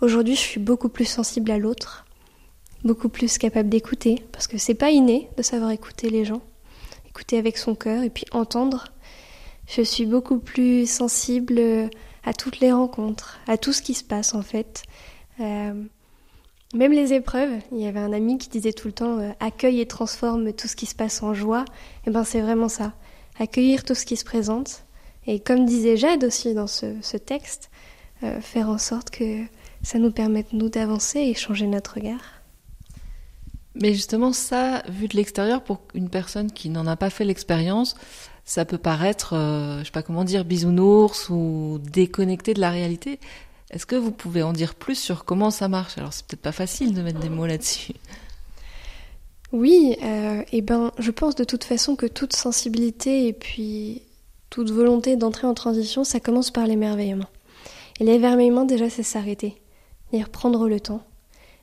Aujourd'hui, 0.00 0.36
je 0.36 0.40
suis 0.40 0.60
beaucoup 0.60 0.88
plus 0.88 1.06
sensible 1.06 1.50
à 1.50 1.58
l'autre, 1.58 2.06
beaucoup 2.84 3.08
plus 3.08 3.36
capable 3.36 3.68
d'écouter, 3.68 4.22
parce 4.30 4.46
que 4.46 4.56
c'est 4.56 4.74
pas 4.74 4.90
inné 4.90 5.28
de 5.36 5.42
savoir 5.42 5.72
écouter 5.72 6.08
les 6.08 6.24
gens, 6.24 6.42
écouter 7.08 7.36
avec 7.36 7.58
son 7.58 7.74
cœur 7.74 8.04
et 8.04 8.10
puis 8.10 8.26
entendre. 8.30 8.84
Je 9.66 9.82
suis 9.82 10.06
beaucoup 10.06 10.38
plus 10.38 10.88
sensible 10.88 11.90
à 12.24 12.32
toutes 12.32 12.60
les 12.60 12.72
rencontres, 12.72 13.38
à 13.46 13.58
tout 13.58 13.72
ce 13.72 13.82
qui 13.82 13.94
se 13.94 14.04
passe 14.04 14.34
en 14.34 14.42
fait. 14.42 14.82
Euh, 15.40 15.84
même 16.74 16.92
les 16.92 17.12
épreuves, 17.12 17.52
il 17.72 17.78
y 17.78 17.86
avait 17.86 18.00
un 18.00 18.12
ami 18.12 18.38
qui 18.38 18.48
disait 18.48 18.72
tout 18.72 18.88
le 18.88 18.94
temps 18.94 19.18
euh, 19.18 19.30
accueille 19.40 19.80
et 19.80 19.86
transforme 19.86 20.52
tout 20.52 20.66
ce 20.66 20.76
qui 20.76 20.86
se 20.86 20.94
passe 20.94 21.22
en 21.22 21.34
joie. 21.34 21.64
Et 22.04 22.08
eh 22.08 22.10
ben 22.10 22.24
c'est 22.24 22.40
vraiment 22.40 22.68
ça, 22.68 22.92
accueillir 23.38 23.84
tout 23.84 23.94
ce 23.94 24.04
qui 24.04 24.16
se 24.16 24.24
présente. 24.24 24.84
Et 25.26 25.40
comme 25.40 25.64
disait 25.66 25.96
Jade 25.96 26.24
aussi 26.24 26.52
dans 26.54 26.66
ce, 26.66 27.16
texte, 27.16 27.70
euh, 28.22 28.40
faire 28.40 28.68
en 28.68 28.78
sorte 28.78 29.10
que 29.10 29.44
ça 29.82 29.98
nous 29.98 30.10
permette 30.10 30.52
nous 30.52 30.68
d'avancer 30.68 31.20
et 31.20 31.34
changer 31.34 31.66
notre 31.66 31.94
regard. 31.94 32.42
Mais 33.74 33.92
justement, 33.92 34.32
ça, 34.32 34.82
vu 34.88 35.08
de 35.08 35.16
l'extérieur, 35.16 35.62
pour 35.62 35.80
une 35.94 36.08
personne 36.08 36.52
qui 36.52 36.70
n'en 36.70 36.86
a 36.86 36.96
pas 36.96 37.10
fait 37.10 37.24
l'expérience, 37.24 37.96
ça 38.44 38.64
peut 38.64 38.78
paraître, 38.78 39.34
euh, 39.34 39.80
je 39.80 39.84
sais 39.84 39.90
pas 39.90 40.02
comment 40.02 40.24
dire, 40.24 40.44
bisounours 40.44 41.30
ou 41.30 41.78
déconnecté 41.82 42.54
de 42.54 42.60
la 42.60 42.70
réalité. 42.70 43.18
Est-ce 43.70 43.86
que 43.86 43.96
vous 43.96 44.10
pouvez 44.10 44.42
en 44.42 44.52
dire 44.52 44.74
plus 44.74 44.96
sur 44.96 45.24
comment 45.24 45.50
ça 45.50 45.68
marche? 45.68 45.98
Alors, 45.98 46.12
c'est 46.12 46.26
peut-être 46.26 46.42
pas 46.42 46.52
facile 46.52 46.94
de 46.94 47.02
mettre 47.02 47.20
des 47.20 47.30
mots 47.30 47.46
là-dessus. 47.46 47.94
Oui, 49.52 49.96
euh, 50.02 50.42
et 50.52 50.62
ben, 50.62 50.92
je 50.98 51.10
pense 51.10 51.36
de 51.36 51.44
toute 51.44 51.64
façon 51.64 51.96
que 51.96 52.06
toute 52.06 52.34
sensibilité 52.34 53.28
et 53.28 53.32
puis 53.32 54.02
toute 54.50 54.70
volonté 54.70 55.16
d'entrer 55.16 55.46
en 55.46 55.54
transition, 55.54 56.04
ça 56.04 56.20
commence 56.20 56.50
par 56.50 56.66
l'émerveillement. 56.66 57.28
Et 58.00 58.04
l'émerveillement, 58.04 58.64
déjà, 58.64 58.90
c'est 58.90 59.02
s'arrêter, 59.02 59.56
c'est-à-dire 60.10 60.28
prendre 60.28 60.68
le 60.68 60.80
temps, 60.80 61.02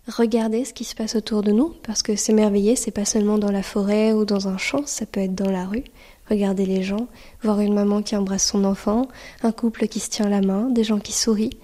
regarder 0.07 0.65
ce 0.65 0.73
qui 0.73 0.86
se 0.86 0.95
passe 0.95 1.15
autour 1.15 1.43
de 1.43 1.51
nous, 1.51 1.73
parce 1.84 2.01
que 2.01 2.15
s'émerveiller, 2.15 2.75
c'est 2.75 2.91
pas 2.91 3.05
seulement 3.05 3.38
dans 3.38 3.51
la 3.51 3.63
forêt 3.63 4.13
ou 4.13 4.25
dans 4.25 4.47
un 4.47 4.57
champ, 4.57 4.86
ça 4.86 5.05
peut 5.05 5.19
être 5.19 5.36
dans 5.36 5.51
la 5.51 5.65
rue. 5.65 5.84
Regarder 6.32 6.65
les 6.65 6.82
gens, 6.82 7.09
voir 7.43 7.59
une 7.59 7.73
maman 7.73 8.01
qui 8.01 8.15
embrasse 8.15 8.47
son 8.47 8.63
enfant, 8.63 9.09
un 9.43 9.51
couple 9.51 9.89
qui 9.89 9.99
se 9.99 10.09
tient 10.09 10.29
la 10.29 10.39
main, 10.39 10.69
des 10.69 10.86
gens 10.86 10.99
qui 10.99 11.11
sourient. 11.11 11.57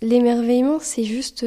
L'émerveillement, 0.00 0.78
c'est 0.80 1.04
juste 1.04 1.44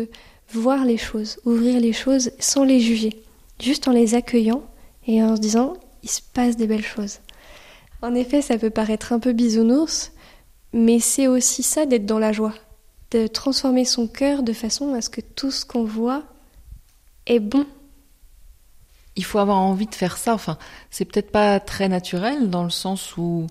voir 0.53 0.85
les 0.85 0.97
choses, 0.97 1.39
ouvrir 1.45 1.79
les 1.79 1.93
choses 1.93 2.29
sans 2.37 2.63
les 2.63 2.79
juger, 2.79 3.23
juste 3.59 3.87
en 3.87 3.91
les 3.91 4.13
accueillant 4.13 4.61
et 5.07 5.23
en 5.23 5.35
se 5.35 5.41
disant 5.41 5.73
il 6.03 6.11
se 6.11 6.21
passe 6.21 6.57
des 6.57 6.67
belles 6.67 6.85
choses. 6.85 7.21
En 8.03 8.13
effet, 8.13 8.43
ça 8.43 8.59
peut 8.59 8.69
paraître 8.69 9.13
un 9.13 9.19
peu 9.19 9.33
bisounours, 9.33 10.11
mais 10.73 10.99
c'est 10.99 11.25
aussi 11.25 11.63
ça 11.63 11.87
d'être 11.87 12.05
dans 12.05 12.19
la 12.19 12.33
joie, 12.33 12.53
de 13.09 13.25
transformer 13.25 13.83
son 13.83 14.05
cœur 14.05 14.43
de 14.43 14.53
façon 14.53 14.93
à 14.93 15.01
ce 15.01 15.09
que 15.09 15.21
tout 15.21 15.49
ce 15.49 15.65
qu'on 15.65 15.85
voit 15.85 16.21
est 17.25 17.39
bon. 17.39 17.65
Il 19.21 19.23
faut 19.23 19.37
avoir 19.37 19.59
envie 19.59 19.85
de 19.85 19.93
faire 19.93 20.17
ça. 20.17 20.33
Enfin, 20.33 20.57
c'est 20.89 21.05
peut-être 21.05 21.29
pas 21.29 21.59
très 21.59 21.87
naturel 21.89 22.49
dans 22.49 22.63
le 22.63 22.71
sens 22.71 23.17
où 23.17 23.45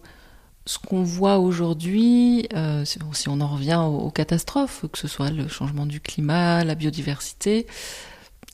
ce 0.66 0.80
qu'on 0.80 1.04
voit 1.04 1.38
aujourd'hui, 1.38 2.48
euh, 2.54 2.84
si 2.84 3.28
on 3.28 3.40
en 3.40 3.46
revient 3.46 3.80
aux, 3.86 4.10
catastrophes, 4.10 4.84
que 4.90 4.98
ce 4.98 5.06
soit 5.06 5.30
le 5.30 5.46
changement 5.46 5.86
du 5.86 6.00
climat, 6.00 6.64
la 6.64 6.74
biodiversité, 6.74 7.68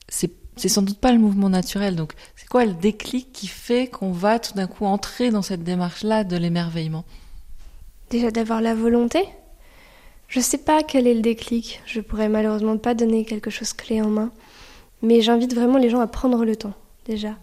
c'est 0.08 0.28
sans 0.68 0.82
doute 0.82 0.98
pas 0.98 1.10
le 1.10 1.18
mouvement 1.18 1.48
naturel. 1.48 1.96
Donc, 1.96 2.12
c'est 2.36 2.50
quoi 2.50 2.66
le 2.66 2.74
déclic 2.74 3.32
qui 3.32 3.46
fait 3.46 3.86
qu'on 3.86 4.12
va 4.12 4.38
tout 4.38 4.52
d'un 4.52 4.66
coup 4.66 4.84
entrer 4.84 5.30
dans 5.30 5.40
cette 5.40 5.64
démarche-là 5.64 6.22
de 6.22 6.36
l'émerveillement? 6.36 7.06
Déjà 8.10 8.30
d'avoir 8.30 8.60
la 8.60 8.74
volonté? 8.74 9.24
Je 10.28 10.40
sais 10.40 10.58
pas 10.58 10.82
quel 10.82 11.06
est 11.06 11.14
le 11.14 11.22
déclic. 11.22 11.80
Je 11.86 12.02
pourrais 12.02 12.28
malheureusement 12.28 12.76
pas 12.76 12.92
donner 12.92 13.24
quelque 13.24 13.48
chose 13.48 13.72
clé 13.72 14.02
en 14.02 14.10
main. 14.10 14.32
Mais 15.02 15.20
j'invite 15.20 15.54
vraiment 15.54 15.78
les 15.78 15.90
gens 15.90 16.00
à 16.00 16.06
prendre 16.06 16.44
le 16.44 16.56
temps, 16.56 16.74
déjà. 17.06 17.36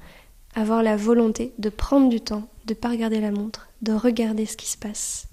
Avoir 0.55 0.84
la 0.84 0.95
volonté 0.95 1.53
de 1.57 1.70
prendre 1.70 2.09
du 2.09 2.22
temps, 2.22 2.47
de 2.66 2.74
pas 2.74 2.89
regarder 2.89 3.20
la 3.20 3.32
montre, 3.32 3.70
de 3.82 3.93
regarder 3.93 4.45
ce 4.45 4.57
qui 4.57 4.68
se 4.68 4.78
passe. 4.78 5.28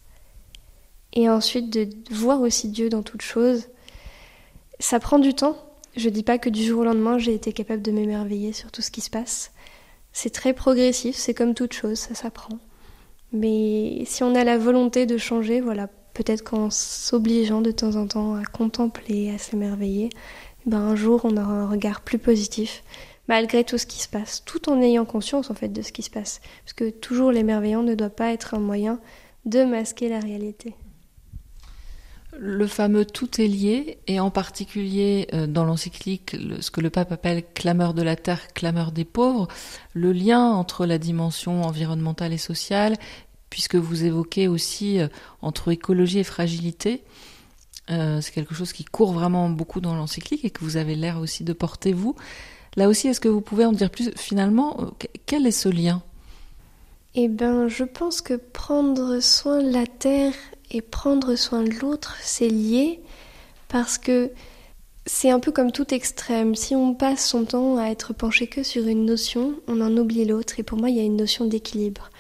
Et 1.13 1.29
ensuite 1.29 1.71
de 1.71 1.89
voir 2.11 2.41
aussi 2.41 2.69
Dieu 2.69 2.89
dans 2.89 3.03
toute 3.03 3.23
chose. 3.23 3.67
Ça 4.79 5.01
prend 5.01 5.19
du 5.19 5.35
temps. 5.35 5.57
Je 5.97 6.09
dis 6.09 6.23
pas 6.23 6.39
que 6.39 6.49
du 6.49 6.63
jour 6.65 6.81
au 6.81 6.85
lendemain 6.85 7.19
j'ai 7.19 7.35
été 7.35 7.53
capable 7.53 7.83
de 7.83 7.91
m'émerveiller 7.91 8.53
sur 8.53 8.71
tout 8.71 8.81
ce 8.81 8.91
qui 8.91 9.01
se 9.01 9.11
passe. 9.11 9.53
C'est 10.13 10.31
très 10.31 10.55
progressif, 10.55 11.17
c'est 11.17 11.35
comme 11.35 11.55
toute 11.55 11.73
chose, 11.73 11.99
ça 11.99 12.15
s'apprend. 12.15 12.59
Mais 13.33 14.05
si 14.07 14.25
on 14.25 14.35
a 14.35 14.45
la 14.45 14.59
volonté 14.59 15.07
de 15.07 15.19
changer, 15.19 15.61
voilà, 15.61 15.89
peut-être 16.15 16.43
qu'en 16.43 16.71
s'obligeant 16.71 17.61
de 17.61 17.71
temps 17.71 17.97
en 17.97 18.07
temps 18.07 18.35
à 18.35 18.45
contempler, 18.45 19.31
à 19.31 19.39
s'émerveiller, 19.39 20.11
ben 20.67 20.79
un 20.79 20.97
jour 20.97 21.21
on 21.25 21.37
aura 21.37 21.53
un 21.53 21.69
regard 21.69 22.01
plus 22.01 22.19
positif 22.19 22.83
malgré 23.31 23.63
tout 23.63 23.79
ce 23.79 23.87
qui 23.87 24.01
se 24.01 24.09
passe, 24.09 24.43
tout 24.45 24.69
en 24.69 24.83
ayant 24.83 25.05
conscience 25.05 25.53
en 25.53 25.55
fait 25.55 25.69
de 25.69 25.83
ce 25.83 25.93
qui 25.93 26.03
se 26.03 26.11
passe, 26.11 26.41
parce 26.65 26.73
que 26.73 26.91
toujours 26.91 27.31
l'émerveillant 27.31 27.85
ne 27.85 27.95
doit 27.95 28.11
pas 28.11 28.33
être 28.33 28.55
un 28.55 28.59
moyen 28.59 28.99
de 29.45 29.63
masquer 29.63 30.09
la 30.09 30.19
réalité. 30.19 30.75
Le 32.37 32.67
fameux 32.67 33.05
tout 33.05 33.41
est 33.41 33.47
lié, 33.47 33.99
et 34.09 34.19
en 34.19 34.31
particulier 34.31 35.29
euh, 35.33 35.47
dans 35.47 35.65
l'encyclique, 35.65 36.37
ce 36.61 36.73
que 36.73 36.81
le 36.81 36.91
pape 36.91 37.13
appelle 37.13 37.45
clameur 37.55 37.95
de 37.95 38.03
la 38.03 38.17
terre, 38.17 38.53
clameur 38.53 38.91
des 38.91 39.05
pauvres, 39.05 39.47
le 39.95 40.11
lien 40.13 40.51
entre 40.51 40.85
la 40.85 40.99
dimension 40.99 41.63
environnementale 41.63 42.33
et 42.33 42.39
sociale, 42.39 42.97
puisque 43.49 43.77
vous 43.77 44.05
évoquez 44.05 44.49
aussi 44.49 44.99
euh, 44.99 45.07
entre 45.41 45.71
écologie 45.71 46.19
et 46.19 46.25
fragilité, 46.25 47.05
euh, 47.93 48.21
c'est 48.21 48.33
quelque 48.33 48.57
chose 48.57 48.73
qui 48.73 48.85
court 48.85 49.13
vraiment 49.13 49.49
beaucoup 49.49 49.81
dans 49.81 49.95
l'encyclique 49.95 50.45
et 50.45 50.51
que 50.51 50.65
vous 50.65 50.77
avez 50.77 50.97
l'air 50.97 51.21
aussi 51.21 51.45
de 51.45 51.53
porter 51.53 51.93
vous. 51.93 52.17
Là 52.77 52.89
aussi, 52.89 53.09
est-ce 53.09 53.21
que 53.21 53.29
vous 53.29 53.41
pouvez 53.41 53.65
en 53.65 53.73
dire 53.73 53.91
plus 53.91 54.11
Finalement, 54.17 54.77
euh, 54.81 55.07
quel 55.27 55.47
est 55.47 55.51
ce 55.51 55.69
lien? 55.69 56.03
Eh 57.15 57.29
bien, 57.29 57.67
je 57.67 57.85
pense 57.85 58.21
que 58.21 58.35
prendre 58.35 59.21
soin 59.21 59.63
de 59.63 59.73
la 59.73 59.87
terre 59.87 60.35
et 60.71 60.81
prendre 60.81 61.35
soin 61.35 61.63
de 61.63 61.71
l'autre, 61.71 62.17
c'est 62.23 62.49
lié 62.49 63.01
parce 63.69 63.99
que 63.99 64.31
c'est 65.07 65.31
un 65.31 65.41
peu 65.41 65.51
comme 65.51 65.73
tout 65.73 65.93
extrême. 65.93 66.55
Si 66.55 66.77
on 66.77 66.95
passe 66.95 67.27
son 67.27 67.45
temps 67.45 67.79
à 67.79 67.87
être 67.87 68.13
penché 68.13 68.47
que 68.47 68.63
sur 68.63 68.87
une 68.87 69.05
notion, 69.05 69.55
on 69.67 69.81
en 69.81 69.97
oublie 69.97 70.25
l'autre. 70.25 70.61
Et 70.61 70.63
pour 70.63 70.79
moi, 70.79 70.91
il 70.91 70.97
y 70.97 71.01
a 71.01 71.05
une 71.05 71.17
notion 71.17 71.47
d'équilibre. 71.47 72.11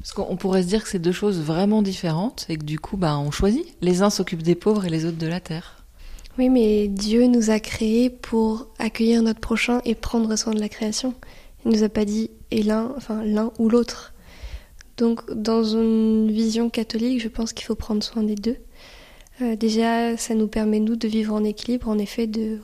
Parce 0.00 0.12
qu'on 0.12 0.36
pourrait 0.36 0.62
se 0.62 0.68
dire 0.68 0.82
que 0.82 0.88
c'est 0.88 0.98
deux 0.98 1.12
choses 1.12 1.40
vraiment 1.40 1.80
différentes 1.80 2.46
et 2.48 2.56
que 2.56 2.64
du 2.64 2.78
coup, 2.80 2.96
bah, 2.96 3.16
on 3.18 3.30
choisit. 3.30 3.64
Les 3.80 4.02
uns 4.02 4.10
s'occupent 4.10 4.42
des 4.42 4.56
pauvres 4.56 4.84
et 4.84 4.90
les 4.90 5.04
autres 5.04 5.18
de 5.18 5.26
la 5.26 5.40
terre. 5.40 5.83
Oui, 6.36 6.48
mais 6.48 6.88
Dieu 6.88 7.26
nous 7.26 7.50
a 7.50 7.60
créés 7.60 8.10
pour 8.10 8.68
accueillir 8.78 9.22
notre 9.22 9.40
prochain 9.40 9.80
et 9.84 9.94
prendre 9.94 10.34
soin 10.36 10.52
de 10.52 10.60
la 10.60 10.68
création. 10.68 11.14
Il 11.64 11.70
nous 11.70 11.84
a 11.84 11.88
pas 11.88 12.04
dit 12.04 12.30
et 12.50 12.62
l'un, 12.62 12.92
enfin 12.96 13.22
l'un 13.24 13.52
ou 13.58 13.68
l'autre. 13.68 14.14
Donc, 14.96 15.30
dans 15.32 15.64
une 15.64 16.30
vision 16.30 16.70
catholique, 16.70 17.20
je 17.20 17.28
pense 17.28 17.52
qu'il 17.52 17.64
faut 17.64 17.76
prendre 17.76 18.02
soin 18.02 18.22
des 18.22 18.34
deux. 18.34 18.56
Euh, 19.42 19.56
déjà, 19.56 20.16
ça 20.16 20.34
nous 20.34 20.48
permet 20.48 20.80
nous 20.80 20.96
de 20.96 21.08
vivre 21.08 21.34
en 21.34 21.44
équilibre, 21.44 21.88
en 21.88 21.98
effet, 21.98 22.26
de, 22.26 22.60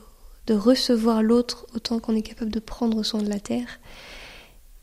recevoir 0.49 1.23
l'autre 1.23 1.65
autant 1.73 1.99
qu'on 1.99 2.13
est 2.13 2.21
capable 2.21 2.51
de 2.51 2.59
prendre 2.59 3.03
soin 3.03 3.21
de 3.21 3.29
la 3.29 3.39
terre. 3.39 3.79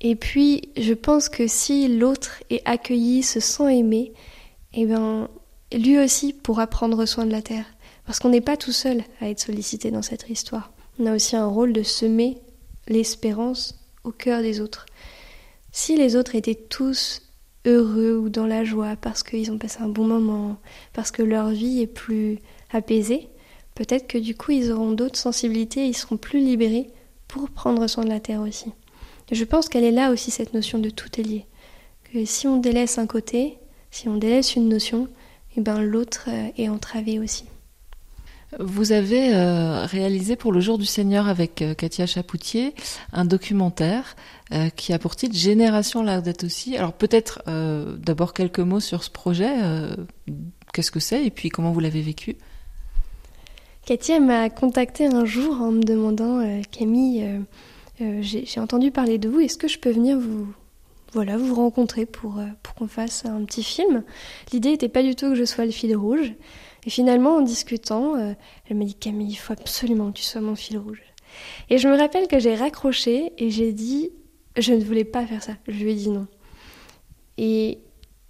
Et 0.00 0.16
puis, 0.16 0.70
je 0.78 0.94
pense 0.94 1.28
que 1.28 1.46
si 1.46 1.88
l'autre 1.98 2.42
est 2.48 2.62
accueilli, 2.64 3.22
se 3.22 3.38
sent 3.38 3.80
aimé, 3.80 4.14
eh 4.72 4.86
ben, 4.86 5.28
lui 5.70 5.98
aussi 5.98 6.32
pourra 6.32 6.68
prendre 6.68 7.04
soin 7.04 7.26
de 7.26 7.32
la 7.32 7.42
terre. 7.42 7.66
Parce 8.08 8.20
qu'on 8.20 8.30
n'est 8.30 8.40
pas 8.40 8.56
tout 8.56 8.72
seul 8.72 9.02
à 9.20 9.28
être 9.28 9.38
sollicité 9.38 9.90
dans 9.90 10.00
cette 10.00 10.30
histoire. 10.30 10.72
On 10.98 11.04
a 11.04 11.14
aussi 11.14 11.36
un 11.36 11.44
rôle 11.44 11.74
de 11.74 11.82
semer 11.82 12.38
l'espérance 12.86 13.84
au 14.02 14.12
cœur 14.12 14.40
des 14.40 14.62
autres. 14.62 14.86
Si 15.72 15.94
les 15.94 16.16
autres 16.16 16.34
étaient 16.34 16.54
tous 16.54 17.20
heureux 17.66 18.16
ou 18.16 18.30
dans 18.30 18.46
la 18.46 18.64
joie 18.64 18.96
parce 18.96 19.22
qu'ils 19.22 19.52
ont 19.52 19.58
passé 19.58 19.82
un 19.82 19.90
bon 19.90 20.06
moment, 20.06 20.56
parce 20.94 21.10
que 21.10 21.20
leur 21.20 21.50
vie 21.50 21.82
est 21.82 21.86
plus 21.86 22.38
apaisée, 22.72 23.28
peut-être 23.74 24.06
que 24.06 24.16
du 24.16 24.34
coup 24.34 24.52
ils 24.52 24.72
auront 24.72 24.92
d'autres 24.92 25.18
sensibilités, 25.18 25.84
ils 25.84 25.94
seront 25.94 26.16
plus 26.16 26.40
libérés 26.40 26.90
pour 27.26 27.50
prendre 27.50 27.86
soin 27.88 28.04
de 28.04 28.08
la 28.08 28.20
terre 28.20 28.40
aussi. 28.40 28.72
je 29.30 29.44
pense 29.44 29.68
qu'elle 29.68 29.84
est 29.84 29.90
là 29.90 30.12
aussi 30.12 30.30
cette 30.30 30.54
notion 30.54 30.78
de 30.78 30.88
tout 30.88 31.20
est 31.20 31.24
lié. 31.24 31.44
Que 32.10 32.24
si 32.24 32.46
on 32.46 32.56
délaisse 32.56 32.96
un 32.96 33.06
côté, 33.06 33.58
si 33.90 34.08
on 34.08 34.16
délaisse 34.16 34.56
une 34.56 34.70
notion, 34.70 35.08
et 35.50 35.58
eh 35.58 35.60
ben 35.60 35.82
l'autre 35.82 36.28
euh, 36.28 36.48
est 36.56 36.70
entravé 36.70 37.18
aussi. 37.18 37.44
Vous 38.58 38.92
avez 38.92 39.34
euh, 39.34 39.84
réalisé 39.84 40.34
pour 40.34 40.52
le 40.52 40.60
Jour 40.60 40.78
du 40.78 40.86
Seigneur 40.86 41.28
avec 41.28 41.60
euh, 41.60 41.74
Katia 41.74 42.06
Chapoutier 42.06 42.74
un 43.12 43.26
documentaire 43.26 44.16
euh, 44.52 44.70
qui 44.70 44.94
a 44.94 44.98
pour 44.98 45.16
titre 45.16 45.36
Génération 45.36 46.02
Laudato 46.02 46.46
aussi. 46.46 46.76
Alors 46.76 46.94
peut-être 46.94 47.42
d'abord 47.98 48.32
quelques 48.32 48.60
mots 48.60 48.80
sur 48.80 49.04
ce 49.04 49.10
projet. 49.10 49.54
Qu'est-ce 50.72 50.90
que 50.90 51.00
c'est 51.00 51.24
et 51.24 51.30
puis 51.30 51.50
comment 51.50 51.72
vous 51.72 51.80
l'avez 51.80 52.00
vécu? 52.00 52.36
Katia 53.84 54.20
m'a 54.20 54.48
contacté 54.48 55.06
un 55.06 55.24
jour 55.24 55.60
en 55.60 55.70
me 55.70 55.82
demandant 55.82 56.62
Camille, 56.70 57.26
j'ai 58.00 58.60
entendu 58.60 58.90
parler 58.90 59.18
de 59.18 59.28
vous. 59.28 59.40
Est-ce 59.40 59.58
que 59.58 59.68
je 59.68 59.78
peux 59.78 59.90
venir 59.90 60.18
vous 60.18 60.46
voilà 61.12 61.38
vous 61.38 61.54
rencontrer 61.54 62.04
pour 62.04 62.40
pour 62.62 62.74
qu'on 62.74 62.88
fasse 62.88 63.24
un 63.24 63.44
petit 63.44 63.62
film? 63.62 64.02
L'idée 64.52 64.70
n'était 64.70 64.88
pas 64.88 65.02
du 65.02 65.14
tout 65.14 65.30
que 65.30 65.34
je 65.34 65.44
sois 65.44 65.66
le 65.66 65.70
fil 65.70 65.94
rouge. 65.96 66.32
Et 66.86 66.90
finalement, 66.90 67.36
en 67.36 67.40
discutant, 67.40 68.16
euh, 68.16 68.34
elle 68.68 68.76
m'a 68.76 68.84
dit 68.84 68.94
Camille, 68.94 69.30
il 69.30 69.36
faut 69.36 69.52
absolument 69.52 70.10
que 70.10 70.18
tu 70.18 70.22
sois 70.22 70.40
mon 70.40 70.54
fil 70.54 70.78
rouge. 70.78 71.02
Et 71.70 71.78
je 71.78 71.88
me 71.88 71.96
rappelle 71.96 72.28
que 72.28 72.38
j'ai 72.38 72.54
raccroché 72.54 73.32
et 73.38 73.50
j'ai 73.50 73.72
dit 73.72 74.10
je 74.56 74.72
ne 74.72 74.82
voulais 74.82 75.04
pas 75.04 75.26
faire 75.26 75.42
ça. 75.42 75.52
Je 75.66 75.84
lui 75.84 75.92
ai 75.92 75.94
dit 75.94 76.10
non. 76.10 76.26
Et 77.36 77.78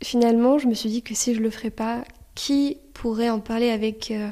finalement, 0.03 0.59
je 0.59 0.67
me 0.67 0.75
suis 0.75 0.91
dit 0.91 1.03
que 1.03 1.15
si 1.15 1.35
je 1.35 1.41
le 1.41 1.51
ferais 1.51 1.71
pas, 1.71 2.05
qui 2.35 2.79
pourrait 2.95 3.31
en 3.31 3.41
parler 3.41 3.71
avec 3.71 4.11
euh, 4.11 4.31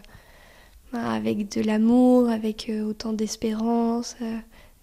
avec 0.93 1.51
de 1.55 1.63
l'amour, 1.63 2.29
avec 2.29 2.69
euh, 2.69 2.85
autant 2.85 3.13
d'espérance, 3.13 4.17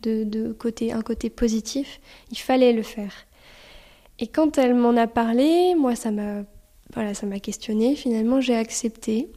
de, 0.01 0.23
de 0.23 0.51
côté 0.51 0.91
un 0.91 1.01
côté 1.01 1.29
positif, 1.29 1.99
il 2.31 2.37
fallait 2.37 2.73
le 2.73 2.83
faire. 2.83 3.13
Et 4.19 4.27
quand 4.27 4.57
elle 4.57 4.75
m'en 4.75 4.95
a 4.95 5.07
parlé, 5.07 5.75
moi 5.75 5.95
ça 5.95 6.11
m'a 6.11 6.43
voilà, 6.93 7.13
ça 7.13 7.25
m'a 7.25 7.39
questionné. 7.39 7.95
Finalement, 7.95 8.41
j'ai 8.41 8.55
accepté. 8.55 9.29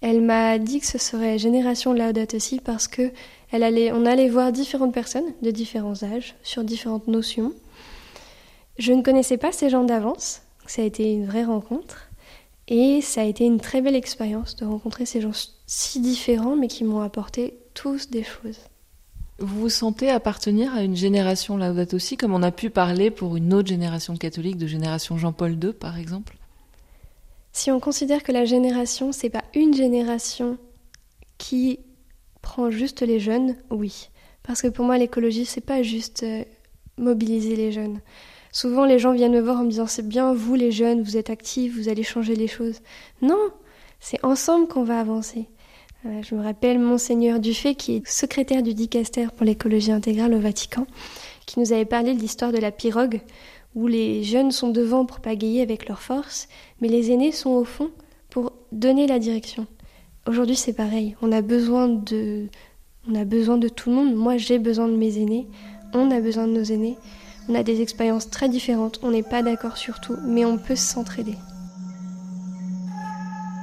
Elle 0.00 0.22
m'a 0.22 0.58
dit 0.58 0.80
que 0.80 0.86
ce 0.86 0.98
serait 0.98 1.38
Génération 1.38 1.92
Laudato 1.92 2.36
aussi 2.36 2.60
parce 2.60 2.88
que 2.88 3.12
elle 3.52 3.62
allait, 3.62 3.92
on 3.92 4.06
allait 4.06 4.28
voir 4.28 4.52
différentes 4.52 4.94
personnes 4.94 5.32
de 5.42 5.50
différents 5.50 6.02
âges 6.04 6.36
sur 6.42 6.64
différentes 6.64 7.08
notions. 7.08 7.52
Je 8.78 8.92
ne 8.92 9.02
connaissais 9.02 9.36
pas 9.36 9.52
ces 9.52 9.68
gens 9.68 9.84
d'avance, 9.84 10.42
ça 10.66 10.82
a 10.82 10.84
été 10.84 11.12
une 11.12 11.26
vraie 11.26 11.44
rencontre. 11.44 12.06
Et 12.68 13.00
ça 13.00 13.22
a 13.22 13.24
été 13.24 13.44
une 13.44 13.58
très 13.58 13.82
belle 13.82 13.96
expérience 13.96 14.54
de 14.54 14.64
rencontrer 14.64 15.04
ces 15.04 15.20
gens 15.20 15.32
si 15.66 16.00
différents 16.00 16.54
mais 16.54 16.68
qui 16.68 16.84
m'ont 16.84 17.00
apporté 17.00 17.58
tous 17.74 18.10
des 18.10 18.22
choses. 18.22 18.60
Vous 19.40 19.62
vous 19.62 19.68
sentez 19.70 20.08
appartenir 20.08 20.72
à 20.74 20.82
une 20.82 20.94
génération 20.94 21.56
Laudato 21.56 21.96
aussi, 21.96 22.16
comme 22.16 22.32
on 22.32 22.42
a 22.42 22.52
pu 22.52 22.70
parler 22.70 23.10
pour 23.10 23.36
une 23.36 23.52
autre 23.52 23.68
génération 23.68 24.16
catholique, 24.16 24.56
de 24.56 24.68
génération 24.68 25.18
Jean-Paul 25.18 25.58
II 25.62 25.72
par 25.72 25.98
exemple? 25.98 26.36
Si 27.52 27.70
on 27.70 27.80
considère 27.80 28.22
que 28.22 28.32
la 28.32 28.44
génération, 28.44 29.12
c'est 29.12 29.30
pas 29.30 29.44
une 29.54 29.74
génération 29.74 30.58
qui 31.38 31.80
prend 32.42 32.70
juste 32.70 33.02
les 33.02 33.20
jeunes, 33.20 33.56
oui. 33.70 34.10
Parce 34.42 34.62
que 34.62 34.68
pour 34.68 34.84
moi, 34.84 34.98
l'écologie, 34.98 35.44
c'est 35.44 35.60
pas 35.60 35.82
juste 35.82 36.22
euh, 36.22 36.44
mobiliser 36.96 37.56
les 37.56 37.72
jeunes. 37.72 38.00
Souvent, 38.52 38.84
les 38.84 38.98
gens 38.98 39.12
viennent 39.12 39.32
me 39.32 39.40
voir 39.40 39.60
en 39.60 39.64
me 39.64 39.70
disant 39.70 39.86
c'est 39.86 40.06
bien, 40.06 40.32
vous 40.32 40.54
les 40.54 40.72
jeunes, 40.72 41.02
vous 41.02 41.16
êtes 41.16 41.30
actifs, 41.30 41.76
vous 41.76 41.88
allez 41.88 42.02
changer 42.02 42.34
les 42.34 42.48
choses. 42.48 42.80
Non, 43.22 43.50
c'est 44.00 44.24
ensemble 44.24 44.66
qu'on 44.66 44.82
va 44.82 44.98
avancer. 44.98 45.46
Euh, 46.06 46.22
je 46.22 46.34
me 46.34 46.42
rappelle 46.42 46.78
Monseigneur 46.78 47.40
Dufay, 47.40 47.74
qui 47.74 47.96
est 47.96 48.08
secrétaire 48.08 48.62
du 48.62 48.74
dicaster 48.74 49.26
pour 49.36 49.44
l'écologie 49.44 49.92
intégrale 49.92 50.34
au 50.34 50.40
Vatican, 50.40 50.86
qui 51.46 51.60
nous 51.60 51.72
avait 51.72 51.84
parlé 51.84 52.14
de 52.14 52.20
l'histoire 52.20 52.52
de 52.52 52.58
la 52.58 52.72
pirogue, 52.72 53.20
où 53.74 53.86
les 53.86 54.22
jeunes 54.24 54.52
sont 54.52 54.70
devant 54.70 55.04
pour 55.04 55.20
pagayer 55.20 55.62
avec 55.62 55.88
leur 55.88 56.00
force, 56.00 56.48
mais 56.80 56.88
les 56.88 57.10
aînés 57.10 57.32
sont 57.32 57.50
au 57.50 57.64
fond 57.64 57.90
pour 58.28 58.52
donner 58.72 59.06
la 59.06 59.18
direction. 59.18 59.66
Aujourd'hui, 60.26 60.56
c'est 60.56 60.72
pareil. 60.72 61.16
On 61.22 61.32
a 61.32 61.42
besoin 61.42 61.88
de, 61.88 62.48
on 63.08 63.14
a 63.14 63.24
besoin 63.24 63.58
de 63.58 63.68
tout 63.68 63.90
le 63.90 63.96
monde. 63.96 64.14
Moi, 64.14 64.36
j'ai 64.36 64.58
besoin 64.58 64.88
de 64.88 64.96
mes 64.96 65.18
aînés. 65.18 65.46
On 65.94 66.10
a 66.10 66.20
besoin 66.20 66.46
de 66.46 66.52
nos 66.52 66.64
aînés. 66.64 66.96
On 67.48 67.54
a 67.54 67.62
des 67.62 67.80
expériences 67.80 68.30
très 68.30 68.48
différentes, 68.48 69.00
on 69.02 69.10
n'est 69.10 69.24
pas 69.24 69.42
d'accord 69.42 69.76
sur 69.76 70.00
tout, 70.00 70.16
mais 70.24 70.44
on 70.44 70.56
peut 70.56 70.76
s'entraider. 70.76 71.34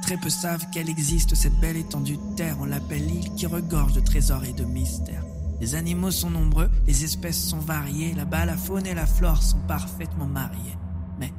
Très 0.02 0.16
peu 0.16 0.28
savent 0.28 0.68
qu'elle 0.70 0.90
existe, 0.90 1.34
cette 1.34 1.58
belle 1.60 1.76
étendue 1.76 2.16
de 2.16 2.36
terre. 2.36 2.56
On 2.60 2.66
l'appelle 2.66 3.06
l'île 3.06 3.32
qui 3.34 3.46
regorge 3.46 3.94
de 3.94 4.00
trésors 4.00 4.44
et 4.44 4.52
de 4.52 4.64
mystères. 4.64 5.24
Les 5.60 5.74
animaux 5.74 6.10
sont 6.10 6.30
nombreux, 6.30 6.70
les 6.86 7.04
espèces 7.04 7.42
sont 7.42 7.58
variées. 7.58 8.14
Là-bas, 8.14 8.44
la 8.44 8.56
faune 8.56 8.86
et 8.86 8.94
la 8.94 9.06
flore 9.06 9.42
sont 9.42 9.60
parfaitement 9.66 10.26
mariées. 10.26 10.76
Mais 11.18 11.32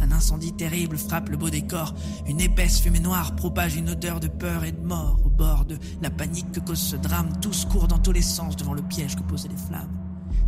un 0.00 0.10
incendie 0.10 0.52
terrible 0.52 0.98
frappe 0.98 1.28
le 1.28 1.36
beau 1.36 1.50
décor. 1.50 1.94
Une 2.26 2.40
épaisse 2.40 2.80
fumée 2.80 3.00
noire 3.00 3.36
propage 3.36 3.76
une 3.76 3.90
odeur 3.90 4.18
de 4.18 4.28
peur 4.28 4.64
et 4.64 4.72
de 4.72 4.80
mort. 4.80 5.20
Au 5.24 5.30
bord 5.30 5.64
de 5.66 5.78
la 6.02 6.10
panique 6.10 6.50
que 6.52 6.60
cause 6.60 6.80
ce 6.80 6.96
drame, 6.96 7.32
tous 7.40 7.64
courent 7.64 7.88
dans 7.88 7.98
tous 7.98 8.12
les 8.12 8.22
sens 8.22 8.56
devant 8.56 8.74
le 8.74 8.82
piège 8.82 9.14
que 9.14 9.22
posent 9.22 9.48
les 9.48 9.56
flammes. 9.56 9.96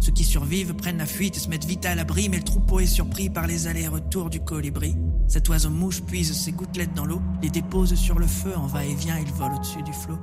Ceux 0.00 0.12
qui 0.12 0.24
survivent 0.24 0.74
prennent 0.74 0.98
la 0.98 1.06
fuite 1.06 1.36
et 1.36 1.40
se 1.40 1.48
mettent 1.48 1.64
vite 1.64 1.86
à 1.86 1.94
l'abri, 1.94 2.28
mais 2.28 2.38
le 2.38 2.42
troupeau 2.42 2.80
est 2.80 2.86
surpris 2.86 3.30
par 3.30 3.46
les 3.46 3.68
allers-retours 3.68 4.30
du 4.30 4.40
colibri. 4.40 4.96
Cet 5.28 5.48
oiseau 5.48 5.70
mouche 5.70 6.02
puise 6.02 6.32
ses 6.32 6.50
gouttelettes 6.50 6.94
dans 6.94 7.04
l'eau, 7.04 7.22
les 7.40 7.50
dépose 7.50 7.94
sur 7.94 8.18
le 8.18 8.26
feu, 8.26 8.52
en 8.56 8.66
va-et-vient, 8.66 9.18
il 9.18 9.32
vole 9.32 9.54
au-dessus 9.54 9.82
du 9.84 9.92
flot. 9.92 10.18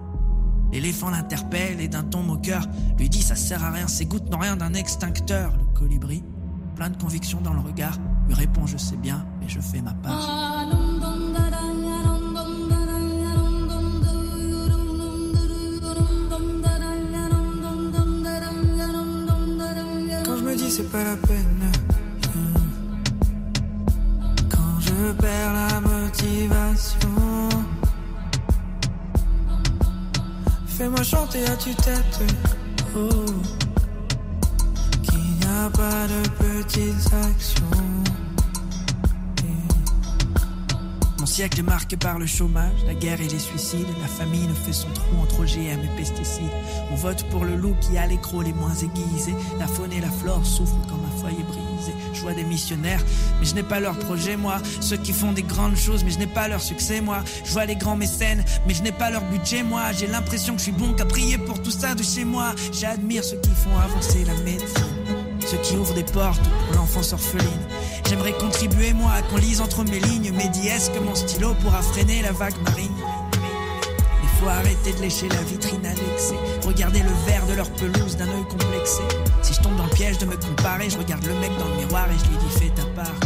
L'éléphant 0.71 1.09
l'interpelle 1.09 1.81
et 1.81 1.87
d'un 1.87 2.03
ton 2.03 2.23
moqueur 2.23 2.67
lui 2.97 3.09
dit 3.09 3.21
ça 3.21 3.35
sert 3.35 3.63
à 3.63 3.71
rien, 3.71 3.87
ces 3.87 4.05
gouttes 4.05 4.29
n'ont 4.29 4.37
rien 4.39 4.55
d'un 4.55 4.73
extincteur. 4.73 5.53
Le 5.57 5.65
colibri, 5.77 6.23
plein 6.75 6.89
de 6.89 6.97
conviction 6.97 7.41
dans 7.41 7.53
le 7.53 7.59
regard, 7.59 7.97
lui 8.27 8.35
répond 8.35 8.65
je 8.67 8.77
sais 8.77 8.97
bien, 8.97 9.25
mais 9.39 9.49
je 9.49 9.59
fais 9.59 9.81
ma 9.81 9.93
part. 9.93 10.69
c'est 20.69 20.91
pas 20.91 21.03
la 21.03 21.15
peine. 21.15 21.71
Quand 24.49 24.79
je 24.79 25.11
perds 25.13 25.53
la 25.53 25.81
motivation, 25.81 27.28
fais-moi 30.79 31.03
chanter 31.03 31.43
à 31.45 31.57
tue-tête. 31.57 32.21
Oh, 32.95 33.09
qu'il 35.03 35.19
n'y 35.19 35.45
a 35.45 35.69
pas 35.71 36.07
de 36.07 36.21
petites 36.39 37.13
actions. 37.13 37.65
Mon 41.19 41.25
siècle 41.25 41.59
est 41.59 41.63
marqué 41.63 41.97
par 41.97 42.17
le 42.17 42.25
chômage, 42.25 42.85
la 42.87 42.93
guerre 42.93 43.19
et 43.19 43.27
les 43.27 43.39
suicides. 43.39 43.87
La 44.01 44.07
famine 44.07 44.55
fait 44.55 44.71
son 44.71 44.89
trou 44.91 45.17
entre 45.21 45.41
OGM 45.41 45.81
et 45.83 45.97
pesticides. 45.97 46.55
On 46.91 46.95
vote 46.95 47.25
pour 47.29 47.43
le 47.43 47.57
loup 47.57 47.75
qui 47.81 47.97
a 47.97 48.07
les 48.07 48.17
crocs 48.17 48.45
les 48.45 48.53
moins 48.53 48.73
aiguisés. 48.73 49.35
La 49.59 49.67
faune 49.67 49.91
et 49.91 49.99
la 49.99 50.09
flore 50.09 50.45
souffrent 50.45 50.87
comme 50.87 51.03
un 51.03 51.19
foyer 51.19 51.43
brisé. 51.43 51.68
Je 52.13 52.21
vois 52.21 52.33
des 52.33 52.43
missionnaires, 52.43 53.03
mais 53.39 53.45
je 53.45 53.55
n'ai 53.55 53.63
pas 53.63 53.79
leur 53.79 53.97
projet, 53.97 54.37
moi. 54.37 54.57
Ceux 54.81 54.97
qui 54.97 55.13
font 55.13 55.31
des 55.31 55.43
grandes 55.43 55.75
choses, 55.75 56.03
mais 56.03 56.11
je 56.11 56.19
n'ai 56.19 56.27
pas 56.27 56.47
leur 56.47 56.61
succès, 56.61 57.01
moi. 57.01 57.23
Je 57.43 57.51
vois 57.51 57.65
les 57.65 57.75
grands 57.75 57.95
mécènes, 57.95 58.43
mais 58.67 58.73
je 58.73 58.83
n'ai 58.83 58.91
pas 58.91 59.09
leur 59.09 59.23
budget, 59.23 59.63
moi. 59.63 59.91
J'ai 59.97 60.07
l'impression 60.07 60.53
que 60.53 60.59
je 60.59 60.63
suis 60.63 60.71
bon 60.71 60.93
qu'à 60.93 61.05
prier 61.05 61.37
pour 61.37 61.61
tout 61.61 61.71
ça 61.71 61.95
de 61.95 62.03
chez 62.03 62.25
moi. 62.25 62.53
J'admire 62.71 63.23
ceux 63.23 63.39
qui 63.41 63.51
font 63.51 63.77
avancer 63.77 64.25
la 64.25 64.33
médecine. 64.43 64.85
Ceux 65.45 65.57
qui 65.57 65.75
ouvrent 65.77 65.93
des 65.93 66.03
portes 66.03 66.47
pour 66.67 66.75
l'enfance 66.75 67.13
orpheline. 67.13 67.47
J'aimerais 68.07 68.33
contribuer 68.33 68.93
moi 68.93 69.11
à 69.13 69.21
qu'on 69.21 69.37
lise 69.37 69.61
entre 69.61 69.83
mes 69.83 69.99
lignes. 69.99 70.31
Mais 70.35 70.49
dis 70.49 70.67
est-ce 70.67 70.91
que 70.91 70.99
mon 70.99 71.15
stylo 71.15 71.53
pourra 71.61 71.81
freiner 71.81 72.21
la 72.21 72.31
vague 72.31 72.59
marine? 72.63 72.95
Faut 74.39 74.47
arrêter 74.47 74.93
de 74.93 75.01
lécher 75.01 75.27
la 75.29 75.41
vitrine 75.43 75.81
l'excès. 75.83 76.35
Regarder 76.65 76.99
le 76.99 77.11
verre 77.25 77.45
de 77.47 77.53
leur 77.53 77.69
pelouse 77.71 78.15
d'un 78.17 78.27
œil 78.27 78.45
complexé. 78.49 79.03
Si 79.41 79.53
je 79.53 79.61
tombe 79.61 79.75
dans 79.75 79.83
le 79.83 79.89
piège 79.89 80.17
de 80.17 80.25
me 80.25 80.35
comparer, 80.35 80.89
je 80.89 80.97
regarde 80.97 81.25
le 81.25 81.33
mec 81.35 81.51
dans 81.57 81.67
le 81.67 81.75
miroir 81.75 82.07
et 82.09 82.17
je 82.17 82.29
lui 82.29 82.37
dis 82.37 82.59
fais 82.59 82.69
ta 82.69 82.85
part. 82.95 83.19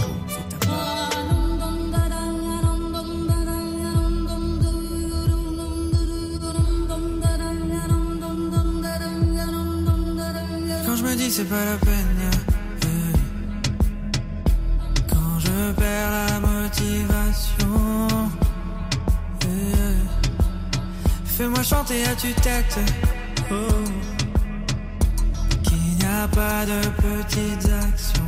Quand 10.86 10.96
je 10.96 11.04
me 11.04 11.16
dis 11.16 11.32
c'est 11.32 11.46
pas 11.46 11.66
la 11.66 11.78
peine 11.78 12.14
perds 15.76 16.12
la 16.12 16.40
motivation. 16.40 17.64
Fais-moi 21.44 21.62
chanter 21.62 22.06
à 22.06 22.16
tue-tête. 22.16 22.80
Oh. 23.52 23.56
Qu'il 25.62 25.78
n'y 25.78 26.06
a 26.06 26.26
pas 26.30 26.66
de 26.66 26.80
petites 27.02 27.70
actions. 27.70 28.24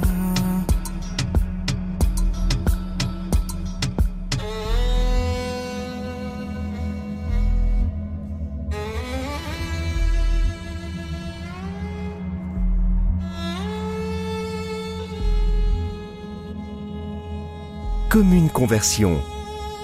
Commune 18.09 18.49
Conversion. 18.49 19.22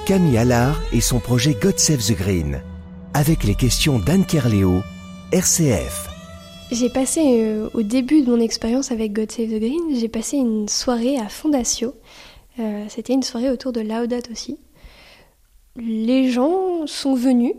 Camille 0.06 0.38
Allard 0.38 0.82
et 0.92 1.00
son 1.00 1.20
projet 1.20 1.54
God 1.54 1.80
Save 1.80 2.06
the 2.06 2.18
Green. 2.18 2.62
Avec 3.14 3.44
les 3.44 3.56
questions 3.56 4.00
d'Anne 4.00 4.26
Kerléo, 4.26 4.84
RCF. 5.34 6.08
J'ai 6.72 6.90
passé, 6.90 7.42
euh, 7.42 7.70
au 7.74 7.82
début 7.82 8.22
de 8.22 8.32
mon 8.32 8.40
expérience 8.40 8.90
avec 8.90 9.12
God 9.12 9.30
Save 9.30 9.50
the 9.50 9.60
Green, 9.60 10.00
j'ai 10.00 10.08
passé 10.08 10.38
une 10.38 10.70
soirée 10.70 11.18
à 11.18 11.28
Fondatio. 11.28 11.94
Euh, 12.60 12.86
c'était 12.88 13.12
une 13.12 13.22
soirée 13.22 13.50
autour 13.50 13.74
de 13.74 13.82
Laudat 13.82 14.22
aussi. 14.32 14.60
Les 15.76 16.32
gens 16.32 16.88
sont 16.88 17.14
venus. 17.14 17.54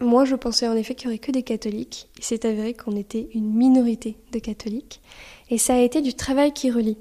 Moi, 0.00 0.24
je 0.24 0.36
pensais 0.36 0.68
en 0.68 0.76
effet 0.76 0.94
qu'il 0.94 1.08
n'y 1.08 1.14
aurait 1.14 1.18
que 1.18 1.32
des 1.32 1.42
catholiques. 1.42 2.08
Il 2.18 2.24
s'est 2.24 2.46
avéré 2.46 2.72
qu'on 2.72 2.96
était 2.96 3.28
une 3.34 3.52
minorité 3.52 4.16
de 4.30 4.38
catholiques. 4.38 5.00
Et 5.50 5.58
ça 5.58 5.74
a 5.74 5.80
été 5.80 6.00
du 6.00 6.14
travail 6.14 6.52
qui 6.52 6.70
relie 6.70 6.96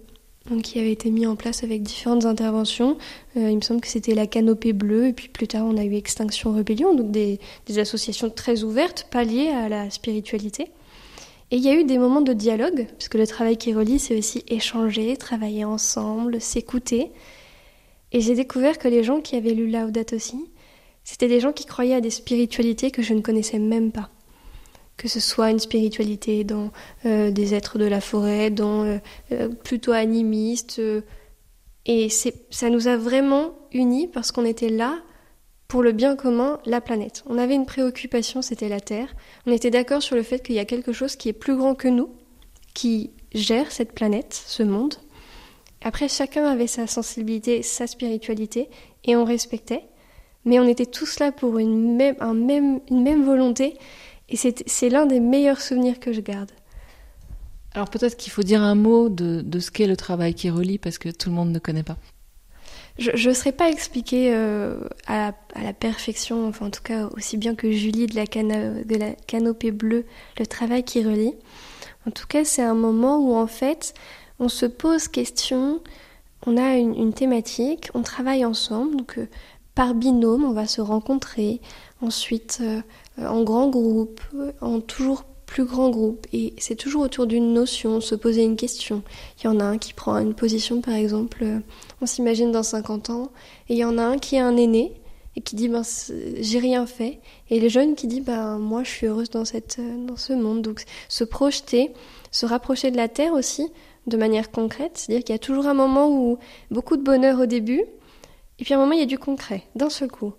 donc, 0.50 0.64
qui 0.64 0.80
avait 0.80 0.92
été 0.92 1.12
mis 1.12 1.28
en 1.28 1.36
place 1.36 1.64
avec 1.64 1.84
différentes 1.84 2.26
interventions. 2.26 2.98
Euh, 3.38 3.50
il 3.50 3.58
me 3.58 3.62
semble 3.62 3.80
que 3.80 3.88
c'était 3.88 4.16
la 4.16 4.26
canopée 4.26 4.74
bleue, 4.74 5.08
et 5.08 5.14
puis 5.14 5.28
plus 5.28 5.48
tard 5.48 5.66
on 5.66 5.78
a 5.78 5.84
eu 5.84 5.94
Extinction 5.96 6.52
Rébellion, 6.52 6.96
donc 6.96 7.12
des, 7.12 7.40
des, 7.68 7.80
associations 7.80 8.30
très 8.30 8.64
ouvertes, 8.64 9.08
pas 9.12 9.24
liées 9.24 9.50
à 9.50 9.70
la 9.70 9.90
spiritualité. 9.92 10.72
Et 11.52 11.58
il 11.58 11.64
y 11.64 11.70
a 11.70 11.76
eu 11.76 11.84
des 11.84 11.98
moments 11.98 12.22
de 12.22 12.34
dialogue, 12.34 12.88
puisque 12.98 13.16
le 13.16 13.28
travail 13.28 13.58
qui 13.58 13.74
relie, 13.74 14.00
c'est 14.00 14.18
aussi 14.18 14.44
échanger, 14.48 15.16
travailler 15.18 15.66
ensemble, 15.66 16.42
s'écouter. 16.42 17.12
Et 18.14 18.22
j'ai 18.22 18.36
découvert 18.36 18.78
que 18.80 18.88
les 18.88 19.04
gens 19.04 19.22
qui 19.22 19.36
avaient 19.36 19.54
lu 19.54 19.70
Laudato 19.70 20.16
aussi, 20.16 20.46
c'était 21.04 21.28
des 21.28 21.40
gens 21.40 21.52
qui 21.52 21.66
croyaient 21.66 21.96
à 21.96 22.02
des 22.02 22.10
spiritualités 22.10 22.90
que 22.90 23.02
je 23.02 23.14
ne 23.14 23.22
connaissais 23.22 23.60
même 23.60 23.92
pas 23.92 24.10
que 24.98 25.08
ce 25.08 25.20
soit 25.20 25.50
une 25.50 25.60
spiritualité 25.60 26.44
dans 26.44 26.72
euh, 27.06 27.32
des 27.32 27.54
êtres 27.54 27.78
de 27.78 27.86
la 27.86 28.02
forêt, 28.02 28.50
dans 28.50 28.84
euh, 28.84 28.98
euh, 29.32 29.50
plutôt 29.50 29.92
animiste. 29.92 30.82
et 31.86 32.10
ça 32.10 32.70
nous 32.70 32.88
a 32.88 32.98
vraiment 32.98 33.56
unis 33.72 34.08
parce 34.08 34.32
qu'on 34.32 34.46
était 34.46 34.70
là 34.70 35.00
pour 35.68 35.84
le 35.84 35.94
bien 35.94 36.18
commun, 36.18 36.60
la 36.66 36.82
planète. 36.82 37.24
On 37.28 37.38
avait 37.38 37.56
une 37.56 37.66
préoccupation, 37.66 38.42
c'était 38.42 38.68
la 38.68 38.82
Terre. 38.82 39.16
On 39.48 39.54
était 39.54 39.72
d'accord 39.72 40.04
sur 40.04 40.18
le 40.18 40.22
fait 40.22 40.44
qu'il 40.44 40.56
y 40.56 40.60
a 40.60 40.66
quelque 40.66 40.92
chose 40.92 41.16
qui 41.16 41.30
est 41.30 41.34
plus 41.34 41.56
grand 41.56 41.76
que 41.76 41.88
nous, 41.88 42.10
qui 42.74 43.12
gère 43.34 43.72
cette 43.72 43.94
planète, 43.94 44.34
ce 44.34 44.64
monde. 44.64 44.96
Après, 45.82 46.10
chacun 46.10 46.46
avait 46.46 46.68
sa 46.68 46.88
sensibilité, 46.88 47.64
sa 47.64 47.88
spiritualité, 47.88 48.70
et 49.06 49.16
on 49.16 49.24
respectait. 49.24 49.84
Mais 50.44 50.60
on 50.60 50.68
était 50.68 50.86
tous 50.86 51.20
là 51.20 51.32
pour 51.32 51.58
une 51.58 51.96
même, 51.96 52.16
un 52.20 52.34
même, 52.34 52.82
une 52.90 53.04
même 53.04 53.24
volonté, 53.24 53.76
et 54.32 54.38
c'est 54.38 54.90
l'un 54.90 55.06
des 55.06 55.20
meilleurs 55.20 55.62
souvenirs 55.62 56.00
que 56.00 56.14
je 56.14 56.22
garde. 56.22 56.52
Alors 57.74 57.90
peut-être 57.90 58.18
qu'il 58.18 58.32
faut 58.32 58.44
dire 58.44 58.62
un 58.62 58.76
mot 58.76 59.10
de, 59.10 59.42
de 59.42 59.60
ce 59.60 59.72
qu'est 59.72 59.88
le 59.88 59.96
travail 59.96 60.34
qui 60.34 60.50
relie, 60.50 60.78
parce 60.78 60.98
que 60.98 61.10
tout 61.10 61.30
le 61.30 61.36
monde 61.36 61.52
ne 61.52 61.60
connaît 61.60 61.84
pas. 61.84 61.98
Je 62.98 63.30
ne 63.30 63.34
serais 63.34 63.54
pas 63.54 63.70
expliquer 63.70 64.34
euh, 64.34 64.78
à, 65.08 65.34
la, 65.56 65.74
perfection, 65.74 66.48
enfin 66.48 66.68
en 66.68 66.70
tout 66.70 66.84
cas 66.84 67.08
aussi 67.16 67.38
bien 67.38 67.56
que 67.56 67.72
Julie 67.72 68.06
de 68.06 68.16
la, 68.16 68.26
de 68.26 68.96
la 68.96 69.12
canopée 69.28 69.72
bleue, 69.72 70.06
le 70.38 70.46
travail 70.46 70.84
qui 70.84 71.04
relie. 71.04 71.34
En 72.08 72.12
tout 72.12 72.28
cas, 72.28 72.44
c'est 72.44 72.62
un 72.62 72.74
moment 72.74 73.18
où 73.18 73.34
en 73.36 73.48
fait, 73.48 73.94
on 74.40 74.50
se 74.50 74.66
pose 74.66 75.08
question, 75.08 75.82
on 76.46 76.58
a 76.58 76.76
une, 76.76 77.14
thématique, 77.14 77.90
on 77.94 78.02
travaille 78.02 78.44
ensemble, 78.44 78.98
donc 78.98 79.18
euh, 79.18 79.28
par 79.74 79.94
binôme, 79.94 80.44
on 80.44 80.54
va 80.54 80.68
se 80.68 80.82
rencontrer, 80.82 81.62
ensuite 82.02 82.60
euh, 82.62 82.82
en 83.18 83.44
grand 83.44 83.70
groupe, 83.70 84.22
en 84.62 84.80
toujours 84.80 85.24
plus 85.52 85.66
grand 85.66 85.90
groupe. 85.90 86.28
Et 86.34 86.54
c'est 86.58 86.76
toujours 86.76 87.02
autour 87.02 87.28
d'une 87.28 87.54
notion, 87.54 88.00
se 88.00 88.16
poser 88.16 88.44
une 88.44 88.56
question. 88.56 89.04
Il 89.40 89.46
y 89.46 89.48
en 89.48 89.60
a 89.60 89.66
un 89.66 89.78
qui 89.78 89.94
prend 89.94 90.18
une 90.18 90.34
position 90.34 90.82
par 90.82 90.96
exemple, 90.96 91.44
euh, 91.44 91.60
on 92.02 92.06
s'imagine 92.06 92.52
dans 92.52 92.64
50 92.64 93.10
ans, 93.10 93.32
et 93.70 93.74
il 93.74 93.78
y 93.78 93.86
en 93.86 93.98
a 93.98 94.04
un 94.04 94.18
qui 94.18 94.36
est 94.38 94.40
un 94.40 94.56
aîné 94.56 94.94
et 95.36 95.42
qui 95.42 95.56
dit 95.56 95.68
ben 95.68 95.84
j'ai 96.40 96.60
rien 96.60 96.86
fait. 96.86 97.20
Et 97.50 97.60
les 97.60 97.70
jeunes 97.70 97.96
qui 97.96 98.08
dit 98.08 98.22
ben 98.22 98.58
moi 98.58 98.84
je 98.84 98.90
suis 98.90 99.08
heureuse 99.08 99.30
dans 99.30 99.46
cette 99.46 99.78
euh, 99.80 100.06
dans 100.06 100.18
ce 100.18 100.34
monde. 100.34 100.62
Donc 100.62 100.84
se 101.10 101.24
projeter 101.24 101.92
se 102.32 102.46
rapprocher 102.46 102.92
de 102.92 102.98
la 102.98 103.10
terre 103.10 103.34
aussi 103.34 103.68
de 104.08 104.18
manière 104.18 104.52
concrète. 104.52 104.94
C'est-à-dire 104.96 105.24
qu'il 105.24 105.34
y 105.34 105.36
a 105.36 105.40
toujours 105.40 105.68
un 105.68 105.74
moment 105.74 106.10
où 106.10 106.38
beaucoup 106.72 106.98
de 106.98 107.04
bonheur 107.04 107.40
au 107.40 107.46
début 107.46 107.84
et 108.60 108.64
puis 108.64 108.74
un 108.74 108.78
moment 108.78 108.94
il 108.94 109.00
y 109.00 109.04
a 109.04 109.06
du 109.06 109.20
concret 109.20 109.64
d'un 109.76 109.90
seul 109.90 110.10
coup 110.10 110.34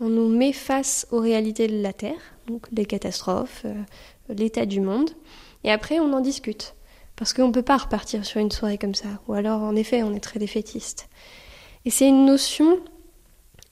on 0.00 0.08
nous 0.08 0.28
met 0.28 0.52
face 0.52 1.06
aux 1.10 1.20
réalités 1.20 1.68
de 1.68 1.82
la 1.82 1.92
terre 1.92 2.20
donc 2.50 2.66
les 2.72 2.84
catastrophes 2.84 3.62
euh, 3.64 3.74
l'état 4.28 4.66
du 4.66 4.80
monde, 4.80 5.10
et 5.64 5.70
après 5.70 5.98
on 5.98 6.12
en 6.12 6.20
discute. 6.20 6.74
Parce 7.16 7.32
qu'on 7.32 7.48
ne 7.48 7.52
peut 7.52 7.62
pas 7.62 7.76
repartir 7.76 8.24
sur 8.24 8.40
une 8.40 8.50
soirée 8.50 8.78
comme 8.78 8.94
ça, 8.94 9.08
ou 9.28 9.34
alors 9.34 9.62
en 9.62 9.76
effet 9.76 10.02
on 10.02 10.14
est 10.14 10.20
très 10.20 10.38
défaitiste. 10.38 11.08
Et 11.84 11.90
c'est 11.90 12.08
une 12.08 12.26
notion 12.26 12.78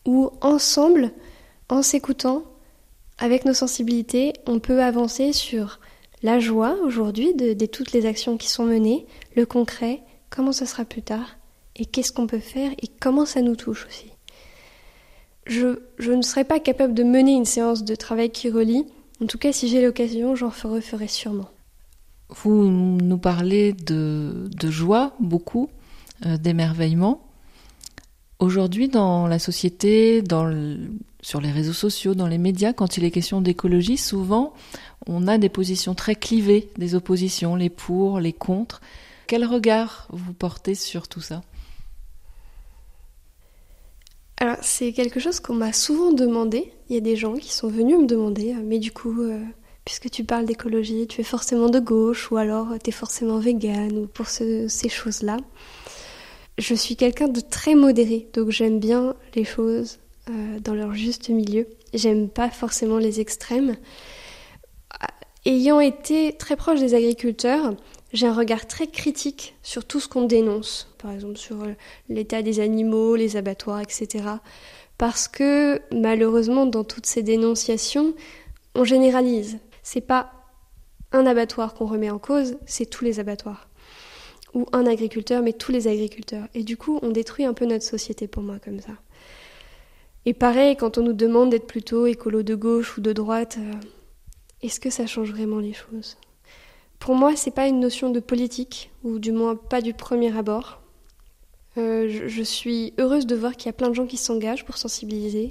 où 0.05 0.31
ensemble, 0.41 1.13
en 1.69 1.83
s'écoutant, 1.83 2.45
avec 3.19 3.45
nos 3.45 3.55
sensibilités, 3.55 4.33
on 4.47 4.59
peut 4.59 4.83
avancer 4.83 5.33
sur 5.33 5.81
la 6.23 6.41
joie 6.41 6.77
aujourd'hui 6.85 7.35
de, 7.35 7.67
toutes 7.67 7.93
les 7.93 8.07
actions 8.07 8.37
qui 8.37 8.49
sont 8.49 8.65
menées, 8.65 9.07
le 9.37 9.47
concret, 9.47 10.03
comment 10.31 10.53
ça 10.53 10.67
sera 10.67 10.85
plus 10.85 11.03
tard, 11.03 11.37
et 11.77 11.85
qu'est-ce 11.85 12.13
qu'on 12.13 12.27
peut 12.27 12.39
faire, 12.39 12.73
et 12.83 12.89
comment 13.01 13.27
ça 13.27 13.43
nous 13.43 13.57
touche 13.57 13.87
aussi. 13.87 14.11
Je, 15.49 15.79
ne 16.11 16.23
serais 16.23 16.45
pas 16.45 16.61
capable 16.61 16.95
de 16.95 17.03
mener 17.03 17.35
une 17.35 17.45
séance 17.45 17.83
de 17.83 17.95
travail 17.95 18.31
qui 18.31 18.51
relie 18.51 18.85
en 19.23 19.27
tout 19.27 19.39
cas, 19.39 19.53
si 19.53 19.69
j'ai 19.69 19.83
l'occasion, 19.83 20.37
j'en 20.37 20.49
referai 20.49 21.09
sûrement. 21.09 21.51
Vous 22.29 22.67
nous 22.69 23.19
parlez 23.19 23.73
de, 23.73 24.49
joie, 24.63 25.13
beaucoup, 25.19 25.71
euh, 26.25 26.37
d'émerveillement. 26.37 27.25
Aujourd'hui, 28.39 28.89
dans 28.89 29.27
la 29.27 29.41
société, 29.41 30.23
sur 31.21 31.41
les 31.41 31.51
réseaux 31.51 31.73
sociaux, 31.73 32.15
dans 32.15 32.29
les 32.29 32.39
médias, 32.39 32.73
quand 32.73 32.97
il 32.97 33.05
est 33.05 33.11
question 33.11 33.41
d'écologie, 33.41 33.97
souvent, 33.97 34.55
on 35.09 35.27
a 35.27 35.39
des 35.39 35.49
positions 35.49 35.97
très 35.97 36.15
clivées, 36.15 36.69
des 36.79 36.95
oppositions, 36.95 37.57
les 37.57 37.71
pour, 37.71 38.21
les 38.21 38.33
contre. 38.33 38.81
Quel 39.27 39.45
regard 39.45 40.07
vous 40.11 40.33
portez 40.33 40.77
sur 40.77 41.09
tout 41.09 41.21
ça 41.21 41.43
alors, 44.41 44.48
c'est 44.63 44.93
quelque 44.93 45.21
chose 45.21 45.41
qu'on 45.41 45.55
m'a 45.55 45.73
souvent 45.73 46.13
demandé. 46.13 46.73
Il 46.89 46.95
y 46.95 46.99
a 46.99 47.01
des 47.01 47.17
gens 47.17 47.35
qui 47.35 47.53
sont 47.53 47.69
venus 47.69 47.99
me 47.99 48.07
demander, 48.07 48.53
euh, 48.53 48.61
mais 48.63 48.79
du 48.79 48.93
coup, 48.93 49.23
euh, 49.23 49.41
puisque 49.85 50.11
tu 50.11 50.25
parles 50.25 50.47
d'écologie, 50.47 51.07
tu 51.07 51.21
es 51.21 51.25
forcément 51.25 51.69
de 51.69 51.81
gauche, 51.81 52.31
ou 52.31 52.37
alors 52.37 52.73
euh, 52.73 52.77
tu 52.83 52.91
es 52.91 52.93
forcément 52.93 53.39
vegan, 53.39 53.97
ou 53.99 54.07
pour 54.07 54.29
ces 54.29 54.69
choses-là. 54.89 55.37
Je 56.59 56.75
suis 56.75 56.97
quelqu'un 56.97 57.29
de 57.29 57.41
très 57.41 57.75
modéré, 57.75 58.29
donc 58.33 58.51
j'aime 58.51 58.81
bien 58.81 59.15
les 59.35 59.45
choses 59.45 59.99
dans 60.63 60.75
leur 60.75 60.93
juste 60.93 61.31
milieu. 61.31 61.69
J'aime 61.95 62.29
pas 62.29 62.51
forcément 62.51 62.99
les 62.99 63.21
extrêmes. 63.21 63.77
Ayant 65.47 65.81
été 65.81 66.37
très 66.37 66.57
proche 66.57 66.81
des 66.81 66.95
agriculteurs, 66.95 67.75
j'ai 68.13 68.27
un 68.27 68.35
regard 68.35 68.67
très 68.67 68.89
critique 68.89 69.55
sur 69.63 69.85
tout 69.85 70.01
ce 70.01 70.09
qu'on 70.09 70.25
dénonce, 70.25 70.88
par 70.99 71.13
exemple 71.13 71.37
sur 71.37 71.63
euh, 71.63 71.73
l'état 72.09 72.43
des 72.43 72.61
animaux, 72.61 73.17
les 73.17 73.37
abattoirs, 73.37 73.81
etc. 73.81 74.25
Parce 74.99 75.29
que 75.29 75.81
malheureusement, 75.93 76.67
dans 76.67 76.85
toutes 76.85 77.07
ces 77.07 77.23
dénonciations, 77.23 78.15
on 78.75 78.85
généralise. 78.85 79.59
C'est 79.83 80.01
pas 80.01 80.33
un 81.13 81.25
abattoir 81.27 81.75
qu'on 81.75 81.87
remet 81.87 82.11
en 82.11 82.19
cause, 82.19 82.57
c'est 82.67 82.87
tous 82.87 83.05
les 83.05 83.21
abattoirs. 83.21 83.69
Ou 84.55 84.67
un 84.73 84.87
agriculteur, 84.87 85.43
mais 85.43 85.53
tous 85.53 85.73
les 85.73 85.89
agriculteurs. 85.89 86.49
Et 86.55 86.63
du 86.63 86.77
coup, 86.77 86.99
on 87.03 87.11
détruit 87.11 87.45
un 87.45 87.55
peu 87.55 87.65
notre 87.65 87.85
société 87.85 88.29
pour 88.29 88.43
moi 88.43 88.59
comme 88.63 88.81
ça. 88.81 88.93
Et 90.27 90.35
pareil, 90.35 90.77
quand 90.77 90.99
on 90.99 91.03
nous 91.03 91.13
demande 91.13 91.51
d'être 91.51 91.67
plutôt 91.67 92.07
écolo 92.07 92.43
de 92.43 92.55
gauche 92.55 92.99
ou 92.99 93.01
de 93.01 93.13
droite, 93.13 93.59
euh, 93.59 93.73
est-ce 94.63 94.81
que 94.81 94.91
ça 94.91 95.07
change 95.07 95.31
vraiment 95.31 95.59
les 95.59 95.73
choses? 95.73 96.17
Pour 96.99 97.15
moi, 97.15 97.37
c'est 97.37 97.55
pas 97.55 97.69
une 97.69 97.81
notion 97.81 98.11
de 98.11 98.21
politique, 98.21 98.91
ou 99.05 99.19
du 99.19 99.33
moins 99.33 99.55
pas 99.57 99.81
du 99.81 99.95
premier 99.95 100.37
abord. 100.37 100.83
Euh, 101.79 102.09
je, 102.27 102.43
suis 102.43 102.93
heureuse 102.99 103.27
de 103.27 103.37
voir 103.37 103.57
qu'il 103.57 103.67
y 103.67 103.69
a 103.69 103.73
plein 103.73 103.89
de 103.89 103.95
gens 103.95 104.07
qui 104.07 104.17
s'engagent 104.17 104.65
pour 104.65 104.77
sensibiliser, 104.77 105.51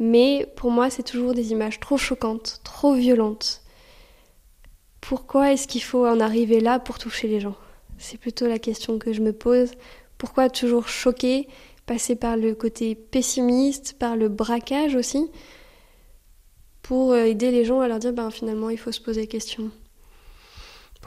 mais 0.00 0.46
pour 0.56 0.72
moi, 0.72 0.90
c'est 0.90 1.04
toujours 1.04 1.32
des 1.32 1.52
images 1.52 1.78
trop 1.78 1.96
choquantes, 1.96 2.60
trop 2.64 2.94
violentes. 2.94 3.62
Pourquoi 5.00 5.52
est-ce 5.52 5.68
qu'il 5.68 5.82
faut 5.82 6.06
en 6.06 6.18
arriver 6.18 6.58
là 6.60 6.80
pour 6.80 6.98
toucher 6.98 7.28
les 7.28 7.38
gens? 7.38 7.54
C'est 7.98 8.18
plutôt 8.18 8.48
la 8.48 8.58
question 8.58 8.98
que 8.98 9.12
je 9.12 9.22
me 9.22 9.32
pose. 9.32 9.72
Pourquoi 10.18 10.50
toujours 10.50 10.88
choquer, 10.88 11.48
passer 11.86 12.16
par 12.16 12.36
le 12.36 12.54
côté 12.54 12.96
pessimiste, 12.96 13.96
par 13.98 14.16
le 14.16 14.28
braquage 14.28 14.96
aussi, 14.96 15.30
pour 16.82 17.14
aider 17.14 17.52
les 17.52 17.64
gens 17.64 17.80
à 17.80 17.86
leur 17.86 18.00
dire 18.00 18.12
ben, 18.12 18.30
finalement 18.30 18.70
il 18.70 18.78
faut 18.78 18.92
se 18.92 19.00
poser 19.00 19.22
des 19.22 19.26
questions. 19.28 19.70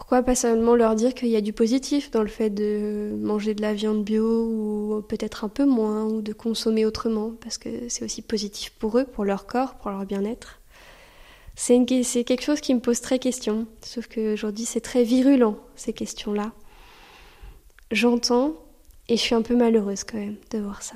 Pourquoi 0.02 0.24
pas 0.24 0.34
seulement 0.34 0.74
leur 0.74 0.96
dire 0.96 1.14
qu'il 1.14 1.28
y 1.28 1.36
a 1.36 1.42
du 1.42 1.54
positif 1.54 2.10
dans 2.10 2.24
le 2.24 2.28
fait 2.28 2.50
de 2.50 3.16
manger 3.20 3.54
de 3.54 3.62
la 3.62 3.76
viande 3.76 4.04
bio 4.04 4.46
ou 4.46 5.04
peut-être 5.08 5.44
un 5.44 5.48
peu 5.48 5.64
moins 5.64 6.06
ou 6.06 6.24
de 6.24 6.34
consommer 6.34 6.88
autrement 6.88 7.34
parce 7.40 7.60
que 7.60 7.88
c'est 7.88 8.04
aussi 8.04 8.24
positif 8.24 8.72
pour 8.72 8.98
eux, 8.98 9.06
pour 9.06 9.26
leur 9.26 9.46
corps, 9.46 9.76
pour 9.76 9.92
leur 9.92 10.04
bien-être. 10.08 10.60
C'est 11.56 11.86
quelque 11.86 12.42
chose 12.42 12.62
qui 12.62 12.74
me 12.74 12.80
pose 12.80 13.00
très 13.00 13.20
question, 13.20 13.68
sauf 13.84 14.08
qu'aujourd'hui 14.08 14.66
c'est 14.66 14.82
très 14.82 15.04
virulent 15.04 15.60
ces 15.76 15.94
questions-là. 15.94 16.52
J'entends 17.92 18.56
et 19.08 19.18
je 19.18 19.22
suis 19.22 19.36
un 19.36 19.44
peu 19.44 19.56
malheureuse 19.56 20.04
quand 20.04 20.18
même 20.18 20.38
de 20.50 20.58
voir 20.58 20.82
ça. 20.82 20.96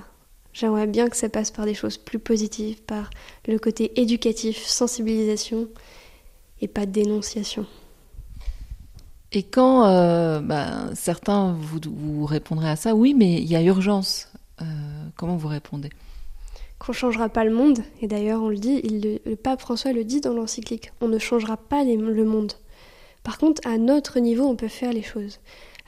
J'aimerais 0.52 0.88
bien 0.88 1.10
que 1.10 1.16
ça 1.16 1.30
passe 1.30 1.52
par 1.52 1.66
des 1.66 1.76
choses 1.76 2.00
plus 2.00 2.20
positives, 2.20 2.82
par 2.82 3.12
le 3.48 3.60
côté 3.60 4.02
éducatif, 4.02 4.66
sensibilisation 4.66 5.68
et 6.60 6.68
pas 6.68 6.88
dénonciation. 6.88 7.68
Et 9.36 9.44
quand 9.44 9.86
euh, 9.86 10.40
bah, 10.40 10.86
certains 10.94 11.58
vous, 11.60 11.80
vous, 11.86 12.26
répondraient 12.26 12.70
à 12.70 12.78
ça, 12.78 12.96
oui, 12.96 13.14
mais 13.14 13.34
il 13.34 13.52
y 13.52 13.58
a 13.58 13.62
urgence, 13.62 14.32
euh, 14.62 14.66
comment 15.18 15.36
vous 15.36 15.50
répondez? 15.50 15.90
Qu'on 16.80 16.94
ne 16.94 16.98
changera 16.98 17.28
pas 17.28 17.44
le 17.44 17.54
monde, 17.54 17.80
et 18.02 18.08
d'ailleurs 18.08 18.42
on 18.42 18.48
le 18.48 18.56
dit, 18.56 18.82
le, 18.82 19.36
pape 19.36 19.60
François 19.60 19.92
le 19.92 20.06
dit 20.06 20.22
dans 20.22 20.32
l'encyclique, 20.32 20.94
on 21.02 21.10
ne 21.10 21.20
changera 21.20 21.58
pas 21.58 21.84
le 21.84 22.24
monde. 22.24 22.54
Par 23.24 23.38
contre, 23.38 23.62
à 23.68 23.78
notre 23.78 24.20
niveau, 24.20 24.46
on 24.46 24.56
peut 24.56 24.70
faire 24.70 24.94
les 24.94 25.04
choses. 25.04 25.40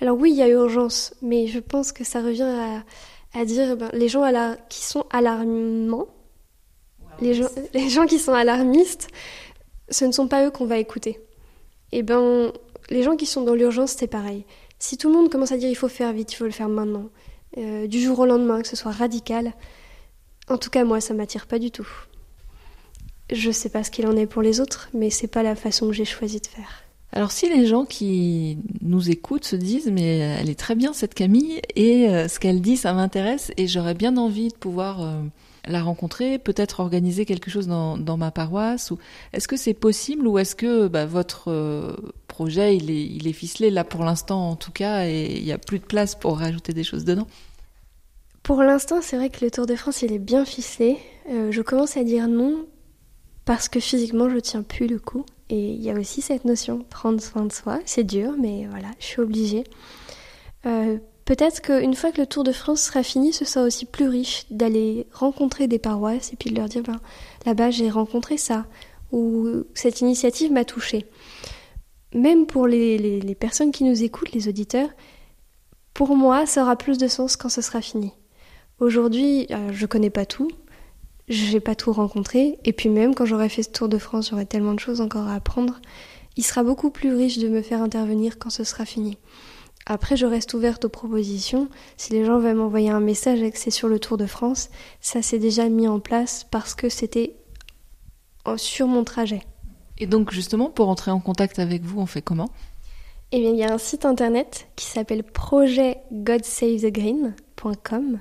Alors 0.02 0.18
oui, 0.18 0.32
il 0.32 0.36
y 0.36 0.42
a 0.42 0.50
urgence, 0.50 1.14
mais 1.22 1.48
je 1.48 1.60
pense 1.60 1.94
que 1.94 2.04
ça 2.04 2.22
revient 2.22 2.54
à, 3.34 3.46
dire 3.46 3.78
ben, 3.78 3.90
les 3.94 4.10
gens 4.10 4.30
qui 4.68 4.84
sont 4.84 5.06
alarmants, 5.10 6.08
les 7.22 7.34
gens, 7.34 7.48
les 7.74 7.88
gens 7.88 8.08
qui 8.08 8.20
sont 8.20 8.34
alarmistes, 8.34 9.08
ce 9.90 10.04
ne 10.04 10.12
sont 10.12 10.28
pas 10.28 10.46
eux 10.46 10.52
qu'on 10.52 10.66
va 10.66 10.80
écouter. 10.80 11.22
Eh 11.94 12.04
ben, 12.04 12.52
les 12.90 13.04
gens 13.04 13.16
qui 13.16 13.26
sont 13.26 13.42
dans 13.42 13.56
l'urgence, 13.56 13.96
c'est 13.98 14.08
pareil. 14.08 14.46
Si 14.80 14.98
tout 14.98 15.10
le 15.10 15.16
monde 15.16 15.30
commence 15.30 15.52
à 15.52 15.58
dire 15.58 15.70
il 15.70 15.76
faut 15.76 15.88
faire 15.88 16.14
vite, 16.14 16.32
il 16.34 16.36
faut 16.36 16.46
le 16.46 16.52
faire 16.52 16.70
maintenant, 16.70 17.10
euh, 17.58 17.88
du 17.88 18.02
jour 18.02 18.20
au 18.20 18.26
lendemain, 18.26 18.62
que 18.62 18.68
ce 18.68 18.76
soit 18.76 18.92
radical, 18.92 19.54
en 20.50 20.58
tout 20.58 20.70
cas 20.70 20.84
moi 20.84 21.02
ça 21.02 21.14
m'attire 21.14 21.48
pas 21.48 21.60
du 21.60 21.72
tout. 21.72 21.88
Je 23.32 23.52
sais 23.52 23.70
pas 23.70 23.84
ce 23.84 23.92
qu'il 23.92 24.08
en 24.08 24.16
est 24.16 24.28
pour 24.28 24.42
les 24.42 24.62
autres, 24.62 24.90
mais 24.94 25.10
c'est 25.10 25.28
pas 25.28 25.44
la 25.44 25.56
façon 25.56 25.88
que 25.88 25.94
j'ai 25.94 26.06
choisi 26.06 26.40
de 26.40 26.48
faire. 26.48 26.84
Alors 27.12 27.32
si 27.32 27.50
les 27.50 27.66
gens 27.66 27.86
qui 27.86 28.58
nous 28.82 29.10
écoutent 29.10 29.46
se 29.46 29.56
disent 29.56 29.90
mais 29.92 30.18
elle 30.18 30.50
est 30.50 30.60
très 30.60 30.76
bien 30.76 30.94
cette 30.94 31.14
Camille 31.14 31.62
et 31.76 32.10
euh, 32.10 32.28
ce 32.28 32.40
qu'elle 32.40 32.62
dit 32.62 32.78
ça 32.78 32.94
m'intéresse 32.94 33.52
et 33.58 33.68
j'aurais 33.68 33.94
bien 33.94 34.18
envie 34.18 34.50
de 34.50 34.56
pouvoir 34.56 35.02
euh, 35.02 35.22
la 35.66 35.82
rencontrer, 35.82 36.38
peut-être 36.38 36.82
organiser 36.82 37.26
quelque 37.26 37.50
chose 37.50 37.68
dans, 37.68 38.18
ma 38.18 38.32
paroisse 38.32 38.92
ou 38.92 39.00
est-ce 39.34 39.48
que 39.48 39.58
c'est 39.58 39.74
possible 39.74 40.28
ou 40.28 40.38
est-ce 40.38 40.56
que 40.56 40.88
bah, 40.88 41.06
votre 41.06 41.98
projet 42.38 42.78
il 42.78 43.28
est, 43.28 43.34
ficelé 43.34 43.72
là 43.72 43.84
pour 43.84 44.04
l'instant 44.04 44.52
en 44.52 44.56
tout 44.56 44.72
cas 44.72 45.08
et 45.08 45.38
il 45.38 45.44
n'y 45.44 45.52
a 45.52 45.58
plus 45.58 45.80
de 45.80 45.86
place 45.86 46.14
pour 46.14 46.38
rajouter 46.38 46.72
des 46.72 46.84
choses 46.84 47.04
dedans 47.04 47.28
Pour 48.44 48.62
l'instant 48.62 49.02
c'est 49.02 49.18
vrai 49.18 49.30
que 49.30 49.44
le 49.44 49.50
Tour 49.50 49.66
de 49.66 49.76
France 49.76 50.04
il 50.04 50.14
est 50.14 50.20
bien 50.20 50.46
ficelé. 50.46 50.98
je 51.28 51.62
commence 51.62 51.98
à 51.98 52.04
dire 52.04 52.28
non 52.28 52.66
parce 53.46 53.70
que 53.70 53.80
physiquement 53.80 54.30
je 54.30 54.38
tiens 54.38 54.62
plus 54.62 54.86
le 54.86 55.00
coup 55.00 55.26
et 55.50 55.72
il 55.72 55.82
y 55.82 55.90
a 55.90 55.94
aussi 55.94 56.22
cette 56.22 56.46
notion, 56.46 56.86
prendre 56.90 57.22
soin 57.22 57.46
de 57.46 57.52
soi. 57.52 57.80
C'est 57.86 58.04
dur, 58.04 58.34
mais 58.38 58.68
voilà, 58.70 58.90
je 59.00 59.06
suis 59.06 59.22
obligée. 59.22 59.64
Euh, 60.66 60.98
peut-être 61.24 61.62
qu'une 61.62 61.94
fois 61.94 62.12
que 62.12 62.20
le 62.20 62.28
Tour 62.28 62.44
de 62.44 62.52
France 62.52 62.82
sera 62.82 63.02
fini, 63.02 63.32
ce 63.32 63.46
sera 63.46 63.66
aussi 63.66 63.86
plus 63.86 64.10
riche 64.10 64.46
d'aller 64.52 65.08
rencontrer 65.14 65.68
des 65.68 65.80
paroisses 65.80 66.34
et 66.34 66.36
puis 66.36 66.50
de 66.50 66.56
leur 66.56 66.68
dire 66.68 66.84
ben, 66.84 67.00
là-bas 67.46 67.72
j'ai 67.72 67.90
rencontré 67.90 68.38
ça, 68.38 68.66
ou 69.12 69.64
cette 69.74 70.02
initiative 70.02 70.52
m'a 70.52 70.66
touchée. 70.66 71.06
Même 72.14 72.46
pour 72.46 72.68
les, 72.68 73.36
personnes 73.40 73.72
qui 73.72 73.84
nous 73.84 74.04
écoutent, 74.04 74.32
les 74.32 74.48
auditeurs, 74.48 74.90
pour 75.94 76.16
moi, 76.16 76.46
ça 76.46 76.64
aura 76.64 76.76
plus 76.76 76.98
de 76.98 77.08
sens 77.08 77.36
quand 77.36 77.50
ce 77.50 77.62
sera 77.62 77.82
fini. 77.82 78.14
Aujourd'hui, 78.80 79.48
euh, 79.52 79.72
je 79.72 79.86
connais 79.86 80.10
pas 80.10 80.26
tout, 80.26 80.50
j'ai 81.28 81.60
pas 81.60 81.76
tout 81.76 81.92
rencontré. 81.92 82.60
Et 82.64 82.74
puis 82.74 82.90
même 82.90 83.16
quand 83.16 83.26
j'aurai 83.26 83.50
fait 83.50 83.64
ce 83.64 83.72
Tour 83.72 83.90
de 83.90 83.98
France, 83.98 84.30
j'aurai 84.30 84.46
tellement 84.46 84.74
de 84.74 84.80
choses 84.80 85.02
encore 85.02 85.28
à 85.28 85.36
apprendre. 85.36 85.82
Il 86.36 86.44
sera 86.44 86.64
beaucoup 86.64 86.92
plus 86.92 87.14
riche 87.14 87.40
de 87.40 87.50
me 87.50 87.62
faire 87.62 87.82
intervenir 87.82 88.38
quand 88.38 88.52
ce 88.52 88.64
sera 88.64 88.86
fini. 88.86 89.18
Après, 89.88 90.18
je 90.18 90.26
reste 90.26 90.54
ouverte 90.54 90.86
aux 90.86 90.90
propositions. 90.90 91.70
Si 91.96 92.12
les 92.14 92.26
gens 92.26 92.40
veulent 92.40 92.58
m'envoyer 92.58 92.90
un 92.90 93.00
message 93.00 93.42
et 93.42 93.52
que 93.52 93.58
c'est 93.58 93.72
sur 93.72 93.88
le 93.88 94.00
Tour 94.00 94.18
de 94.18 94.26
France, 94.26 94.70
ça 95.02 95.22
s'est 95.22 95.40
déjà 95.40 95.70
mis 95.70 95.88
en 95.88 96.00
place 96.00 96.46
parce 96.52 96.76
que 96.76 96.90
c'était 96.90 97.38
sur 98.58 98.88
mon 98.88 99.04
trajet. 99.04 99.42
Et 100.00 100.08
donc 100.08 100.32
justement, 100.32 100.70
pour 100.70 100.90
entrer 100.90 101.12
en 101.12 101.20
contact 101.20 101.60
avec 101.60 101.84
vous, 101.84 102.00
on 102.00 102.06
fait 102.06 102.22
comment? 102.22 102.50
Eh 103.32 103.42
bien, 103.42 103.52
il 103.52 103.58
y 103.58 103.64
a 103.64 103.74
un 103.74 103.78
site 103.78 104.06
internet 104.06 104.70
qui 104.76 104.86
s'appelle 104.86 105.24
projetgodsavethgreen.com 105.24 108.20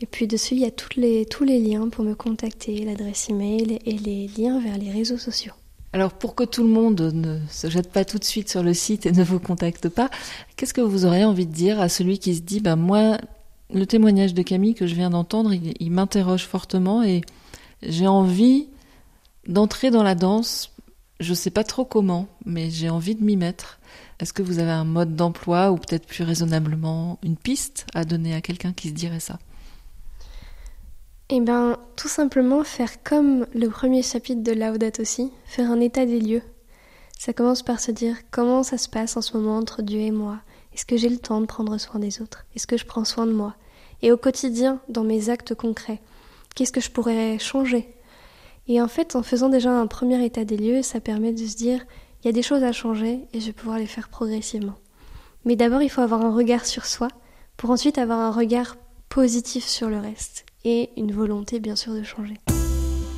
et 0.00 0.06
puis 0.06 0.26
dessus, 0.26 0.54
il 0.54 0.60
y 0.60 0.66
a 0.66 0.70
toutes 0.70 0.96
les, 0.96 1.24
tous 1.24 1.44
les 1.44 1.58
liens 1.58 1.88
pour 1.88 2.04
me 2.04 2.14
contacter, 2.14 2.84
l'adresse 2.84 3.30
email 3.30 3.78
et 3.84 3.92
les 3.92 4.28
liens 4.36 4.60
vers 4.60 4.76
les 4.76 4.90
réseaux 4.90 5.18
sociaux. 5.18 5.54
Alors 5.92 6.12
pour 6.12 6.34
que 6.34 6.44
tout 6.44 6.62
le 6.62 6.68
monde 6.68 7.00
ne 7.00 7.38
se 7.48 7.70
jette 7.70 7.90
pas 7.90 8.04
tout 8.04 8.18
de 8.18 8.24
suite 8.24 8.50
sur 8.50 8.62
le 8.62 8.74
site 8.74 9.06
et 9.06 9.12
ne 9.12 9.24
vous 9.24 9.40
contacte 9.40 9.88
pas, 9.88 10.10
qu'est-ce 10.56 10.74
que 10.74 10.82
vous 10.82 11.06
auriez 11.06 11.24
envie 11.24 11.46
de 11.46 11.52
dire 11.52 11.80
à 11.80 11.88
celui 11.88 12.18
qui 12.18 12.34
se 12.34 12.42
dit, 12.42 12.60
ben 12.60 12.76
moi, 12.76 13.16
le 13.72 13.86
témoignage 13.86 14.34
de 14.34 14.42
Camille 14.42 14.74
que 14.74 14.86
je 14.86 14.94
viens 14.94 15.08
d'entendre, 15.08 15.54
il, 15.54 15.72
il 15.80 15.90
m'interroge 15.90 16.44
fortement 16.44 17.02
et 17.02 17.22
j'ai 17.82 18.06
envie 18.06 18.68
d'entrer 19.48 19.90
dans 19.90 20.02
la 20.02 20.14
danse. 20.14 20.72
Je 21.18 21.32
sais 21.32 21.50
pas 21.50 21.64
trop 21.64 21.86
comment, 21.86 22.28
mais 22.44 22.70
j'ai 22.70 22.90
envie 22.90 23.14
de 23.14 23.24
m'y 23.24 23.36
mettre. 23.36 23.78
Est-ce 24.20 24.34
que 24.34 24.42
vous 24.42 24.58
avez 24.58 24.70
un 24.70 24.84
mode 24.84 25.16
d'emploi 25.16 25.70
ou 25.70 25.76
peut-être 25.76 26.06
plus 26.06 26.24
raisonnablement 26.24 27.18
une 27.22 27.36
piste 27.36 27.86
à 27.94 28.04
donner 28.04 28.34
à 28.34 28.42
quelqu'un 28.42 28.72
qui 28.72 28.88
se 28.88 28.94
dirait 28.94 29.20
ça? 29.20 29.38
Eh 31.30 31.40
bien, 31.40 31.78
tout 31.96 32.08
simplement 32.08 32.62
faire 32.64 33.02
comme 33.02 33.46
le 33.54 33.68
premier 33.68 34.02
chapitre 34.02 34.42
de 34.42 34.52
Laudato 34.52 35.02
aussi, 35.02 35.32
faire 35.46 35.70
un 35.70 35.80
état 35.80 36.06
des 36.06 36.20
lieux. 36.20 36.42
Ça 37.18 37.32
commence 37.32 37.62
par 37.62 37.80
se 37.80 37.90
dire 37.90 38.16
comment 38.30 38.62
ça 38.62 38.76
se 38.78 38.88
passe 38.88 39.16
en 39.16 39.22
ce 39.22 39.36
moment 39.36 39.56
entre 39.56 39.82
Dieu 39.82 40.00
et 40.00 40.10
moi. 40.10 40.40
Est-ce 40.74 40.84
que 40.84 40.98
j'ai 40.98 41.08
le 41.08 41.18
temps 41.18 41.40
de 41.40 41.46
prendre 41.46 41.78
soin 41.78 41.98
des 41.98 42.20
autres? 42.20 42.44
Est-ce 42.54 42.66
que 42.66 42.76
je 42.76 42.84
prends 42.84 43.06
soin 43.06 43.26
de 43.26 43.32
moi? 43.32 43.56
Et 44.02 44.12
au 44.12 44.18
quotidien, 44.18 44.80
dans 44.90 45.02
mes 45.02 45.30
actes 45.30 45.54
concrets, 45.54 46.02
qu'est-ce 46.54 46.72
que 46.72 46.82
je 46.82 46.90
pourrais 46.90 47.38
changer? 47.38 47.88
Et 48.68 48.80
en 48.80 48.88
fait, 48.88 49.14
en 49.14 49.22
faisant 49.22 49.48
déjà 49.48 49.70
un 49.70 49.86
premier 49.86 50.24
état 50.24 50.44
des 50.44 50.56
lieux, 50.56 50.82
ça 50.82 51.00
permet 51.00 51.32
de 51.32 51.46
se 51.46 51.56
dire 51.56 51.86
il 52.22 52.26
y 52.26 52.30
a 52.30 52.32
des 52.32 52.42
choses 52.42 52.64
à 52.64 52.72
changer 52.72 53.20
et 53.32 53.40
je 53.40 53.46
vais 53.46 53.52
pouvoir 53.52 53.78
les 53.78 53.86
faire 53.86 54.08
progressivement. 54.08 54.74
Mais 55.44 55.54
d'abord, 55.54 55.82
il 55.82 55.88
faut 55.88 56.00
avoir 56.00 56.24
un 56.24 56.34
regard 56.34 56.66
sur 56.66 56.84
soi 56.84 57.08
pour 57.56 57.70
ensuite 57.70 57.98
avoir 57.98 58.18
un 58.18 58.32
regard 58.32 58.76
positif 59.08 59.64
sur 59.64 59.88
le 59.88 59.98
reste 59.98 60.44
et 60.64 60.90
une 60.96 61.12
volonté 61.12 61.60
bien 61.60 61.76
sûr 61.76 61.94
de 61.94 62.02
changer. 62.02 62.34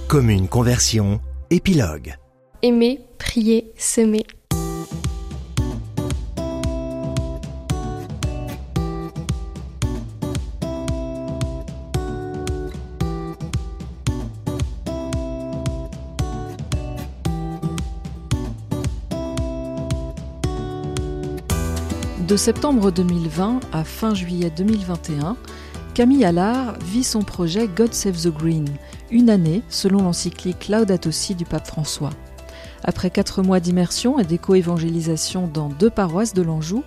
Comme 0.09 0.29
une 0.29 0.49
conversion, 0.49 1.21
épilogue. 1.51 2.17
Aimer, 2.63 3.01
prier, 3.19 3.73
semer. 3.79 4.27
De 22.29 22.37
septembre 22.37 22.91
2020 22.91 23.61
à 23.73 23.85
fin 23.85 24.13
juillet 24.13 24.53
2021, 24.55 25.39
Camille 25.95 26.27
Allard 26.27 26.79
vit 26.81 27.03
son 27.03 27.23
projet 27.23 27.69
God 27.69 27.95
Save 27.95 28.21
the 28.21 28.29
Green, 28.29 28.67
une 29.11 29.31
année 29.31 29.63
selon 29.71 30.03
l'encyclique 30.03 30.69
Laudato 30.69 31.11
Si 31.11 31.35
du 31.35 31.47
pape 31.47 31.67
François. 31.67 32.11
Après 32.85 33.09
quatre 33.09 33.43
mois 33.43 33.61
d'immersion 33.61 34.19
et 34.19 34.25
d'éco-évangélisation 34.25 35.47
dans 35.47 35.71
deux 35.71 35.89
paroisses 35.89 36.35
de 36.35 36.43
l'Anjou, 36.43 36.85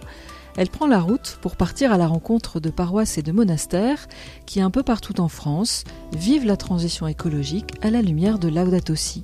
elle 0.57 0.69
prend 0.69 0.85
la 0.85 0.99
route 0.99 1.39
pour 1.41 1.55
partir 1.55 1.91
à 1.91 1.97
la 1.97 2.05
rencontre 2.05 2.59
de 2.59 2.69
paroisses 2.69 3.17
et 3.17 3.23
de 3.23 3.31
monastères 3.31 4.07
qui, 4.45 4.61
un 4.61 4.69
peu 4.69 4.83
partout 4.83 5.21
en 5.21 5.27
France, 5.27 5.85
vivent 6.13 6.45
la 6.45 6.55
transition 6.55 7.07
écologique 7.07 7.71
à 7.81 7.89
la 7.89 8.03
lumière 8.03 8.37
de 8.37 8.47
Laudato 8.47 8.93
Si. 8.93 9.23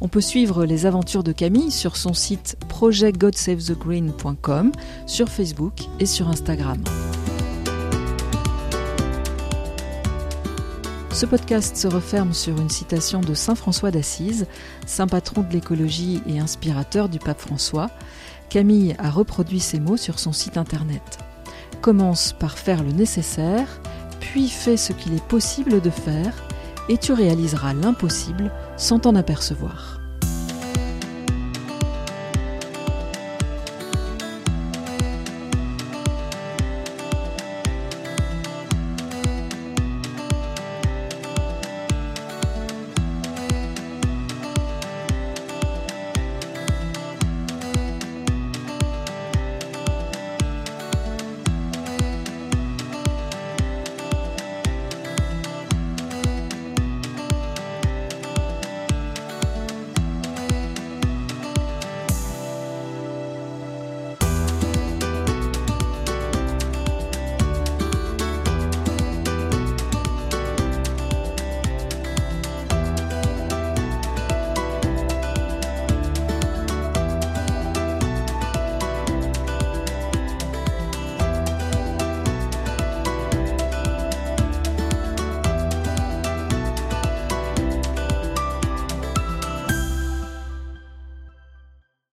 On 0.00 0.08
peut 0.08 0.20
suivre 0.20 0.64
les 0.64 0.86
aventures 0.86 1.22
de 1.22 1.32
Camille 1.32 1.70
sur 1.70 1.96
son 1.96 2.14
site 2.14 2.56
projectgodsavethogreen.com, 2.68 4.72
sur 5.06 5.28
Facebook 5.28 5.74
et 6.00 6.06
sur 6.06 6.28
Instagram. 6.28 6.82
Ce 11.12 11.26
podcast 11.26 11.76
se 11.76 11.86
referme 11.86 12.32
sur 12.32 12.58
une 12.58 12.70
citation 12.70 13.20
de 13.20 13.34
Saint 13.34 13.54
François 13.54 13.90
d'Assise, 13.90 14.46
saint 14.86 15.06
patron 15.06 15.42
de 15.42 15.52
l'écologie 15.52 16.22
et 16.26 16.40
inspirateur 16.40 17.10
du 17.10 17.18
pape 17.18 17.38
François. 17.38 17.90
Camille 18.48 18.96
a 18.98 19.10
reproduit 19.10 19.60
ces 19.60 19.78
mots 19.78 19.98
sur 19.98 20.18
son 20.18 20.32
site 20.32 20.56
internet. 20.56 21.18
Commence 21.82 22.32
par 22.32 22.58
faire 22.58 22.82
le 22.82 22.92
nécessaire, 22.92 23.80
puis 24.20 24.48
fais 24.48 24.76
ce 24.76 24.94
qu'il 24.94 25.14
est 25.14 25.24
possible 25.24 25.80
de 25.80 25.90
faire, 25.90 26.32
et 26.88 26.96
tu 26.96 27.12
réaliseras 27.12 27.74
l'impossible 27.74 28.50
sans 28.82 28.98
t'en 28.98 29.14
apercevoir. 29.14 29.91